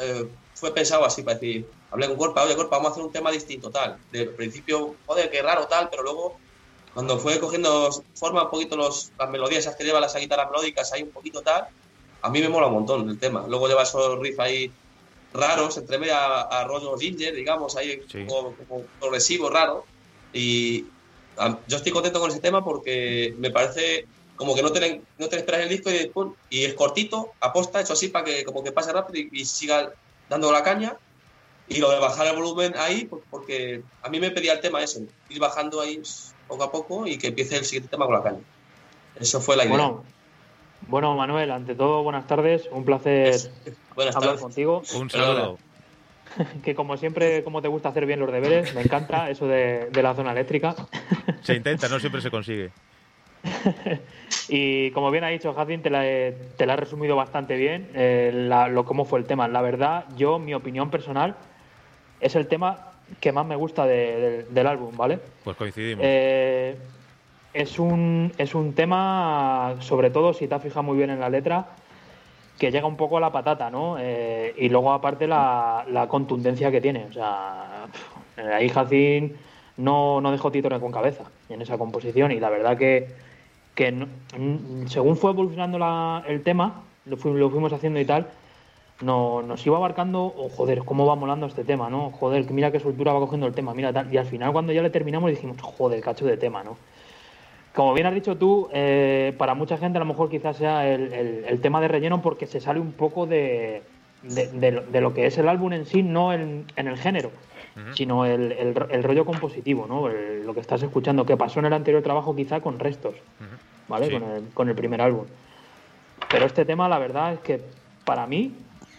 [0.54, 3.30] fue pensado así, para decir, hablé con Corpa, oye Corpa, vamos a hacer un tema
[3.30, 3.98] distinto, tal.
[4.12, 6.36] De principio, joder, qué raro, tal, pero luego,
[6.94, 10.92] cuando fue cogiendo forma un poquito los, las melodías esas que lleva las guitarras melódicas
[10.92, 11.66] ahí un poquito tal,
[12.22, 13.44] a mí me mola un montón el tema.
[13.48, 14.72] Luego lleva esos riffs ahí
[15.34, 18.54] raros, entre medio a, a rollo ginger, digamos, ahí como,
[19.00, 19.84] progresivo, raro.
[20.32, 20.86] Y
[21.66, 24.06] yo estoy contento con ese tema porque me parece
[24.42, 26.10] como que no te, no te esperas el disco y,
[26.50, 29.92] y es cortito, aposta, hecho así para que como que pase rápido y siga
[30.28, 30.96] dando la caña
[31.68, 34.82] y lo de bajar el volumen ahí, pues porque a mí me pedía el tema
[34.82, 34.98] eso,
[35.28, 36.02] ir bajando ahí
[36.48, 38.40] poco a poco y que empiece el siguiente tema con la caña.
[39.20, 39.76] Eso fue la idea.
[39.76, 40.04] Bueno,
[40.88, 42.68] bueno Manuel, ante todo, buenas tardes.
[42.72, 43.36] Un placer
[44.12, 44.82] hablar contigo.
[44.96, 45.56] Un saludo.
[46.64, 50.14] Que como siempre, como te gusta hacer bien los deberes, me encanta eso de, la
[50.14, 50.74] zona eléctrica.
[51.42, 52.72] Se intenta, no siempre se consigue.
[54.48, 58.30] y como bien ha dicho Jacin, te la, he, te la resumido bastante bien, eh,
[58.70, 59.48] lo, cómo fue el tema.
[59.48, 61.36] La verdad, yo, mi opinión personal,
[62.20, 65.18] es el tema que más me gusta del álbum, ¿vale?
[65.44, 66.04] Pues coincidimos.
[66.06, 66.76] Eh,
[67.52, 71.28] es, un, es un tema, sobre todo si te has fijado muy bien en la
[71.28, 71.66] letra,
[72.58, 73.96] que llega un poco a la patata, ¿no?
[73.98, 77.06] Eh, y luego aparte la, contundencia que tiene.
[77.06, 77.86] O sea,
[78.54, 79.36] ahí Jacín
[79.76, 83.08] no, no dejó título con cabeza en esa composición y la verdad que,
[83.74, 84.06] que
[84.86, 85.78] según fue evolucionando
[86.26, 88.28] el tema, lo, fuimos haciendo y tal,
[89.00, 92.10] no, nos iba abarcando, oh, joder, cómo va molando este tema, ¿no?
[92.10, 94.12] Joder, mira qué soltura va cogiendo el tema, mira tal.
[94.12, 96.76] Y al final, cuando ya le terminamos, dijimos, joder, cacho de tema, ¿no?
[97.74, 101.60] Como bien has dicho tú, eh, para mucha gente a lo mejor quizás sea el,
[101.62, 103.82] tema de relleno porque se sale un poco de,
[104.92, 107.30] lo que es el álbum en sí, no en, el género,
[107.94, 110.08] sino el, rollo compositivo, ¿no?
[110.08, 113.14] lo que estás escuchando, que pasó en el anterior trabajo quizá con restos,
[113.88, 114.10] ¿vale?
[114.10, 114.22] Con,
[114.54, 115.26] con el primer álbum.
[116.30, 117.60] Pero este tema, la verdad es que
[118.04, 118.54] para mí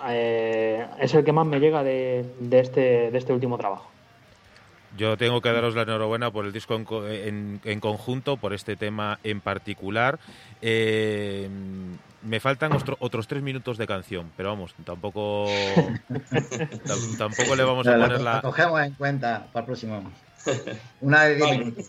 [0.10, 3.90] eh, es el que más me llega de, este, de este último trabajo.
[4.98, 9.42] Yo tengo que daros la enhorabuena por el disco en, conjunto, por este tema en
[9.42, 10.20] particular.
[10.62, 11.50] Eh,
[12.24, 15.46] me faltan otros tres minutos de canción, pero vamos, tampoco
[17.18, 18.42] tampoco le vamos a poner la...
[18.42, 20.12] cogemos en cuenta para el próximo.
[21.02, 21.86] Una de diez minutos.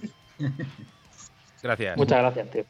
[1.62, 1.96] Gracias.
[1.96, 2.64] Muchas gracias, tío.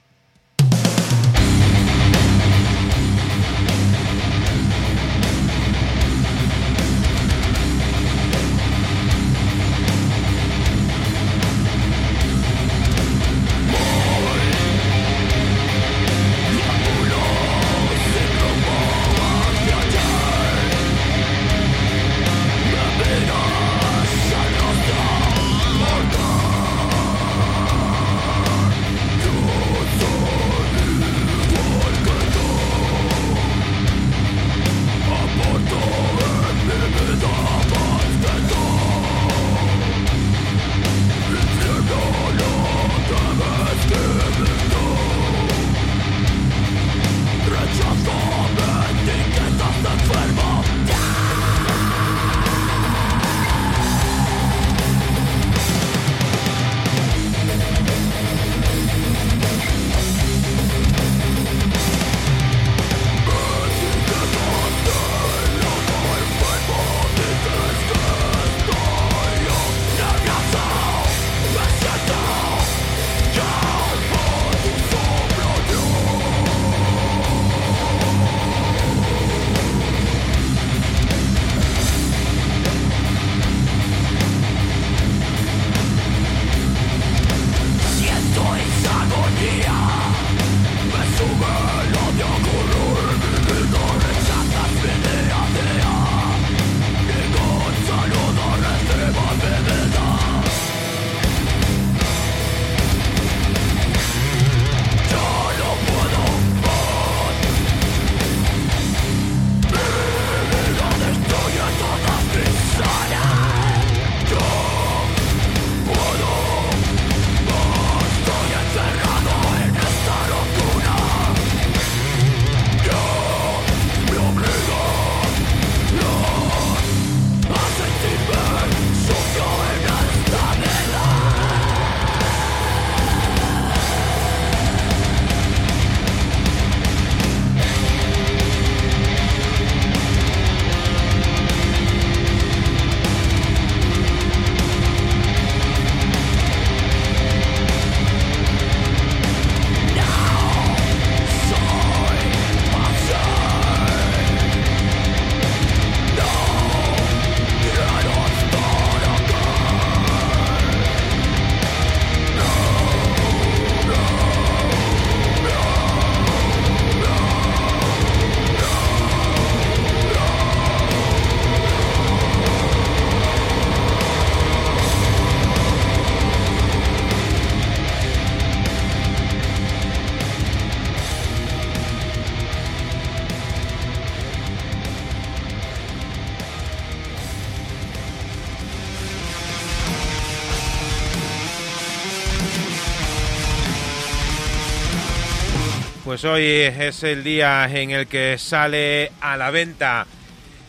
[196.24, 200.06] Pues hoy es el día en el que sale a la venta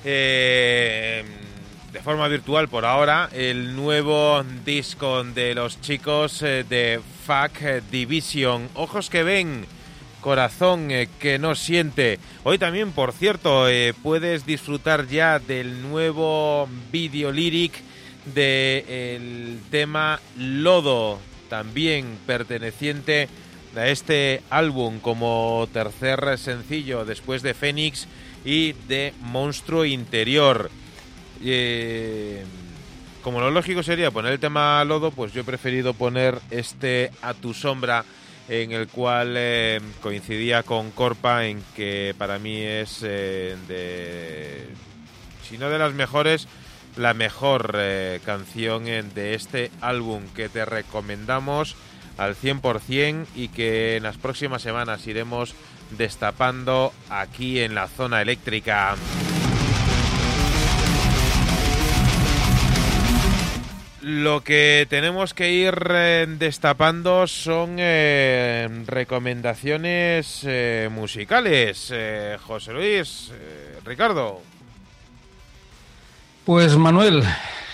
[0.03, 1.23] eh,
[1.93, 8.67] de forma virtual por ahora el nuevo disco de los chicos eh, de Fuck Division.
[8.73, 9.65] Ojos que ven,
[10.19, 12.19] corazón eh, que no siente.
[12.43, 13.67] Hoy también, por cierto,
[14.03, 17.81] puedes disfrutar ya del nuevo video lyric
[18.25, 21.17] del tema Lodo,
[21.47, 23.44] también perteneciente a
[23.83, 28.07] este álbum como tercer sencillo después de Fénix
[28.45, 30.69] y de Monstruo Interior.
[31.43, 32.43] Eh,
[33.21, 37.33] como lo lógico sería poner el tema Lodo, pues yo he preferido poner este A
[37.33, 38.05] tu sombra
[38.47, 44.67] en el cual eh, coincidía con Corpa en que para mí es eh, de
[45.43, 46.47] si no de las mejores
[46.95, 47.77] la mejor
[48.23, 51.75] canción de este álbum que te recomendamos
[52.17, 55.55] al 100% y que en las próximas semanas iremos
[55.91, 58.95] destapando aquí en la zona eléctrica.
[64.01, 71.91] Lo que tenemos que ir eh, destapando son eh, recomendaciones eh, musicales.
[72.45, 73.31] José Luis,
[73.83, 74.41] Ricardo.
[76.45, 77.23] Pues Manuel,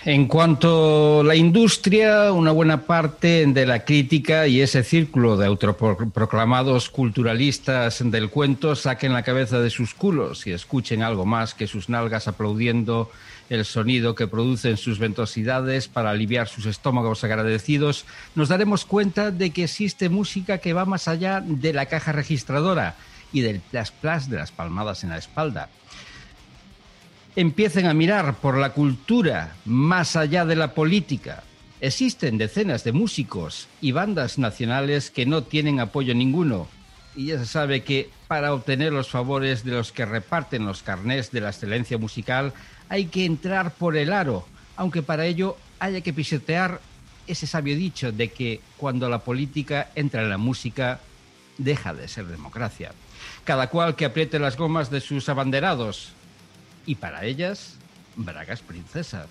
[0.04, 5.46] en cuanto a la industria, una buena parte de la crítica y ese círculo de
[5.46, 11.68] autoproclamados culturalistas del cuento saquen la cabeza de sus culos y escuchen algo más que
[11.68, 13.12] sus nalgas aplaudiendo
[13.50, 19.52] el sonido que producen sus ventosidades para aliviar sus estómagos agradecidos, nos daremos cuenta de
[19.52, 22.96] que existe música que va más allá de la caja registradora
[23.34, 25.70] y del plas plas de las palmadas en la espalda
[27.36, 31.44] empiecen a mirar por la cultura más allá de la política.
[31.80, 36.68] Existen decenas de músicos y bandas nacionales que no tienen apoyo ninguno.
[37.16, 41.32] Y ya se sabe que para obtener los favores de los que reparten los carnés
[41.32, 42.54] de la excelencia musical
[42.90, 44.46] hay que entrar por el aro,
[44.76, 46.80] aunque para ello haya que pisotear
[47.28, 51.00] ese sabio dicho de que cuando la política entra en la música
[51.58, 52.92] deja de ser democracia.
[53.44, 56.14] Cada cual que apriete las gomas de sus abanderados,
[56.86, 57.78] y para ellas,
[58.16, 59.28] Bragas Princesa.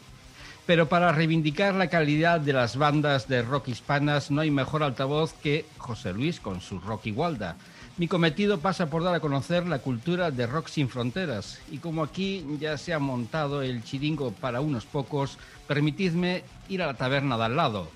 [0.67, 5.33] Pero para reivindicar la calidad de las bandas de rock hispanas no hay mejor altavoz
[5.33, 7.57] que José Luis con su Rock Igualda.
[7.97, 12.03] Mi cometido pasa por dar a conocer la cultura de rock sin fronteras y como
[12.03, 17.37] aquí ya se ha montado el chiringo para unos pocos, permitidme ir a la taberna
[17.37, 17.91] de al lado.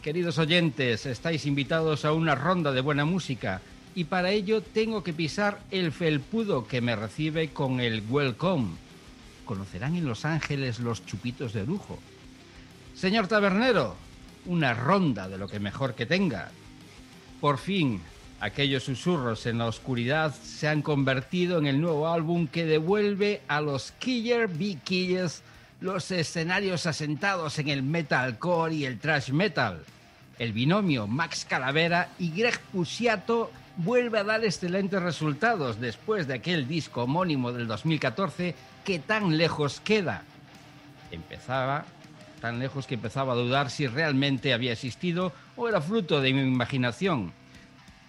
[0.00, 3.60] Queridos oyentes, estáis invitados a una ronda de buena música
[3.94, 8.70] y para ello tengo que pisar el felpudo que me recibe con el welcome
[9.44, 11.98] conocerán en Los Ángeles los chupitos de lujo.
[12.94, 13.96] Señor tabernero,
[14.46, 16.50] una ronda de lo que mejor que tenga.
[17.40, 18.00] Por fin,
[18.40, 23.60] aquellos susurros en la oscuridad se han convertido en el nuevo álbum que devuelve a
[23.60, 25.42] los Killer Bee Killers
[25.80, 29.84] los escenarios asentados en el metalcore y el thrash metal.
[30.42, 36.66] El binomio Max Calavera y Greg Pusiato vuelve a dar excelentes resultados después de aquel
[36.66, 40.24] disco homónimo del 2014 que tan lejos queda.
[41.12, 41.84] Empezaba
[42.40, 46.40] tan lejos que empezaba a dudar si realmente había existido o era fruto de mi
[46.40, 47.32] imaginación.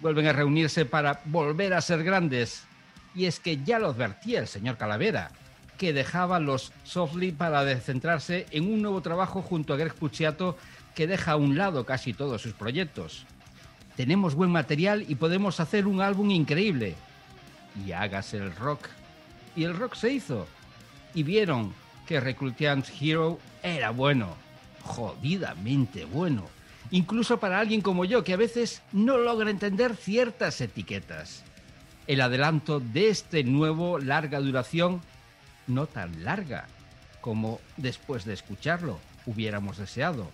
[0.00, 2.64] Vuelven a reunirse para volver a ser grandes.
[3.14, 5.30] Y es que ya lo advertía el señor Calavera,
[5.78, 10.58] que dejaba los Softly para centrarse en un nuevo trabajo junto a Greg Puciato
[10.94, 13.26] que deja a un lado casi todos sus proyectos.
[13.96, 16.94] Tenemos buen material y podemos hacer un álbum increíble.
[17.84, 18.88] Y hágase el rock.
[19.56, 20.46] Y el rock se hizo
[21.14, 21.72] y vieron
[22.06, 24.36] que Recruitment Hero era bueno,
[24.82, 26.44] jodidamente bueno,
[26.90, 31.44] incluso para alguien como yo que a veces no logra entender ciertas etiquetas.
[32.06, 35.00] El adelanto de este nuevo larga duración,
[35.66, 36.66] no tan larga
[37.22, 40.30] como después de escucharlo hubiéramos deseado.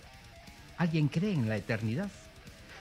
[0.81, 2.09] ¿Alguien cree en la eternidad?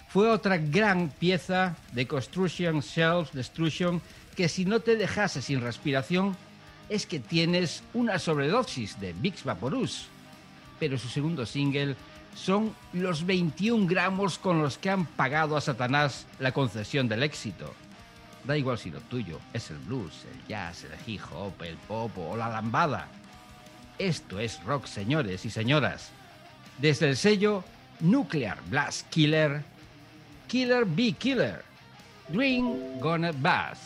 [0.09, 4.01] Fue otra gran pieza de Construction Self Destruction
[4.35, 6.35] que si no te dejase sin respiración,
[6.89, 10.07] es que tienes una sobredosis de Bix Vaporus.
[10.79, 11.95] Pero su segundo single
[12.35, 17.75] son los 21 gramos con los que han pagado a Satanás la concesión del éxito.
[18.45, 22.17] Da igual si lo tuyo es el blues, el jazz, el hip hop, el pop
[22.17, 23.09] o la lambada.
[23.99, 26.13] Esto es rock, señores y señoras.
[26.79, 27.63] Desde el sello
[28.01, 29.63] Nuclear Blast Killer,
[30.49, 31.63] Killer Be Killer,
[32.33, 33.79] Green Gonna Bass.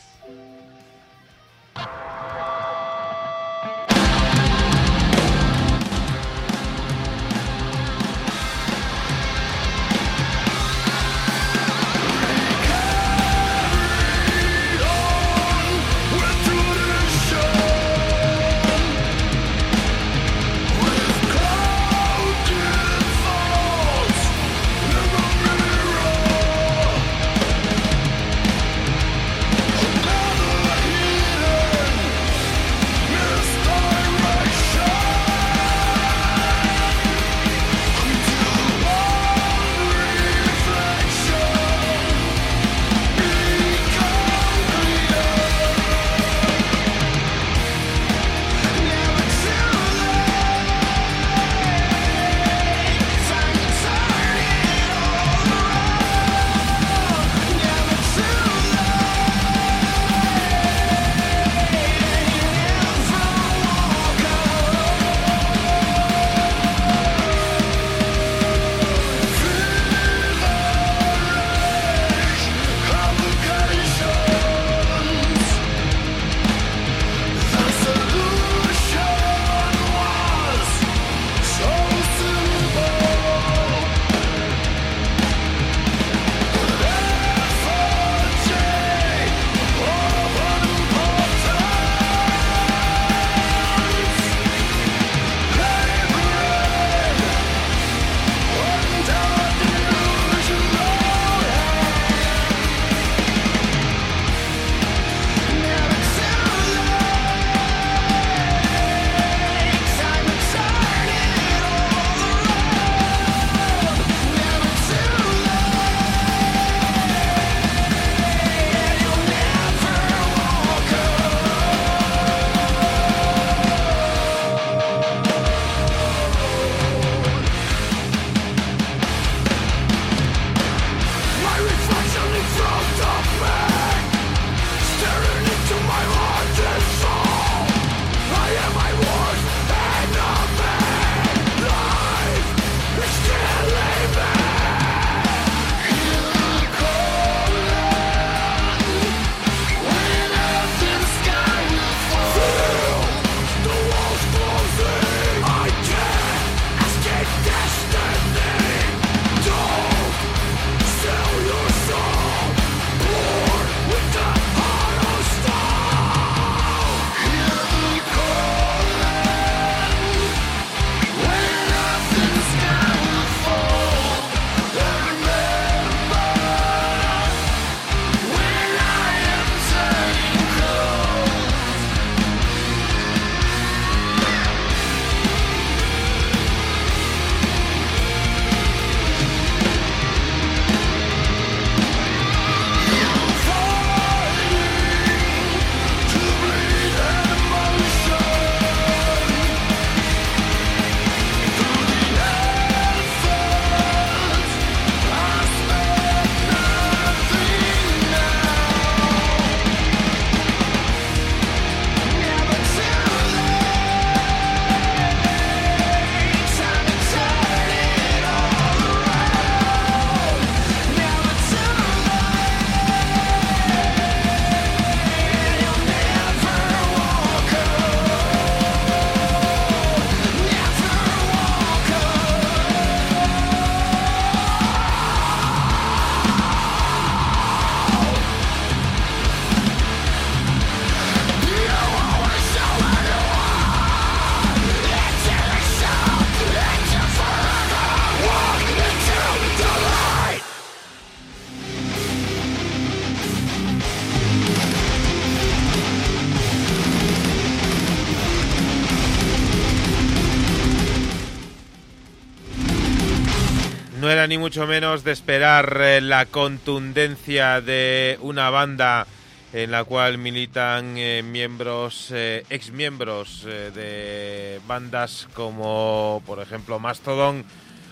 [264.54, 269.04] Mucho menos de esperar eh, la contundencia de una banda
[269.52, 277.44] en la cual militan eh, miembros, eh, ex miembros de bandas como, por ejemplo, Mastodon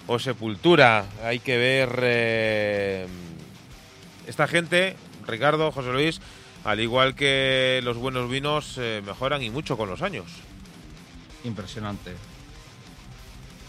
[0.07, 1.07] o Sepultura.
[1.25, 3.09] Hay que ver
[4.29, 4.95] esta gente,
[5.27, 6.21] Ricardo, José Luis,
[6.63, 10.31] al igual que los buenos vinos, mejoran y mucho con los años.
[11.43, 12.13] Impresionante.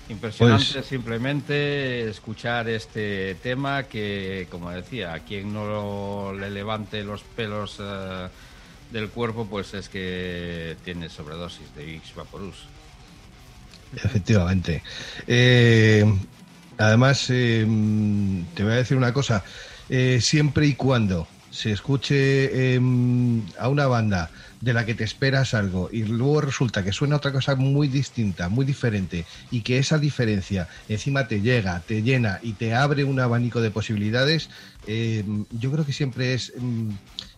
[0.09, 7.21] Impresionante pues- simplemente escuchar este tema que, como decía, a quien no le levante los
[7.21, 8.27] pelos eh,
[8.91, 12.65] del cuerpo, pues es que tiene sobredosis de X Vaporus.
[13.95, 14.83] Efectivamente.
[15.27, 16.03] Eh,
[16.77, 17.65] además, eh,
[18.53, 19.43] te voy a decir una cosa.
[20.19, 24.31] siempre y cuando se escuche em, a una banda
[24.63, 28.47] de la que te esperas algo y luego resulta que suena otra cosa muy distinta,
[28.47, 33.19] muy diferente y que esa diferencia encima te llega, te llena y te abre un
[33.19, 34.49] abanico de posibilidades,
[34.87, 36.95] em, yo creo que siempre es em,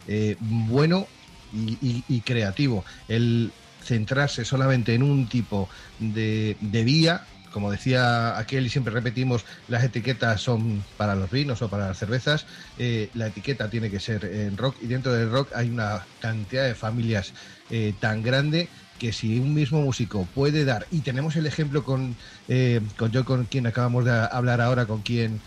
[0.08, 1.08] eh, bueno
[1.52, 3.52] y, creativo el
[3.84, 5.70] centrarse solamente en un tipo
[6.00, 7.26] de, de vía
[7.56, 11.98] como decía aquel y siempre repetimos, las etiquetas son para los vinos o para las
[11.98, 16.10] cervezas, eh, la etiqueta tiene que ser en rock y dentro del rock hay una
[16.20, 17.34] cantidad de familias
[17.70, 22.18] eh, tan grande que si un mismo músico puede dar, y tenemos el ejemplo con,
[22.48, 25.42] eh, con yo con quien acabamos de hablar ahora, con quien,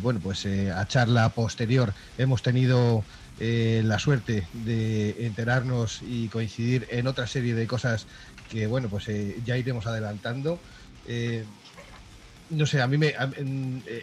[0.00, 3.06] bueno, pues a charla posterior hemos tenido
[3.36, 8.06] la suerte de enterarnos y coincidir en otra serie de cosas
[8.48, 9.06] que, bueno, pues
[9.42, 10.62] ya iremos adelantando.
[11.08, 11.44] Eh,
[12.50, 13.14] no sé, a mí me,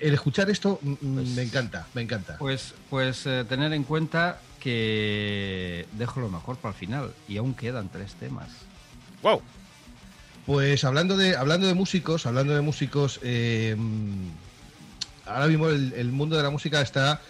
[0.02, 2.38] el escuchar esto pues me encanta, me encanta.
[2.38, 7.54] Pues, pues eh, tener en cuenta que dejo lo mejor para el final y aún
[7.54, 8.50] quedan tres temas.
[9.22, 9.42] ¡Wow!
[10.46, 13.76] Pues hablando de, hablando de músicos, hablando de músicos, eh,
[15.26, 17.22] ahora mismo el, mundo de la música está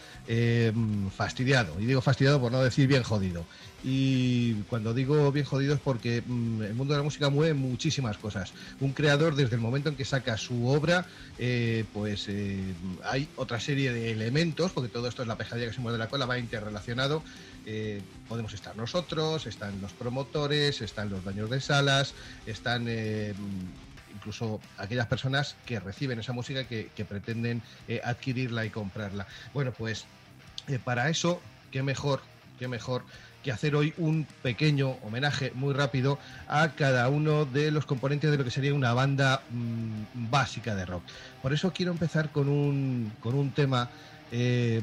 [1.15, 3.45] fastidiado, y digo fastidiado por no decir bien jodido.
[3.87, 8.17] Y cuando digo bien jodido es porque mm, el mundo de la música mueve muchísimas
[8.17, 8.51] cosas.
[8.79, 11.05] Un creador, desde el momento en que saca su obra,
[11.37, 15.73] eh, pues eh, hay otra serie de elementos, porque todo esto es la pejadilla que
[15.73, 17.23] se mueve de la cola, va interrelacionado.
[17.67, 22.15] Eh, podemos estar nosotros, están los promotores, están los dueños de salas,
[22.47, 22.87] están
[24.15, 27.61] incluso aquellas personas que reciben esa música que, que pretenden
[28.03, 29.27] adquirirla y comprarla.
[29.53, 30.05] Bueno, pues
[30.83, 31.39] para eso,
[31.69, 32.21] qué mejor,
[32.57, 33.03] qué mejor
[33.45, 36.17] que hacer hoy un pequeño homenaje muy rápido
[36.47, 40.84] a cada uno de los componentes de lo que sería una banda mm, básica de
[40.84, 41.03] rock.
[41.43, 43.88] Por eso quiero empezar con un, con un tema.
[44.31, 44.81] Eh,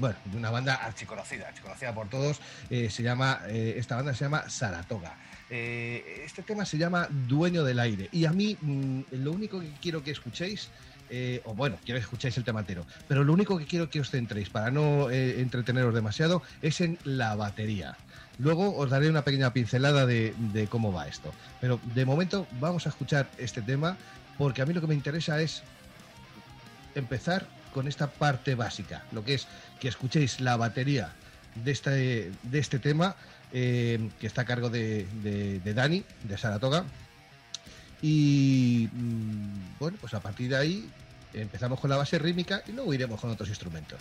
[0.00, 4.24] bueno, de una banda archiconocida, archiconocida por todos, eh, se llama, eh, esta banda se
[4.24, 5.16] llama Saratoga.
[5.48, 10.02] este tema se llama Dueño del Aire y a mí mm, lo único que quiero
[10.02, 10.68] que escuchéis
[11.16, 14.00] eh, o bueno, quiero que escucháis el tema entero, pero lo único que quiero que
[14.00, 17.96] os centréis para no eh, entreteneros demasiado es en la batería.
[18.40, 20.34] Luego os daré una pequeña pincelada de,
[20.68, 21.32] cómo va esto.
[21.60, 23.96] Pero de momento vamos a escuchar este tema
[24.36, 25.62] porque a mí lo que me interesa es
[26.96, 29.46] empezar con esta parte básica, lo que es
[29.78, 31.12] que escuchéis la batería
[31.64, 33.14] de este, de este tema
[33.52, 36.84] eh, que está a cargo de, de Dani, de Saratoga,
[38.02, 40.90] y mm, bueno, pues a partir de ahí
[41.34, 44.00] empezamos con la base rítmica y luego iremos con otros instrumentos.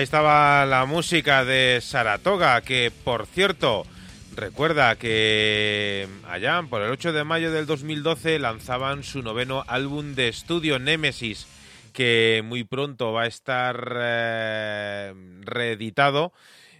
[0.00, 3.84] Ahí estaba la música de Saratoga, que por cierto,
[4.34, 10.28] recuerda que allá por el 8 de mayo del 2012 lanzaban su noveno álbum de
[10.28, 11.46] estudio Nemesis,
[11.92, 15.12] que muy pronto va a estar eh,
[15.42, 16.32] reeditado.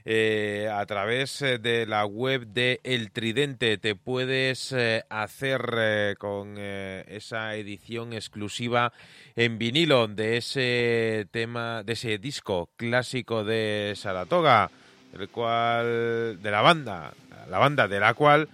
[0.05, 4.75] Eh, a través eh, de la web de El Tridente te puedes
[5.09, 8.93] hacer con esa edición exclusiva
[9.37, 14.71] en vinilo de ese tema, de ese disco clásico de Saratoga,
[15.19, 17.13] el cual, de la banda,
[17.49, 18.49] la banda de la cual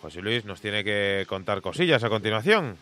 [0.00, 2.76] José Luis nos tiene que contar cosillas a continuación.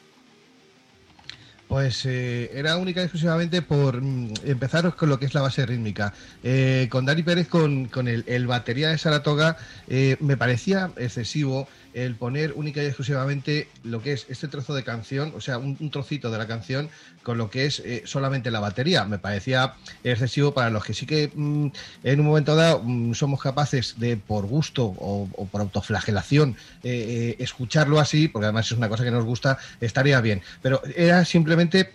[1.70, 5.64] Pues eh, era única y exclusivamente por mm, empezar con lo que es la base
[5.64, 6.12] rítmica.
[6.42, 9.56] Eh, con Dani Pérez, con, el, batería de Saratoga,
[9.86, 14.85] eh, me parecía excesivo el poner única y exclusivamente lo que es este trozo de
[14.85, 16.89] canción, o sea, un, trocito de la canción
[17.23, 19.05] con lo que es eh, solamente la batería.
[19.05, 21.67] Me parecía excesivo para los que sí que mm,
[22.05, 27.43] en un momento dado mm, somos capaces de, por gusto o, por autoflagelación, eh, eh,
[27.43, 30.43] escucharlo así, porque además es una cosa que nos gusta, estaría bien.
[30.62, 31.93] Pero era simplemente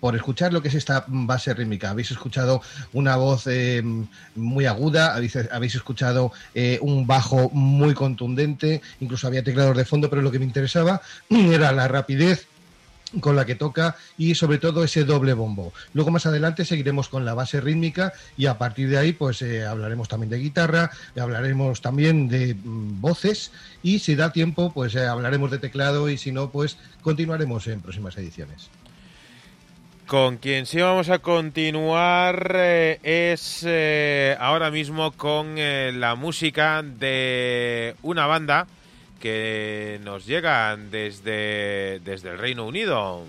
[0.00, 1.90] por escuchar lo que es esta base rítmica.
[1.90, 3.46] Habéis escuchado una voz
[4.34, 6.32] muy aguda, habéis, habéis escuchado
[6.80, 11.00] un bajo muy contundente, incluso había teclados de fondo, pero lo que me interesaba
[11.30, 12.46] era la rapidez
[13.20, 15.72] con la que toca y sobre todo ese doble bombo.
[15.94, 19.64] Luego más adelante seguiremos con la base rítmica y a partir de ahí pues eh,
[19.64, 25.06] hablaremos también de guitarra, hablaremos también de mm, voces y si da tiempo pues eh,
[25.06, 28.68] hablaremos de teclado y si no pues continuaremos en próximas ediciones.
[30.06, 33.66] Con quien sí vamos a continuar eh, es
[34.38, 38.68] ahora mismo con la música de una banda
[39.20, 43.24] que nos llegan desde, desde el Reino Unido.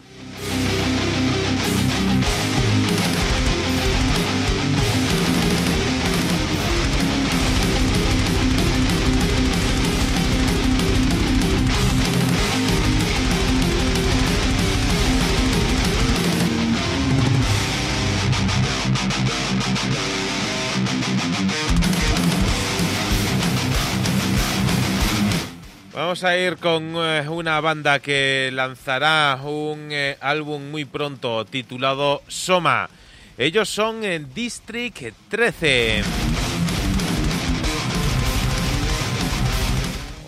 [26.18, 32.24] Vamos a ir con eh, una banda que lanzará un eh, álbum muy pronto titulado
[32.28, 32.90] Soma.
[33.38, 36.02] Ellos son en District 13.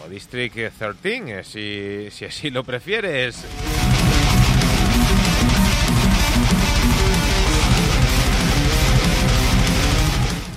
[0.05, 3.43] O District 13, si, si así lo prefieres.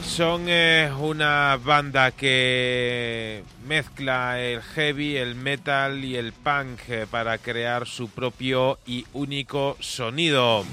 [0.05, 7.39] Son eh, una banda que mezcla el heavy, el metal y el punk eh, para
[7.39, 10.67] crear su propio y único sonido.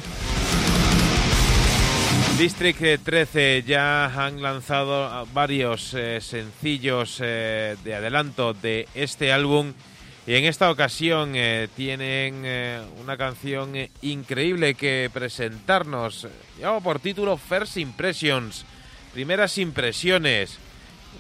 [2.38, 9.72] District 13 ya han lanzado varios eh, sencillos de adelanto de este álbum
[10.28, 11.36] y en esta ocasión
[11.78, 12.46] tienen
[13.02, 16.28] una canción increíble que presentarnos.
[16.58, 18.66] Llevo por título First Impressions.
[19.14, 20.60] Primeras impresiones.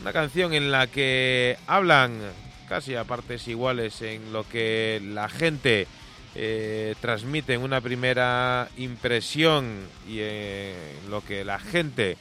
[0.01, 2.19] Una canción en la que hablan
[2.67, 5.87] casi a partes iguales en lo que la gente
[6.35, 10.75] eh, transmite en una primera impresión y en
[11.09, 12.17] lo que la gente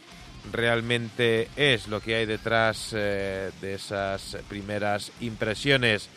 [0.51, 6.09] realmente es, lo que hay detrás eh, de esas primeras impresiones.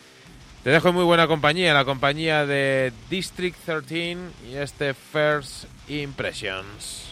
[0.64, 4.18] Te dejo en muy buena compañía, la compañía de District 13
[4.50, 7.08] y este First Impressions.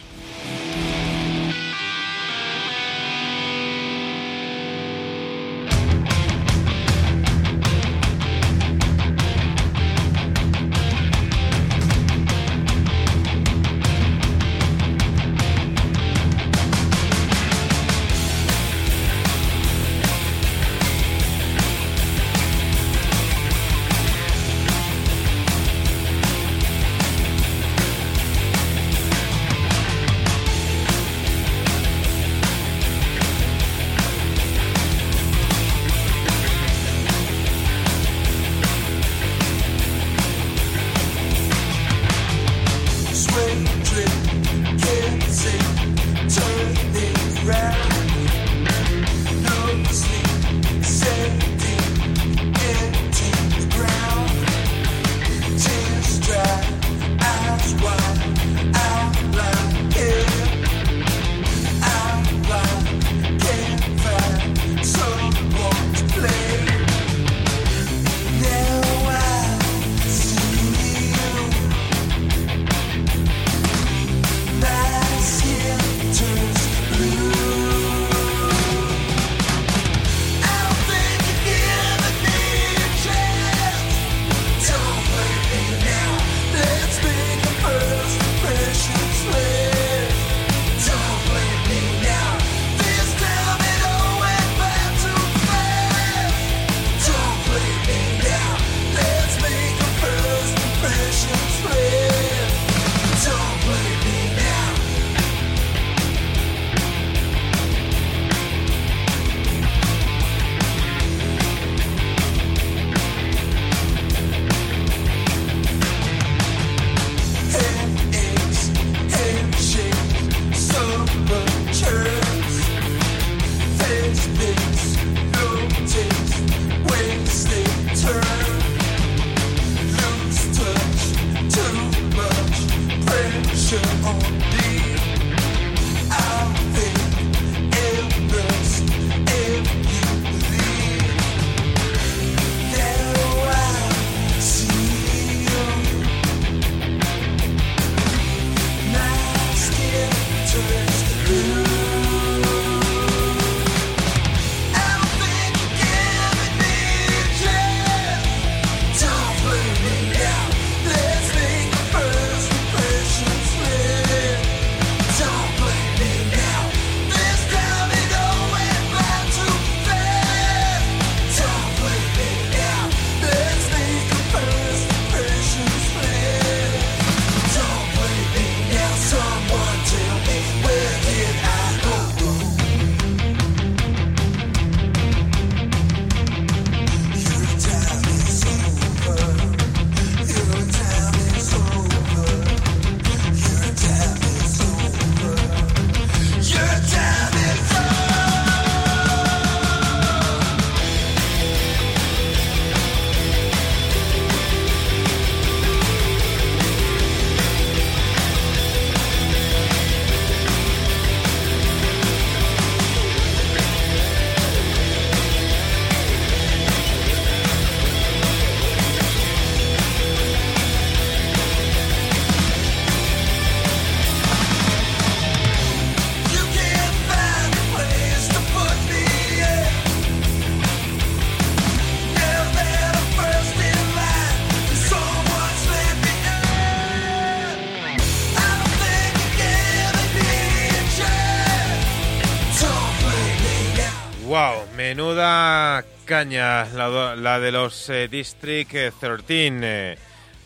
[246.24, 249.24] La, de los eh, District 13.
[249.62, 249.98] Eh.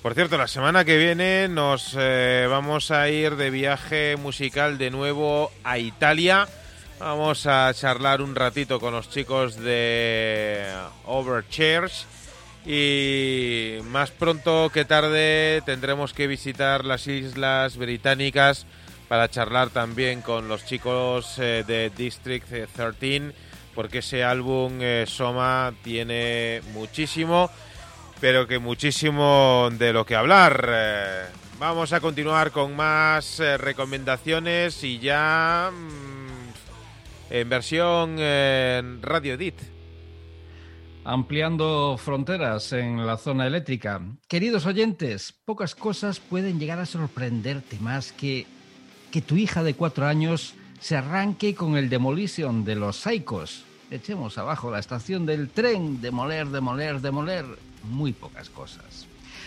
[0.02, 4.90] por cierto, la semana que viene nos eh, vamos a ir de viaje musical de
[4.90, 6.46] nuevo a Italia.
[7.00, 10.72] Vamos a charlar un ratito con los chicos de
[11.06, 12.06] Overchairs
[12.64, 18.64] y más pronto que tarde tendremos que visitar las Islas Británicas
[19.08, 23.32] para charlar también con los chicos de District 13
[23.74, 27.50] porque ese álbum eh, Soma tiene muchísimo,
[28.20, 30.68] pero que muchísimo de lo que hablar.
[30.68, 31.24] Eh,
[31.58, 38.16] vamos a continuar con más eh, recomendaciones y ya mm, en versión
[39.02, 39.56] Radio Edit.
[41.06, 44.00] Ampliando fronteras en la zona eléctrica.
[44.26, 48.46] Queridos oyentes, pocas cosas pueden llegar a sorprenderte más que
[49.14, 53.64] que tu hija de cuatro años se arranque con el Demolition de los Psychos.
[53.90, 57.46] Echemos abajo la estación del tren, demoler, demoler, demoler.
[57.84, 59.06] Muy pocas cosas.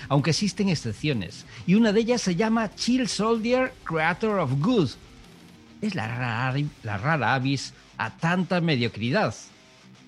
[0.10, 4.90] Aunque existen excepciones, y una de ellas se llama Chill Soldier, Creator of Good.
[5.84, 9.36] Es la rara, la rara avis a tanta mediocridad.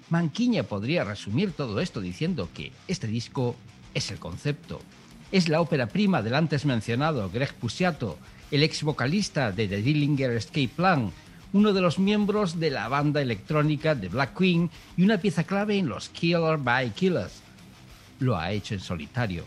[0.10, 3.56] Manquiña podría resumir todo esto diciendo que este disco
[3.94, 4.82] es el concepto.
[5.32, 8.18] Es la ópera prima del antes mencionado Greg Pusiato,
[8.52, 11.12] el ex vocalista de The Dillinger Escape Plan,
[11.54, 15.78] uno de los miembros de la banda electrónica de Black Queen y una pieza clave
[15.78, 17.42] en los Killer by Killers.
[18.20, 19.46] Lo ha hecho en solitario.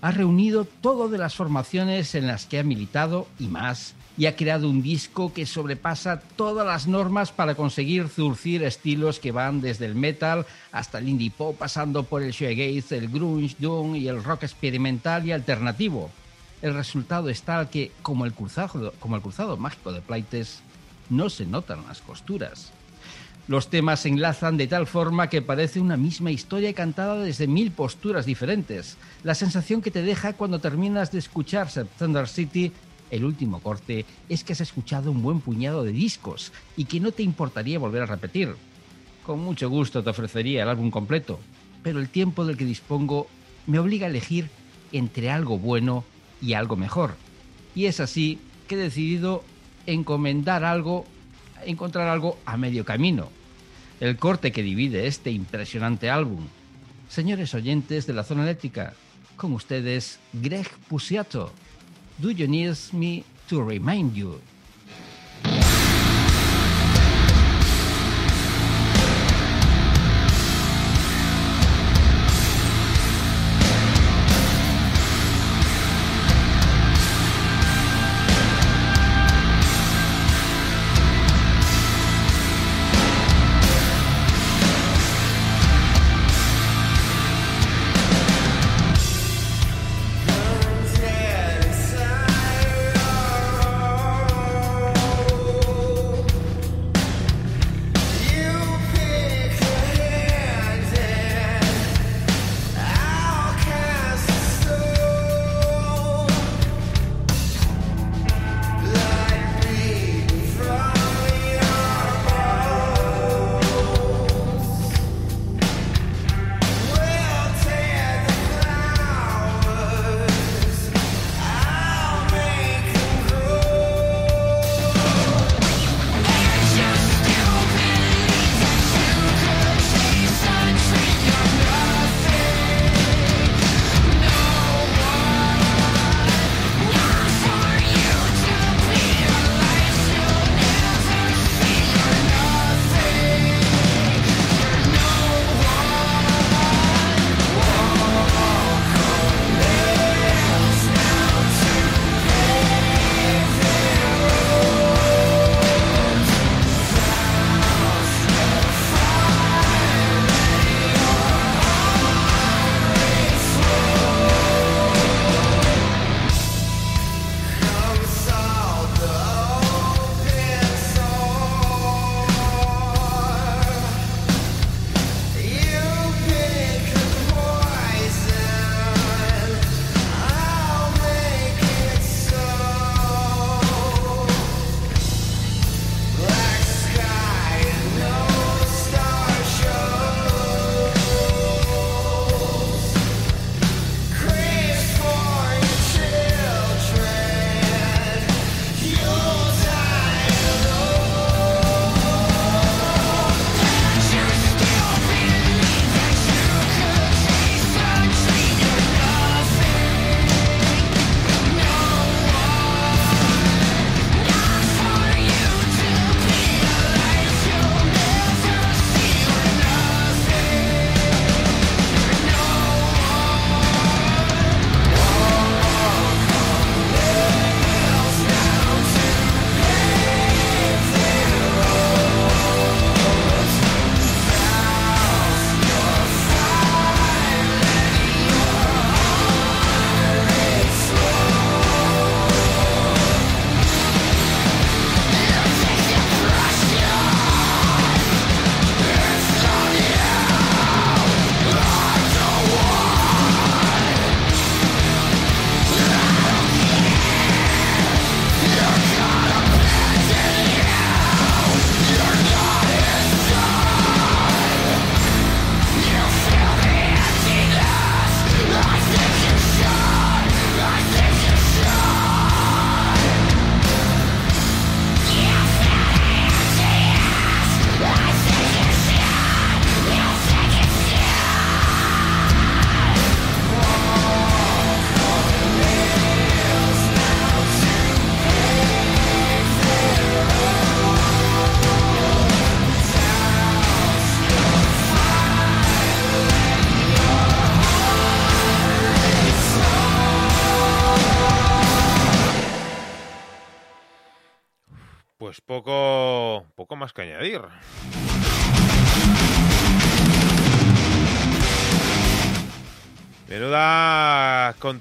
[0.00, 4.36] Ha reunido todo de las formaciones en las que ha militado y más, y ha
[4.36, 9.86] creado un disco que sobrepasa todas las normas para conseguir zurcir estilos que van desde
[9.86, 14.22] el metal hasta el indie pop, pasando por el shoegaze, el grunge, doom y el
[14.22, 16.10] rock experimental y alternativo
[16.62, 20.60] el resultado es tal que, como el cruzado, mágico de Plaites,
[21.08, 22.72] no se notan las costuras.
[23.46, 27.70] Los temas se enlazan de tal forma que parece una misma historia cantada desde mil
[27.70, 28.98] posturas diferentes.
[29.22, 32.72] La sensación que te deja cuando terminas de escuchar Thunder City,
[33.10, 37.12] el último corte, es que has escuchado un buen puñado de discos y que no
[37.12, 38.54] te importaría volver a repetir.
[39.24, 41.38] Con mucho gusto te ofrecería el álbum completo,
[41.82, 43.28] pero el tiempo del que dispongo
[43.66, 44.50] me obliga a elegir
[44.92, 46.04] entre algo bueno
[46.40, 47.16] y algo mejor.
[47.74, 49.44] Y es así que he decidido
[49.86, 51.04] encomendar algo,
[51.64, 53.28] encontrar algo a medio camino.
[54.00, 56.46] El corte que divide este impresionante álbum.
[57.08, 58.94] Señores oyentes de la zona eléctrica,
[59.36, 61.52] con ustedes Greg Pusiato.
[62.18, 64.38] Do you need me to remind you?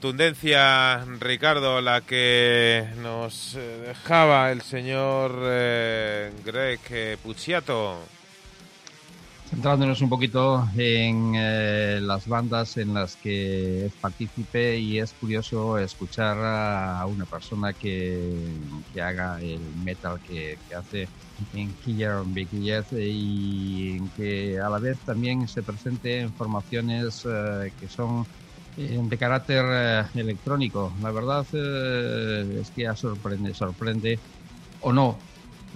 [0.08, 7.98] Contundencia, Ricardo, la que nos eh, dejaba el señor eh, Greg eh, Pucciato.
[9.50, 11.34] Centrándonos un poquito en
[12.08, 13.94] las bandas en las que es
[14.80, 18.34] y es curioso escuchar a una persona que,
[19.02, 21.10] haga el metal que, hace
[21.54, 27.24] en Killer Big y que a la vez también se presente en formaciones
[27.80, 28.47] que son eh,
[28.78, 30.94] de carácter eh, electrónico.
[31.02, 34.20] La verdad eh, es que sorprende, sorprende
[34.82, 35.18] o no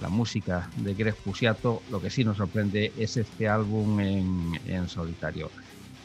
[0.00, 1.82] la música de Greg Pusiato.
[1.90, 5.50] Lo que sí nos sorprende es este álbum en, en solitario.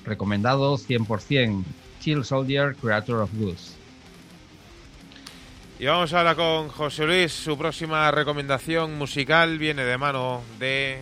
[0.06, 1.64] Recomendado 100%,
[2.00, 3.76] Chill Soldier, Creator of Blues.
[5.80, 7.32] Y vamos ahora con José Luis.
[7.32, 11.00] Su próxima recomendación musical viene de mano de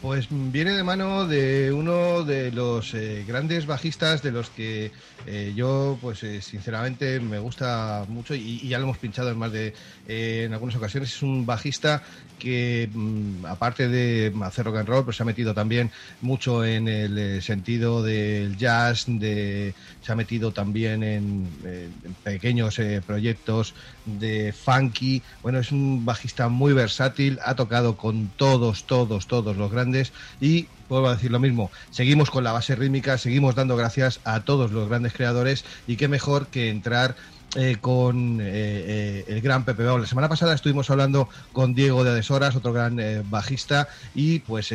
[0.00, 4.92] pues viene de mano de uno de los eh, grandes bajistas de los que
[5.26, 9.52] eh, yo, pues eh, sinceramente, me gusta mucho y, ya lo hemos pinchado en más
[9.52, 9.74] de
[10.06, 11.10] en algunas ocasiones.
[11.14, 12.02] Es un bajista
[12.38, 16.88] que, mm, aparte de hacer rock and roll, pues se ha metido también mucho en
[16.88, 25.22] el sentido del jazz, de, se ha metido también en, en pequeños proyectos de funky.
[25.42, 30.68] Bueno, es un bajista muy versátil, ha tocado con todos, todos, todos los grandes y
[30.88, 34.72] vuelvo a decir lo mismo, seguimos con la base rítmica, seguimos dando gracias a todos
[34.72, 37.14] los grandes creadores y qué mejor que entrar
[37.56, 39.98] eh, con eh, eh, el gran Pepe Bao.
[39.98, 42.98] La semana pasada estuvimos hablando con Diego de Adesoras, otro gran
[43.30, 44.74] bajista, y pues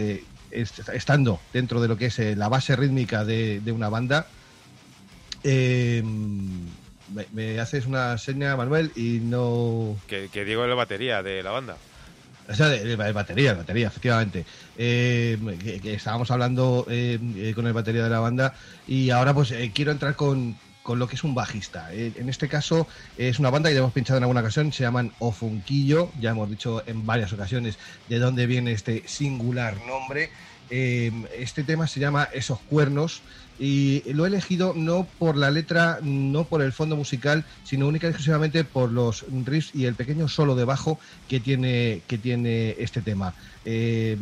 [0.51, 4.27] estando dentro de lo que es la base rítmica de, una banda,
[5.43, 9.97] me, haces una seña, Manuel, y no...
[10.07, 11.75] Que, que Diego es la batería de la banda.
[12.49, 14.45] O sea, de, batería, batería, efectivamente.
[14.77, 15.37] Eh,
[15.81, 18.53] que, estábamos hablando eh, eh, con el batería de la banda
[18.87, 21.93] y ahora pues quiero entrar con, lo que es un bajista.
[21.93, 22.87] en este caso
[23.17, 26.49] es una banda que ya hemos pinchado en alguna ocasión, se llaman Ofunquillo, ya hemos
[26.49, 27.77] dicho en varias ocasiones
[28.09, 30.29] de dónde viene este singular nombre.
[30.69, 33.21] este tema se llama Esos Cuernos
[33.59, 38.07] y lo he elegido no por la letra, no por el fondo musical, sino única
[38.07, 42.75] y exclusivamente por los riffs y el pequeño solo de bajo que tiene, que tiene
[42.79, 43.33] este tema.
[43.65, 44.17] Eh,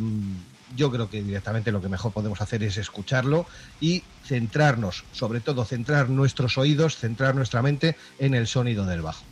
[0.76, 3.46] yo creo que directamente lo que mejor podemos hacer es escucharlo
[3.80, 9.24] y centrarnos, sobre todo centrar nuestros oídos, centrar nuestra mente en el sonido del bajo.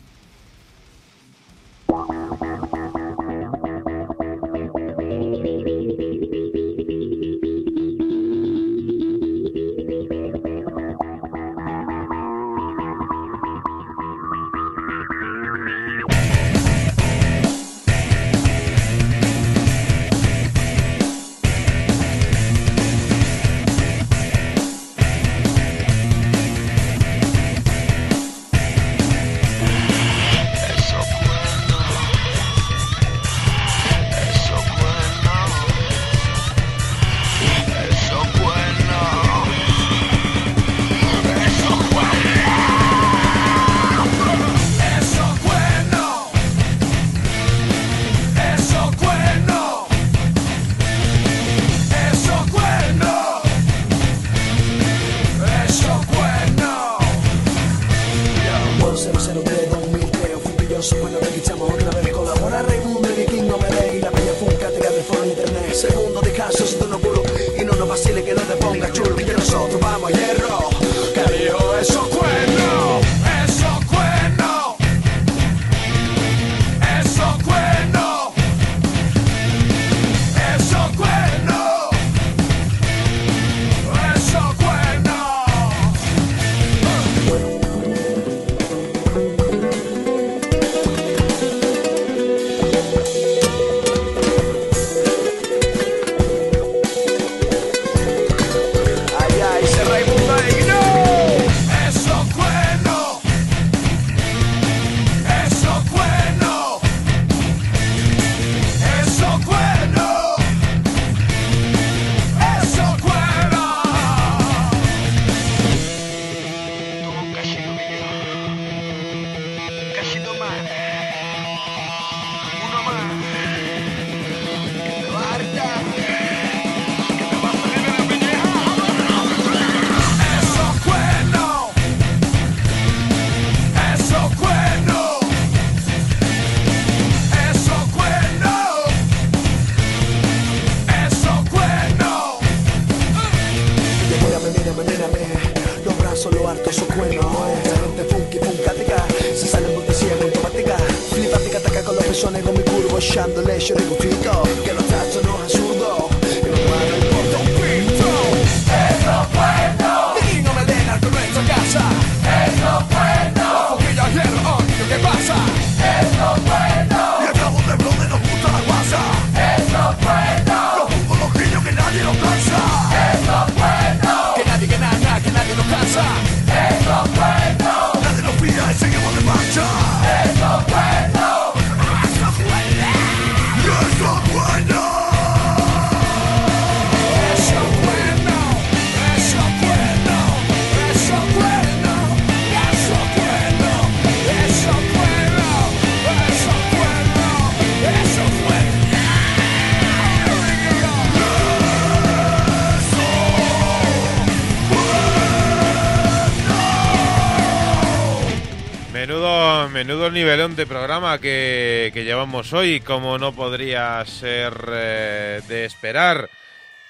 [209.81, 216.29] Menudo, nivelón de programa que, llevamos hoy, como no podría ser eh, de esperar.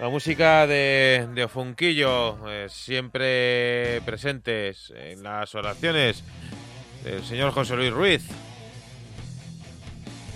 [0.00, 1.48] La música de, de
[2.48, 6.24] eh, siempre presentes en las oraciones
[7.04, 8.22] del señor José Luis Ruiz.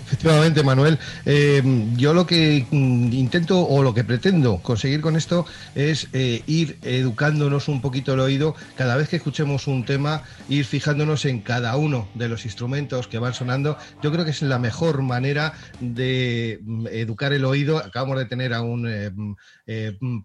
[0.05, 0.97] Efectivamente, Manuel.
[1.25, 1.61] Eh,
[1.95, 6.77] yo lo que mm, intento o lo que pretendo conseguir con esto es eh, ir
[6.83, 8.55] educándonos un poquito el oído.
[8.75, 13.19] Cada vez que escuchemos un tema, ir fijándonos en cada uno de los instrumentos que
[13.19, 13.77] van sonando.
[14.01, 17.77] Yo creo que es la mejor manera de mm, educar el oído.
[17.77, 20.19] Acabamos de tener a un eh, mm,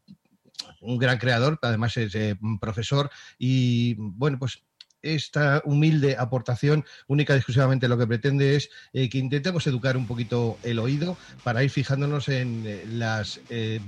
[0.82, 2.16] un gran creador, además es
[2.60, 4.62] profesor, y bueno, pues
[5.02, 10.06] esta humilde aportación única y exclusivamente lo que pretende es eh, que intentemos educar un
[10.06, 13.80] poquito el oído para ir fijándonos en eh, las eh,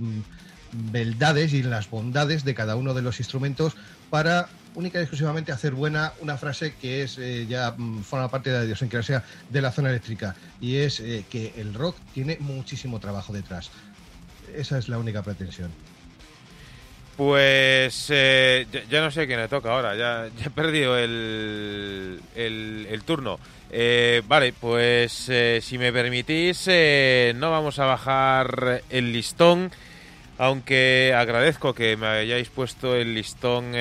[0.72, 3.74] beldades y en las bondades de cada uno de los instrumentos
[4.10, 8.58] para única y exclusivamente hacer buena una frase que es ya mm, forma parte de
[8.58, 13.70] la idiosincrasia de la zona eléctrica y es que el rock tiene muchísimo trabajo detrás.
[14.54, 15.70] Esa es la única pretensión.
[17.16, 23.38] Pues eh, ya, no sé quién le toca ahora, ya, he perdido el, el, turno.
[23.70, 26.66] Eh, vale, pues eh, si me permitís,
[27.36, 29.70] no vamos a bajar el listón,
[30.38, 33.72] aunque agradezco que me hayáis puesto el listón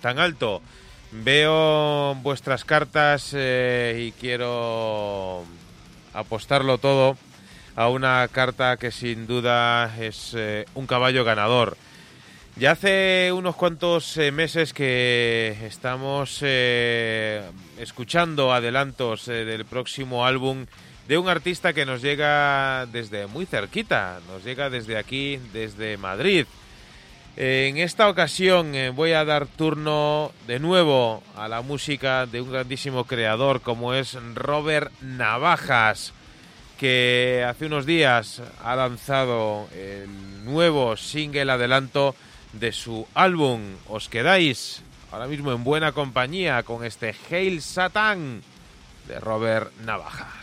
[0.00, 0.62] tan alto.
[1.12, 5.44] Veo vuestras cartas y quiero
[6.14, 7.18] apostarlo todo
[7.76, 11.76] a una carta que sin duda es eh, un caballo ganador.
[12.56, 17.42] Ya hace unos cuantos eh, meses que estamos eh,
[17.78, 20.66] escuchando adelantos del próximo álbum
[21.08, 26.46] de un artista que nos llega desde muy cerquita, nos llega desde aquí, desde Madrid.
[27.34, 33.04] En esta ocasión voy a dar turno de nuevo a la música de un grandísimo
[33.04, 36.12] creador como es Robert Navajas
[36.82, 42.16] que hace unos días ha lanzado el nuevo single adelanto
[42.54, 43.60] de su álbum.
[43.86, 48.42] Os quedáis ahora mismo en buena compañía con este Hail Satan
[49.06, 50.41] de Robert Navajas.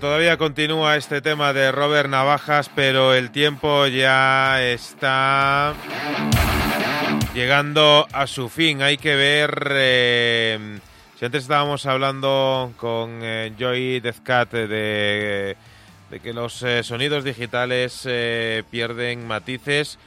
[0.00, 5.72] Todavía, continúa este tema de Robert Navajas, pero el tiempo ya está
[7.32, 8.82] llegando a su fin.
[8.82, 9.68] Hay que ver.
[9.70, 10.78] Eh,
[11.16, 15.56] si antes estábamos hablando con eh, Joy Deathcat de,
[16.10, 18.08] de que los eh, sonidos digitales
[18.70, 19.98] pierden matices,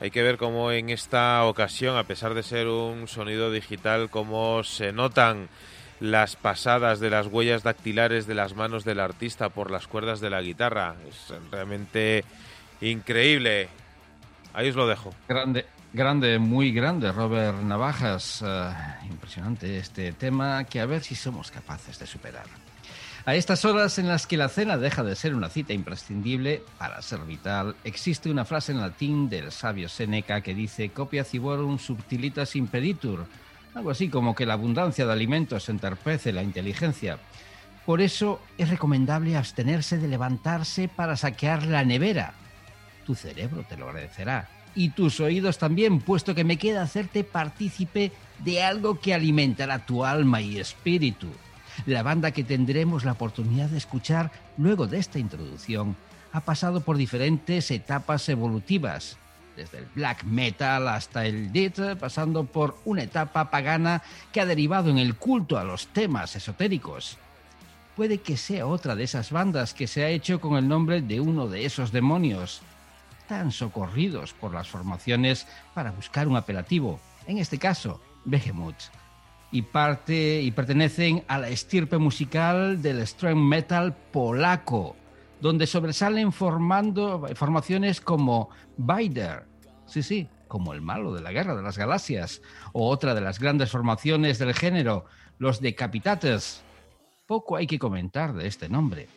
[0.00, 4.62] hay que ver cómo en esta ocasión, a pesar de ser un sonido digital, cómo
[4.64, 5.48] se notan
[6.00, 10.30] las pasadas de las huellas dactilares de las manos del artista por las cuerdas de
[10.30, 10.96] la guitarra.
[11.08, 12.24] Es realmente
[12.80, 13.68] increíble.
[14.54, 15.14] Ahí os lo dejo.
[15.28, 18.42] Grande, grande, muy grande, Robert Navajas.
[18.44, 18.72] Eh,
[19.08, 22.46] impresionante este tema que a ver si somos capaces de superar.
[23.26, 27.02] A estas horas en las que la cena deja de ser una cita imprescindible para
[27.02, 32.56] ser vital, existe una frase en latín del sabio Seneca que dice copia ciborum subtilitas
[32.56, 33.26] impeditur,
[33.74, 37.18] algo así como que la abundancia de alimentos entorpece la inteligencia.
[37.86, 42.34] Por eso es recomendable abstenerse de levantarse para saquear la nevera.
[43.06, 44.48] Tu cerebro te lo agradecerá.
[44.74, 48.12] Y tus oídos también, puesto que me queda hacerte partícipe
[48.44, 51.28] de algo que alimentará tu alma y espíritu.
[51.86, 55.96] La banda que tendremos la oportunidad de escuchar luego de esta introducción
[56.32, 59.16] ha pasado por diferentes etapas evolutivas
[59.60, 64.88] desde el black metal hasta el death, pasando por una etapa pagana que ha derivado
[64.88, 67.18] en el culto a los temas esotéricos.
[67.94, 71.20] Puede que sea otra de esas bandas que se ha hecho con el nombre de
[71.20, 72.62] uno de esos demonios,
[73.28, 78.90] tan socorridos por las formaciones para buscar un apelativo, en este caso, Behemoth.
[79.52, 84.96] Y, parte, y pertenecen a la estirpe musical del strength metal polaco,
[85.42, 88.48] donde sobresalen formando formaciones como
[88.78, 89.49] Bider,
[89.90, 93.40] Sí, sí, como el malo de la Guerra de las Galaxias, o otra de las
[93.40, 95.04] grandes formaciones del género,
[95.40, 96.62] los Decapitates.
[97.26, 99.08] Poco hay que comentar de este nombre.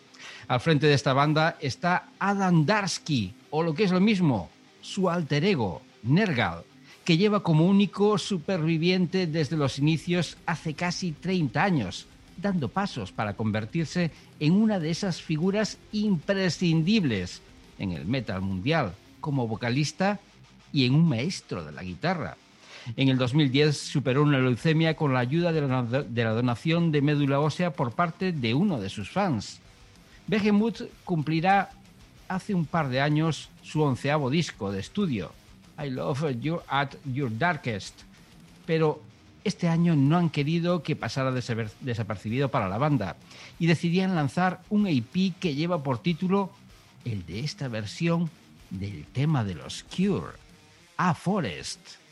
[0.47, 4.49] Al frente de esta banda está Adam Darsky, o lo que es lo mismo,
[4.81, 6.63] su alter ego, Nergal,
[7.05, 13.35] que lleva como único superviviente desde los inicios hace casi 30 años, dando pasos para
[13.35, 17.43] convertirse en una de esas figuras imprescindibles
[17.77, 20.19] en el metal mundial, como vocalista
[20.73, 22.35] y en un maestro de la guitarra.
[22.97, 27.71] En el 2010 superó una leucemia con la ayuda de la, donación de médula ósea
[27.71, 29.59] por parte de uno de sus fans.
[30.27, 31.69] Behemoth cumplirá
[32.27, 35.31] hace un par de años su onceavo disco de estudio,
[35.81, 38.01] I Love You at Your Darkest,
[38.65, 39.01] pero
[39.43, 43.17] este año no han querido que pasara desapercibido para la banda
[43.59, 46.51] y decidían lanzar un EP que lleva por título
[47.05, 48.29] el de esta versión
[48.69, 50.42] del tema de los Cure.
[50.99, 52.02] A Forest.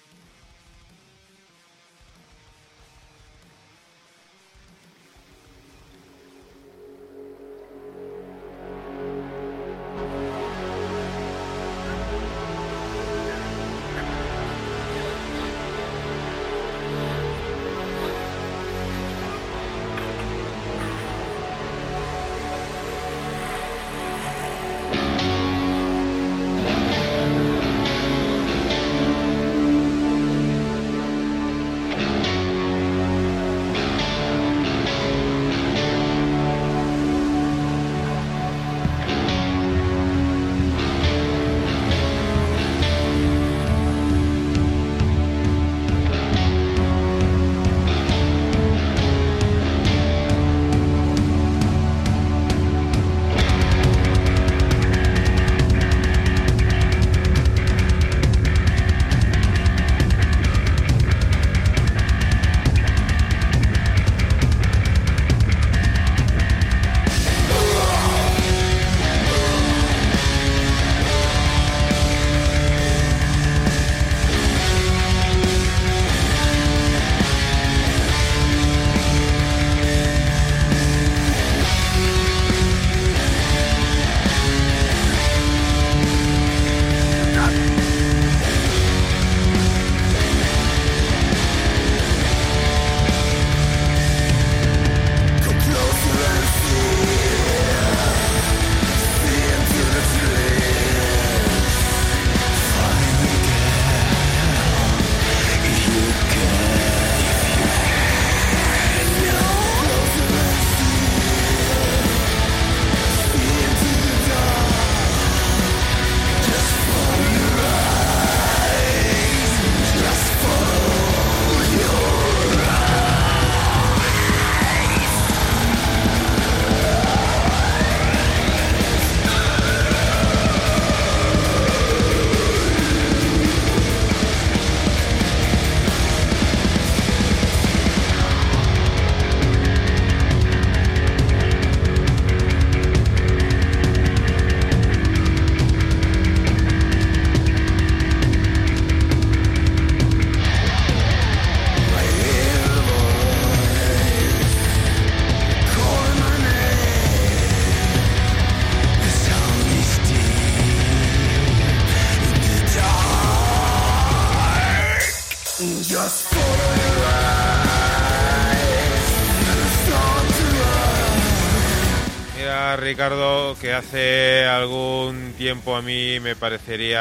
[173.82, 177.00] Hace algún tiempo a mí me parecería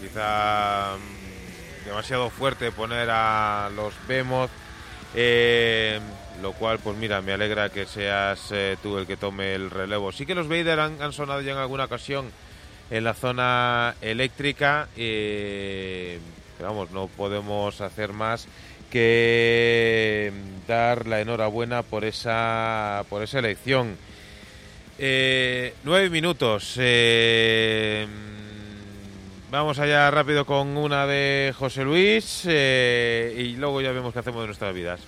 [0.00, 4.50] quizá mm, demasiado fuerte poner a los Bemoth,
[5.14, 6.00] eh,
[6.42, 10.10] lo cual, pues mira, me alegra que seas eh, tú el que tome el relevo.
[10.10, 12.32] Sí que los Vader han, sonado ya en alguna ocasión
[12.90, 16.18] en la zona eléctrica, eh,
[16.58, 18.48] pero vamos, no podemos hacer más
[18.90, 20.32] que
[20.66, 23.96] dar la enhorabuena por esa, por esa elección.
[25.02, 26.74] Eh, nueve minutos.
[26.76, 28.06] Eh,
[29.50, 34.42] vamos allá rápido con una de José Luis eh, y luego ya vemos qué hacemos
[34.42, 35.00] de nuestras vidas.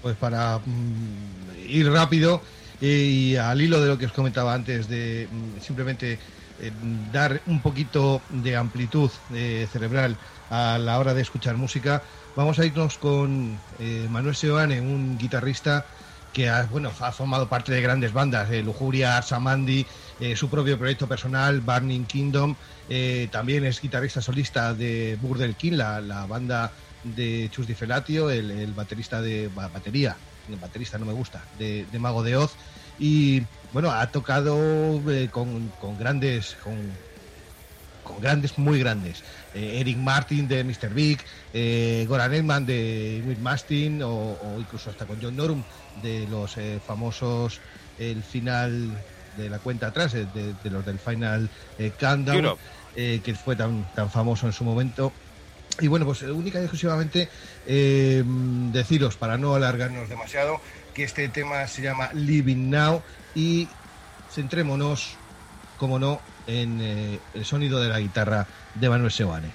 [0.00, 2.40] Pues para mm, ir rápido
[2.80, 6.18] y al hilo de lo que os comentaba antes, de mm, simplemente
[7.12, 9.10] dar un poquito de amplitud
[9.70, 10.16] cerebral
[10.48, 12.02] a la hora de escuchar música.
[12.36, 15.86] Vamos a irnos con eh, Manuel Seoane, un guitarrista
[16.34, 19.86] que ha, bueno, ha formado parte de grandes bandas, eh, Lujuria, Samandi,
[20.20, 22.54] eh, su propio proyecto personal, Burning Kingdom.
[23.30, 26.70] también es guitarrista solista de Burdel King, la, banda
[27.02, 30.16] de Chus Di Felatio, el, baterista de batería,
[30.50, 32.52] el baterista no me gusta, de, Mago de Oz.
[32.98, 36.76] Y bueno, ha tocado con, con, grandes, con,
[38.02, 39.22] con grandes, muy grandes.
[39.54, 40.92] Eh, Eric Martin de Mr.
[40.92, 41.20] Big,
[41.52, 45.62] eh, Goran Edman de Will Mastin o, incluso hasta con John Norum
[46.02, 47.60] de los eh, famosos
[47.98, 48.90] el final
[49.36, 51.48] de la cuenta atrás, de, los del Final
[51.98, 52.56] Countdown,
[52.94, 55.12] que fue tan, tan famoso en su momento.
[55.80, 57.28] Y bueno, pues única y exclusivamente
[57.66, 60.60] deciros, para no alargarnos demasiado,
[60.92, 63.02] que este tema se llama Living Now
[63.34, 63.68] y
[64.30, 65.16] centrémonos,
[65.78, 66.80] como no, en
[67.34, 68.46] el sonido de la guitarra
[68.80, 69.50] de Manuel Seoane.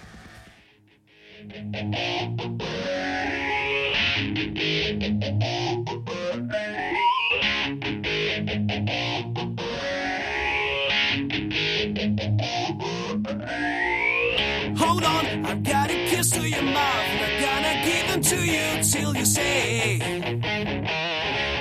[14.78, 17.06] Hold on, I've got a kiss to your mouth.
[17.12, 20.00] and I'm gonna give them to you till you say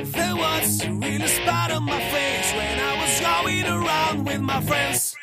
[0.04, 4.60] there was a real spot on my face when I was going around with my
[4.60, 5.17] friends.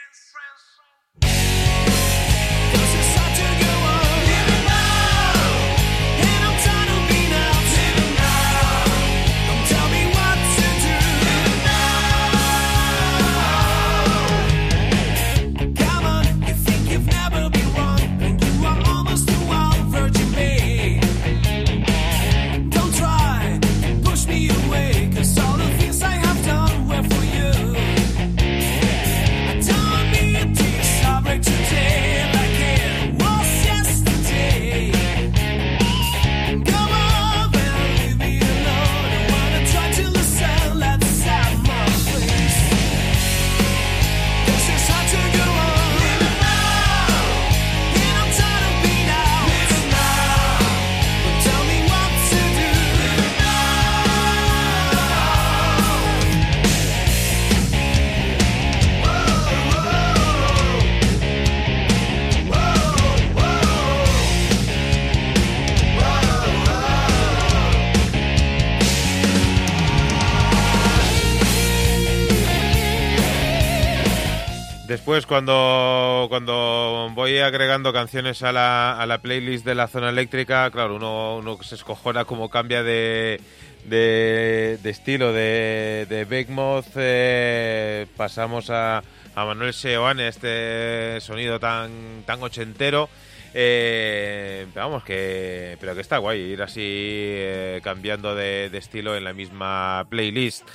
[74.95, 80.71] Después, cuando, cuando voy agregando canciones a la, a la playlist de la zona eléctrica,
[80.71, 83.41] claro, uno, uno se escojona como cambia de,
[83.83, 86.47] de, estilo de, de Big
[86.95, 89.03] eh, pasamos a,
[89.35, 93.09] a Manuel Seoane, este sonido tan, tan ochentero.
[93.53, 99.33] Eh, vamos, que, pero que está guay ir así eh, cambiando de estilo en la
[99.33, 100.65] misma playlist.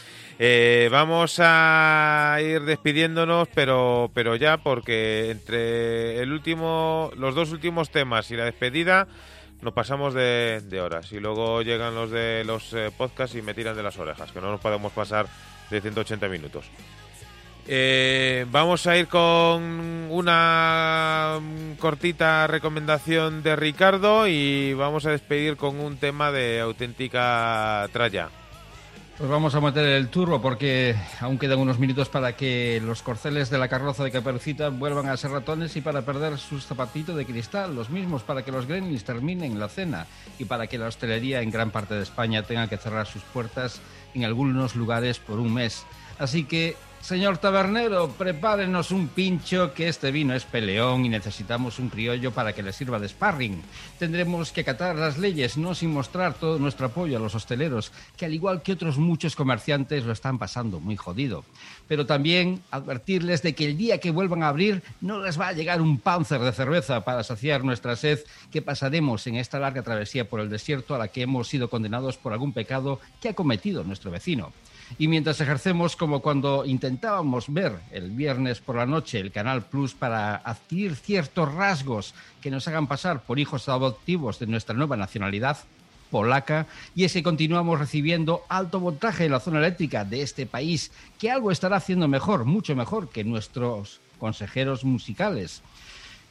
[0.42, 7.90] Eh, vamos a ir despidiéndonos, pero, pero ya porque entre el último, los dos últimos
[7.90, 9.06] temas y la despedida
[9.60, 13.76] nos pasamos de, horas y luego llegan los de los eh, podcasts y me tiran
[13.76, 15.26] de las orejas, que no nos podemos pasar
[15.68, 16.64] de 180 minutos.
[17.68, 19.62] Eh, vamos a ir con
[20.08, 21.38] una
[21.78, 28.30] cortita recomendación de Ricardo y vamos a despedir con un tema de auténtica tralla.
[29.20, 33.50] Pues vamos a meter el turbo porque aún quedan unos minutos para que los corceles
[33.50, 37.26] de la carroza de Caperucita vuelvan a ser ratones y para perder sus zapatitos de
[37.26, 40.06] cristal, los mismos para que los gremlins terminen la cena
[40.38, 43.82] y para que la hostelería en gran parte de España tenga que cerrar sus puertas
[44.14, 45.84] en algunos lugares por un mes.
[46.18, 51.88] Así que Señor tabernero, prepárenos un pincho que este vino es peleón y necesitamos un
[51.88, 53.62] criollo para que le sirva de sparring.
[53.98, 58.26] Tendremos que acatar las leyes, no sin mostrar todo nuestro apoyo a los hosteleros, que
[58.26, 61.42] al igual que otros muchos comerciantes lo están pasando muy jodido.
[61.88, 65.52] Pero también advertirles de que el día que vuelvan a abrir no les va a
[65.52, 68.20] llegar un panzer de cerveza para saciar nuestra sed
[68.52, 72.18] que pasaremos en esta larga travesía por el desierto a la que hemos sido condenados
[72.18, 74.52] por algún pecado que ha cometido nuestro vecino
[74.98, 79.94] y mientras ejercemos como cuando intentábamos ver el viernes por la noche el Canal Plus
[79.94, 85.58] para adquirir ciertos rasgos que nos hagan pasar por hijos adoptivos de nuestra nueva nacionalidad
[86.10, 90.90] polaca y es que continuamos recibiendo alto voltaje en la zona eléctrica de este país
[91.18, 95.62] que algo estará haciendo mejor, mucho mejor que nuestros consejeros musicales.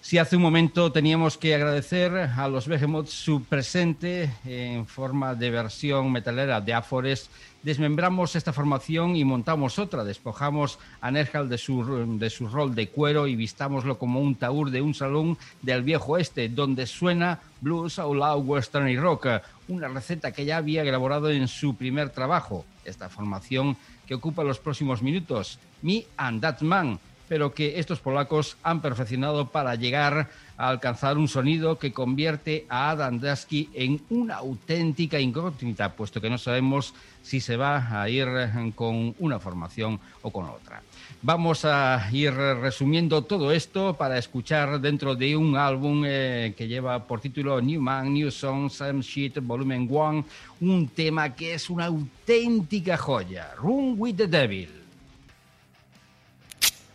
[0.01, 5.51] Si hace un momento teníamos que agradecer a los Behemoths su presente en forma de
[5.51, 7.29] versión metalera de Afores,
[7.63, 10.05] desmembramos esta formación y montamos otra.
[10.05, 14.71] Despojamos a Nergal de su, de su rol de cuero y vistámoslo como un taur
[14.71, 19.27] de un salón del viejo este, donde suena blues, outlaw, western y rock,
[19.67, 22.65] una receta que ya había elaborado en su primer trabajo.
[22.85, 23.75] Esta formación
[24.07, 26.99] que ocupa los próximos minutos, Me and That Man
[27.29, 32.89] pero que estos polacos han perfeccionado para llegar a alcanzar un sonido que convierte a
[32.89, 38.27] Adam Dasky en una auténtica incógnita, puesto que no sabemos si se va a ir
[38.75, 40.81] con una formación o con otra.
[41.21, 47.05] Vamos a ir resumiendo todo esto para escuchar dentro de un álbum eh, que lleva
[47.05, 50.25] por título New Man, New Song, Same Shit, Volumen 1,
[50.61, 54.79] un tema que es una auténtica joya, Room with the Devil.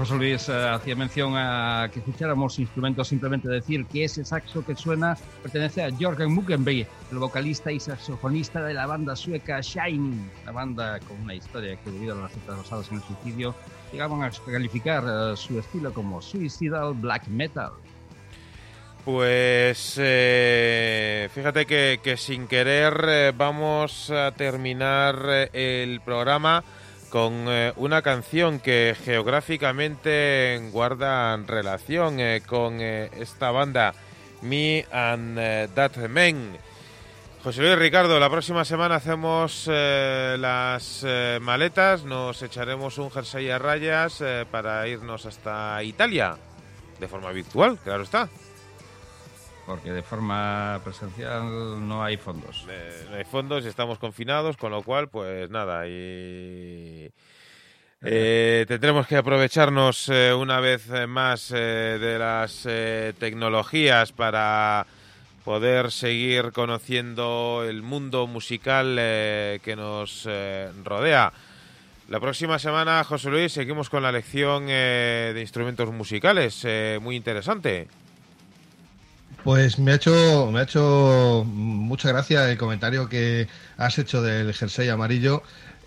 [0.00, 4.74] José Luis eh, hacía mención a que escucháramos instrumentos, simplemente decir que ese saxo que
[4.74, 10.52] suena pertenece a Jorgen Muckenberg, el vocalista y saxofonista de la banda sueca Shining, la
[10.52, 13.54] banda con una historia que debido a las citas basadas en el suicidio
[13.92, 17.72] llegaban a calificar eh, su estilo como suicidal black metal.
[19.04, 26.64] Pues eh, fíjate que, sin querer vamos a terminar el programa
[27.10, 33.94] con eh, una canción que geográficamente guarda relación eh, con eh, esta banda
[34.42, 36.56] Me and That Men.
[37.42, 41.06] José Luis Ricardo, la próxima semana hacemos las
[41.40, 46.36] maletas, nos echaremos un jersey a rayas para irnos hasta Italia,
[46.98, 48.28] de forma virtual, claro está
[49.70, 51.44] porque de forma presencial
[51.86, 52.66] no hay fondos.
[53.08, 57.08] no hay fondos y estamos confinados, con lo cual, pues nada, y
[58.02, 62.66] eh, tendremos que aprovecharnos eh, una vez más eh, de las
[63.20, 64.88] tecnologías para
[65.44, 70.28] poder seguir conociendo el mundo musical que nos
[70.82, 71.32] rodea.
[72.08, 76.66] La próxima semana, José Luis, seguimos con la lección de instrumentos musicales,
[77.00, 77.86] muy interesante.
[79.44, 84.52] Pues me ha hecho, me ha hecho mucha gracia el comentario que has hecho del
[84.54, 85.42] jersey amarillo.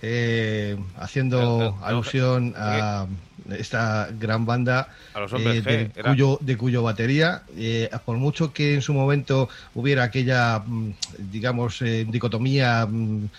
[0.06, 3.08] eh, haciendo alusión a
[3.52, 8.94] esta gran banda eh, de, cuyo, de cuyo batería, eh, por mucho que en su
[8.94, 13.30] momento hubiera aquella, mm, digamos, dicotomía, mm,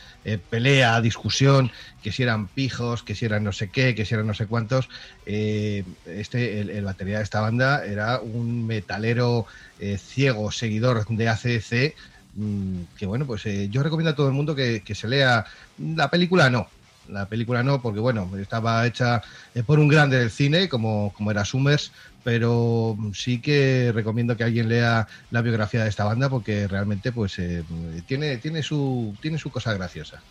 [0.51, 1.71] pelea, discusión,
[2.03, 4.47] que si eran pijos, que si eran no sé qué, que si eran no sé
[4.47, 4.89] cuántos,
[5.25, 9.47] este, el, batería de esta banda era un metalero
[9.99, 11.95] ciego, seguidor de ACC,
[12.37, 15.45] mm, que bueno, pues yo recomiendo a todo el mundo que, que se lea
[15.79, 16.69] la película no,
[17.09, 19.23] la película no, porque bueno, estaba hecha
[19.55, 21.93] eh, por un grande del cine, como, como era Summers,
[22.23, 27.39] pero sí que recomiendo que alguien lea la biografía de esta banda porque realmente pues
[27.39, 27.65] eh,
[28.07, 30.23] tiene, tiene, su, tiene su cosa graciosa.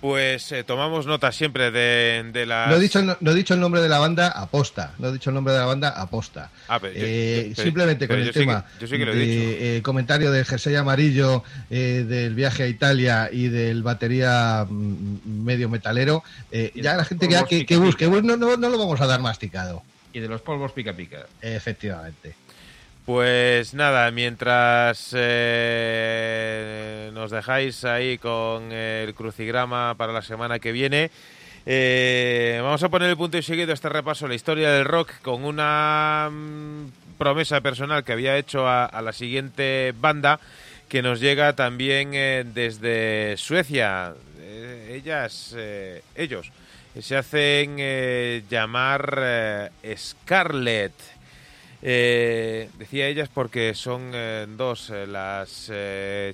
[0.00, 2.68] Pues eh, tomamos nota siempre de, de la.
[2.68, 4.94] No he, dicho, no, he dicho el nombre de la banda aposta.
[4.98, 6.50] No he dicho el nombre de la banda aposta.
[6.68, 8.64] Ah, eh, simplemente con el tema.
[8.78, 15.68] de, eh, comentario del jersey amarillo, del viaje a Italia y del batería mm, medio
[15.68, 16.22] metalero.
[16.74, 19.82] ya la gente que, que, busque, no, no, no lo vamos a dar masticado.
[20.12, 21.26] Y de los polvos pica pica.
[21.42, 22.34] Efectivamente.
[23.08, 31.10] Pues nada, mientras eh, nos dejáis ahí con el crucigrama para la semana que viene,
[31.64, 35.22] eh, vamos a poner el punto y seguido este repaso a la historia del rock
[35.22, 40.38] con una mm, promesa personal que había hecho a, la siguiente banda
[40.90, 44.12] que nos llega también eh, desde Suecia.
[44.90, 45.56] ellas,
[46.14, 46.52] ellos,
[47.00, 47.78] se hacen
[48.50, 51.17] llamar Scarlett.
[51.80, 55.70] Eh, decía ellas porque son eh, dos eh, las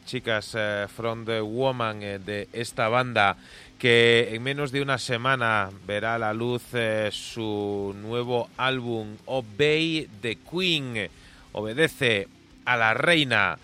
[0.07, 0.57] chicas
[0.97, 3.37] from the woman de esta banda
[3.79, 6.63] que en menos de una semana verá a la luz
[7.11, 11.11] su nuevo álbum Obey the Queen,
[11.53, 12.29] obedece
[12.65, 13.59] a la reina.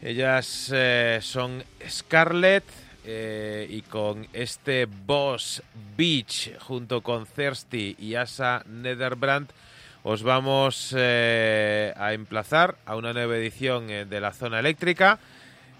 [0.00, 0.72] Ellas
[1.20, 2.64] son Scarlett
[3.04, 5.62] y con este Boss
[5.96, 9.50] Beach junto con Thirsty y Asa Netherbrand
[10.08, 15.18] os vamos eh, a emplazar a una nueva edición eh, de la zona eléctrica.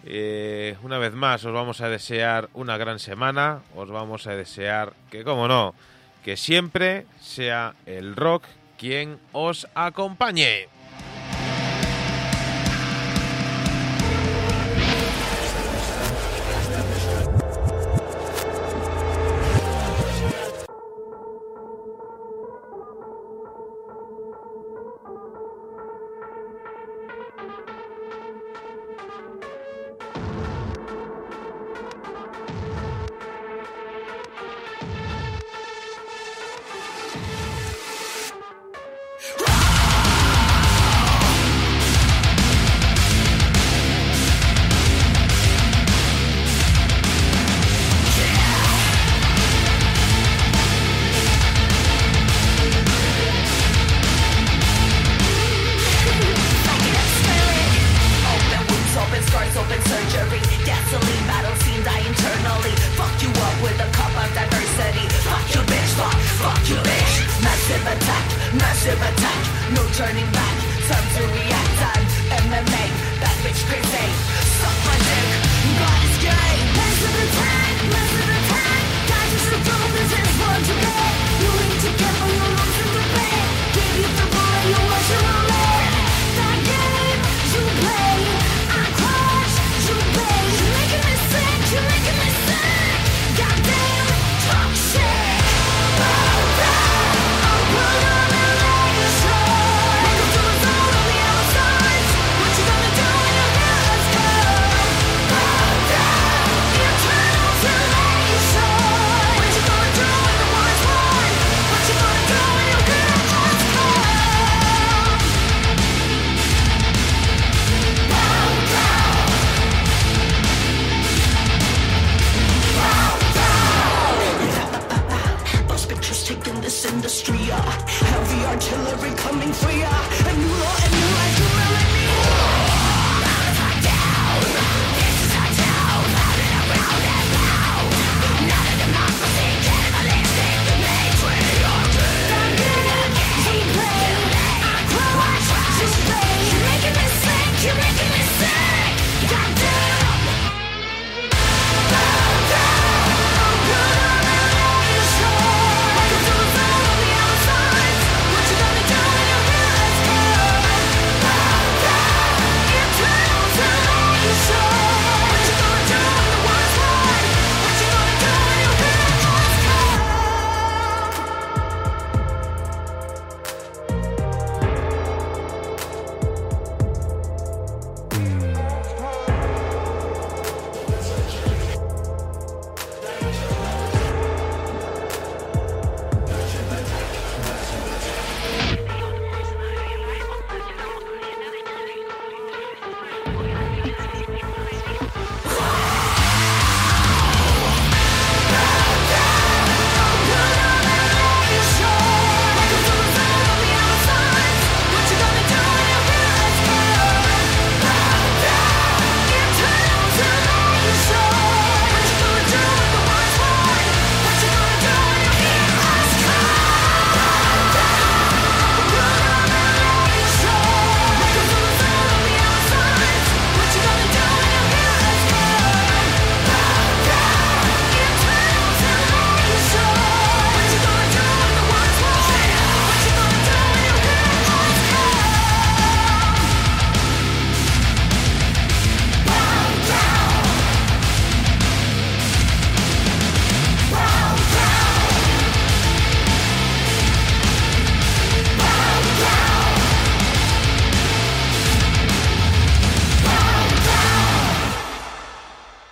[0.05, 4.95] Eh, una vez más os vamos a desear una gran semana, os vamos a desear
[5.13, 5.77] que, como no,
[6.25, 8.43] que siempre sea el rock
[8.77, 10.67] quien os acompañe.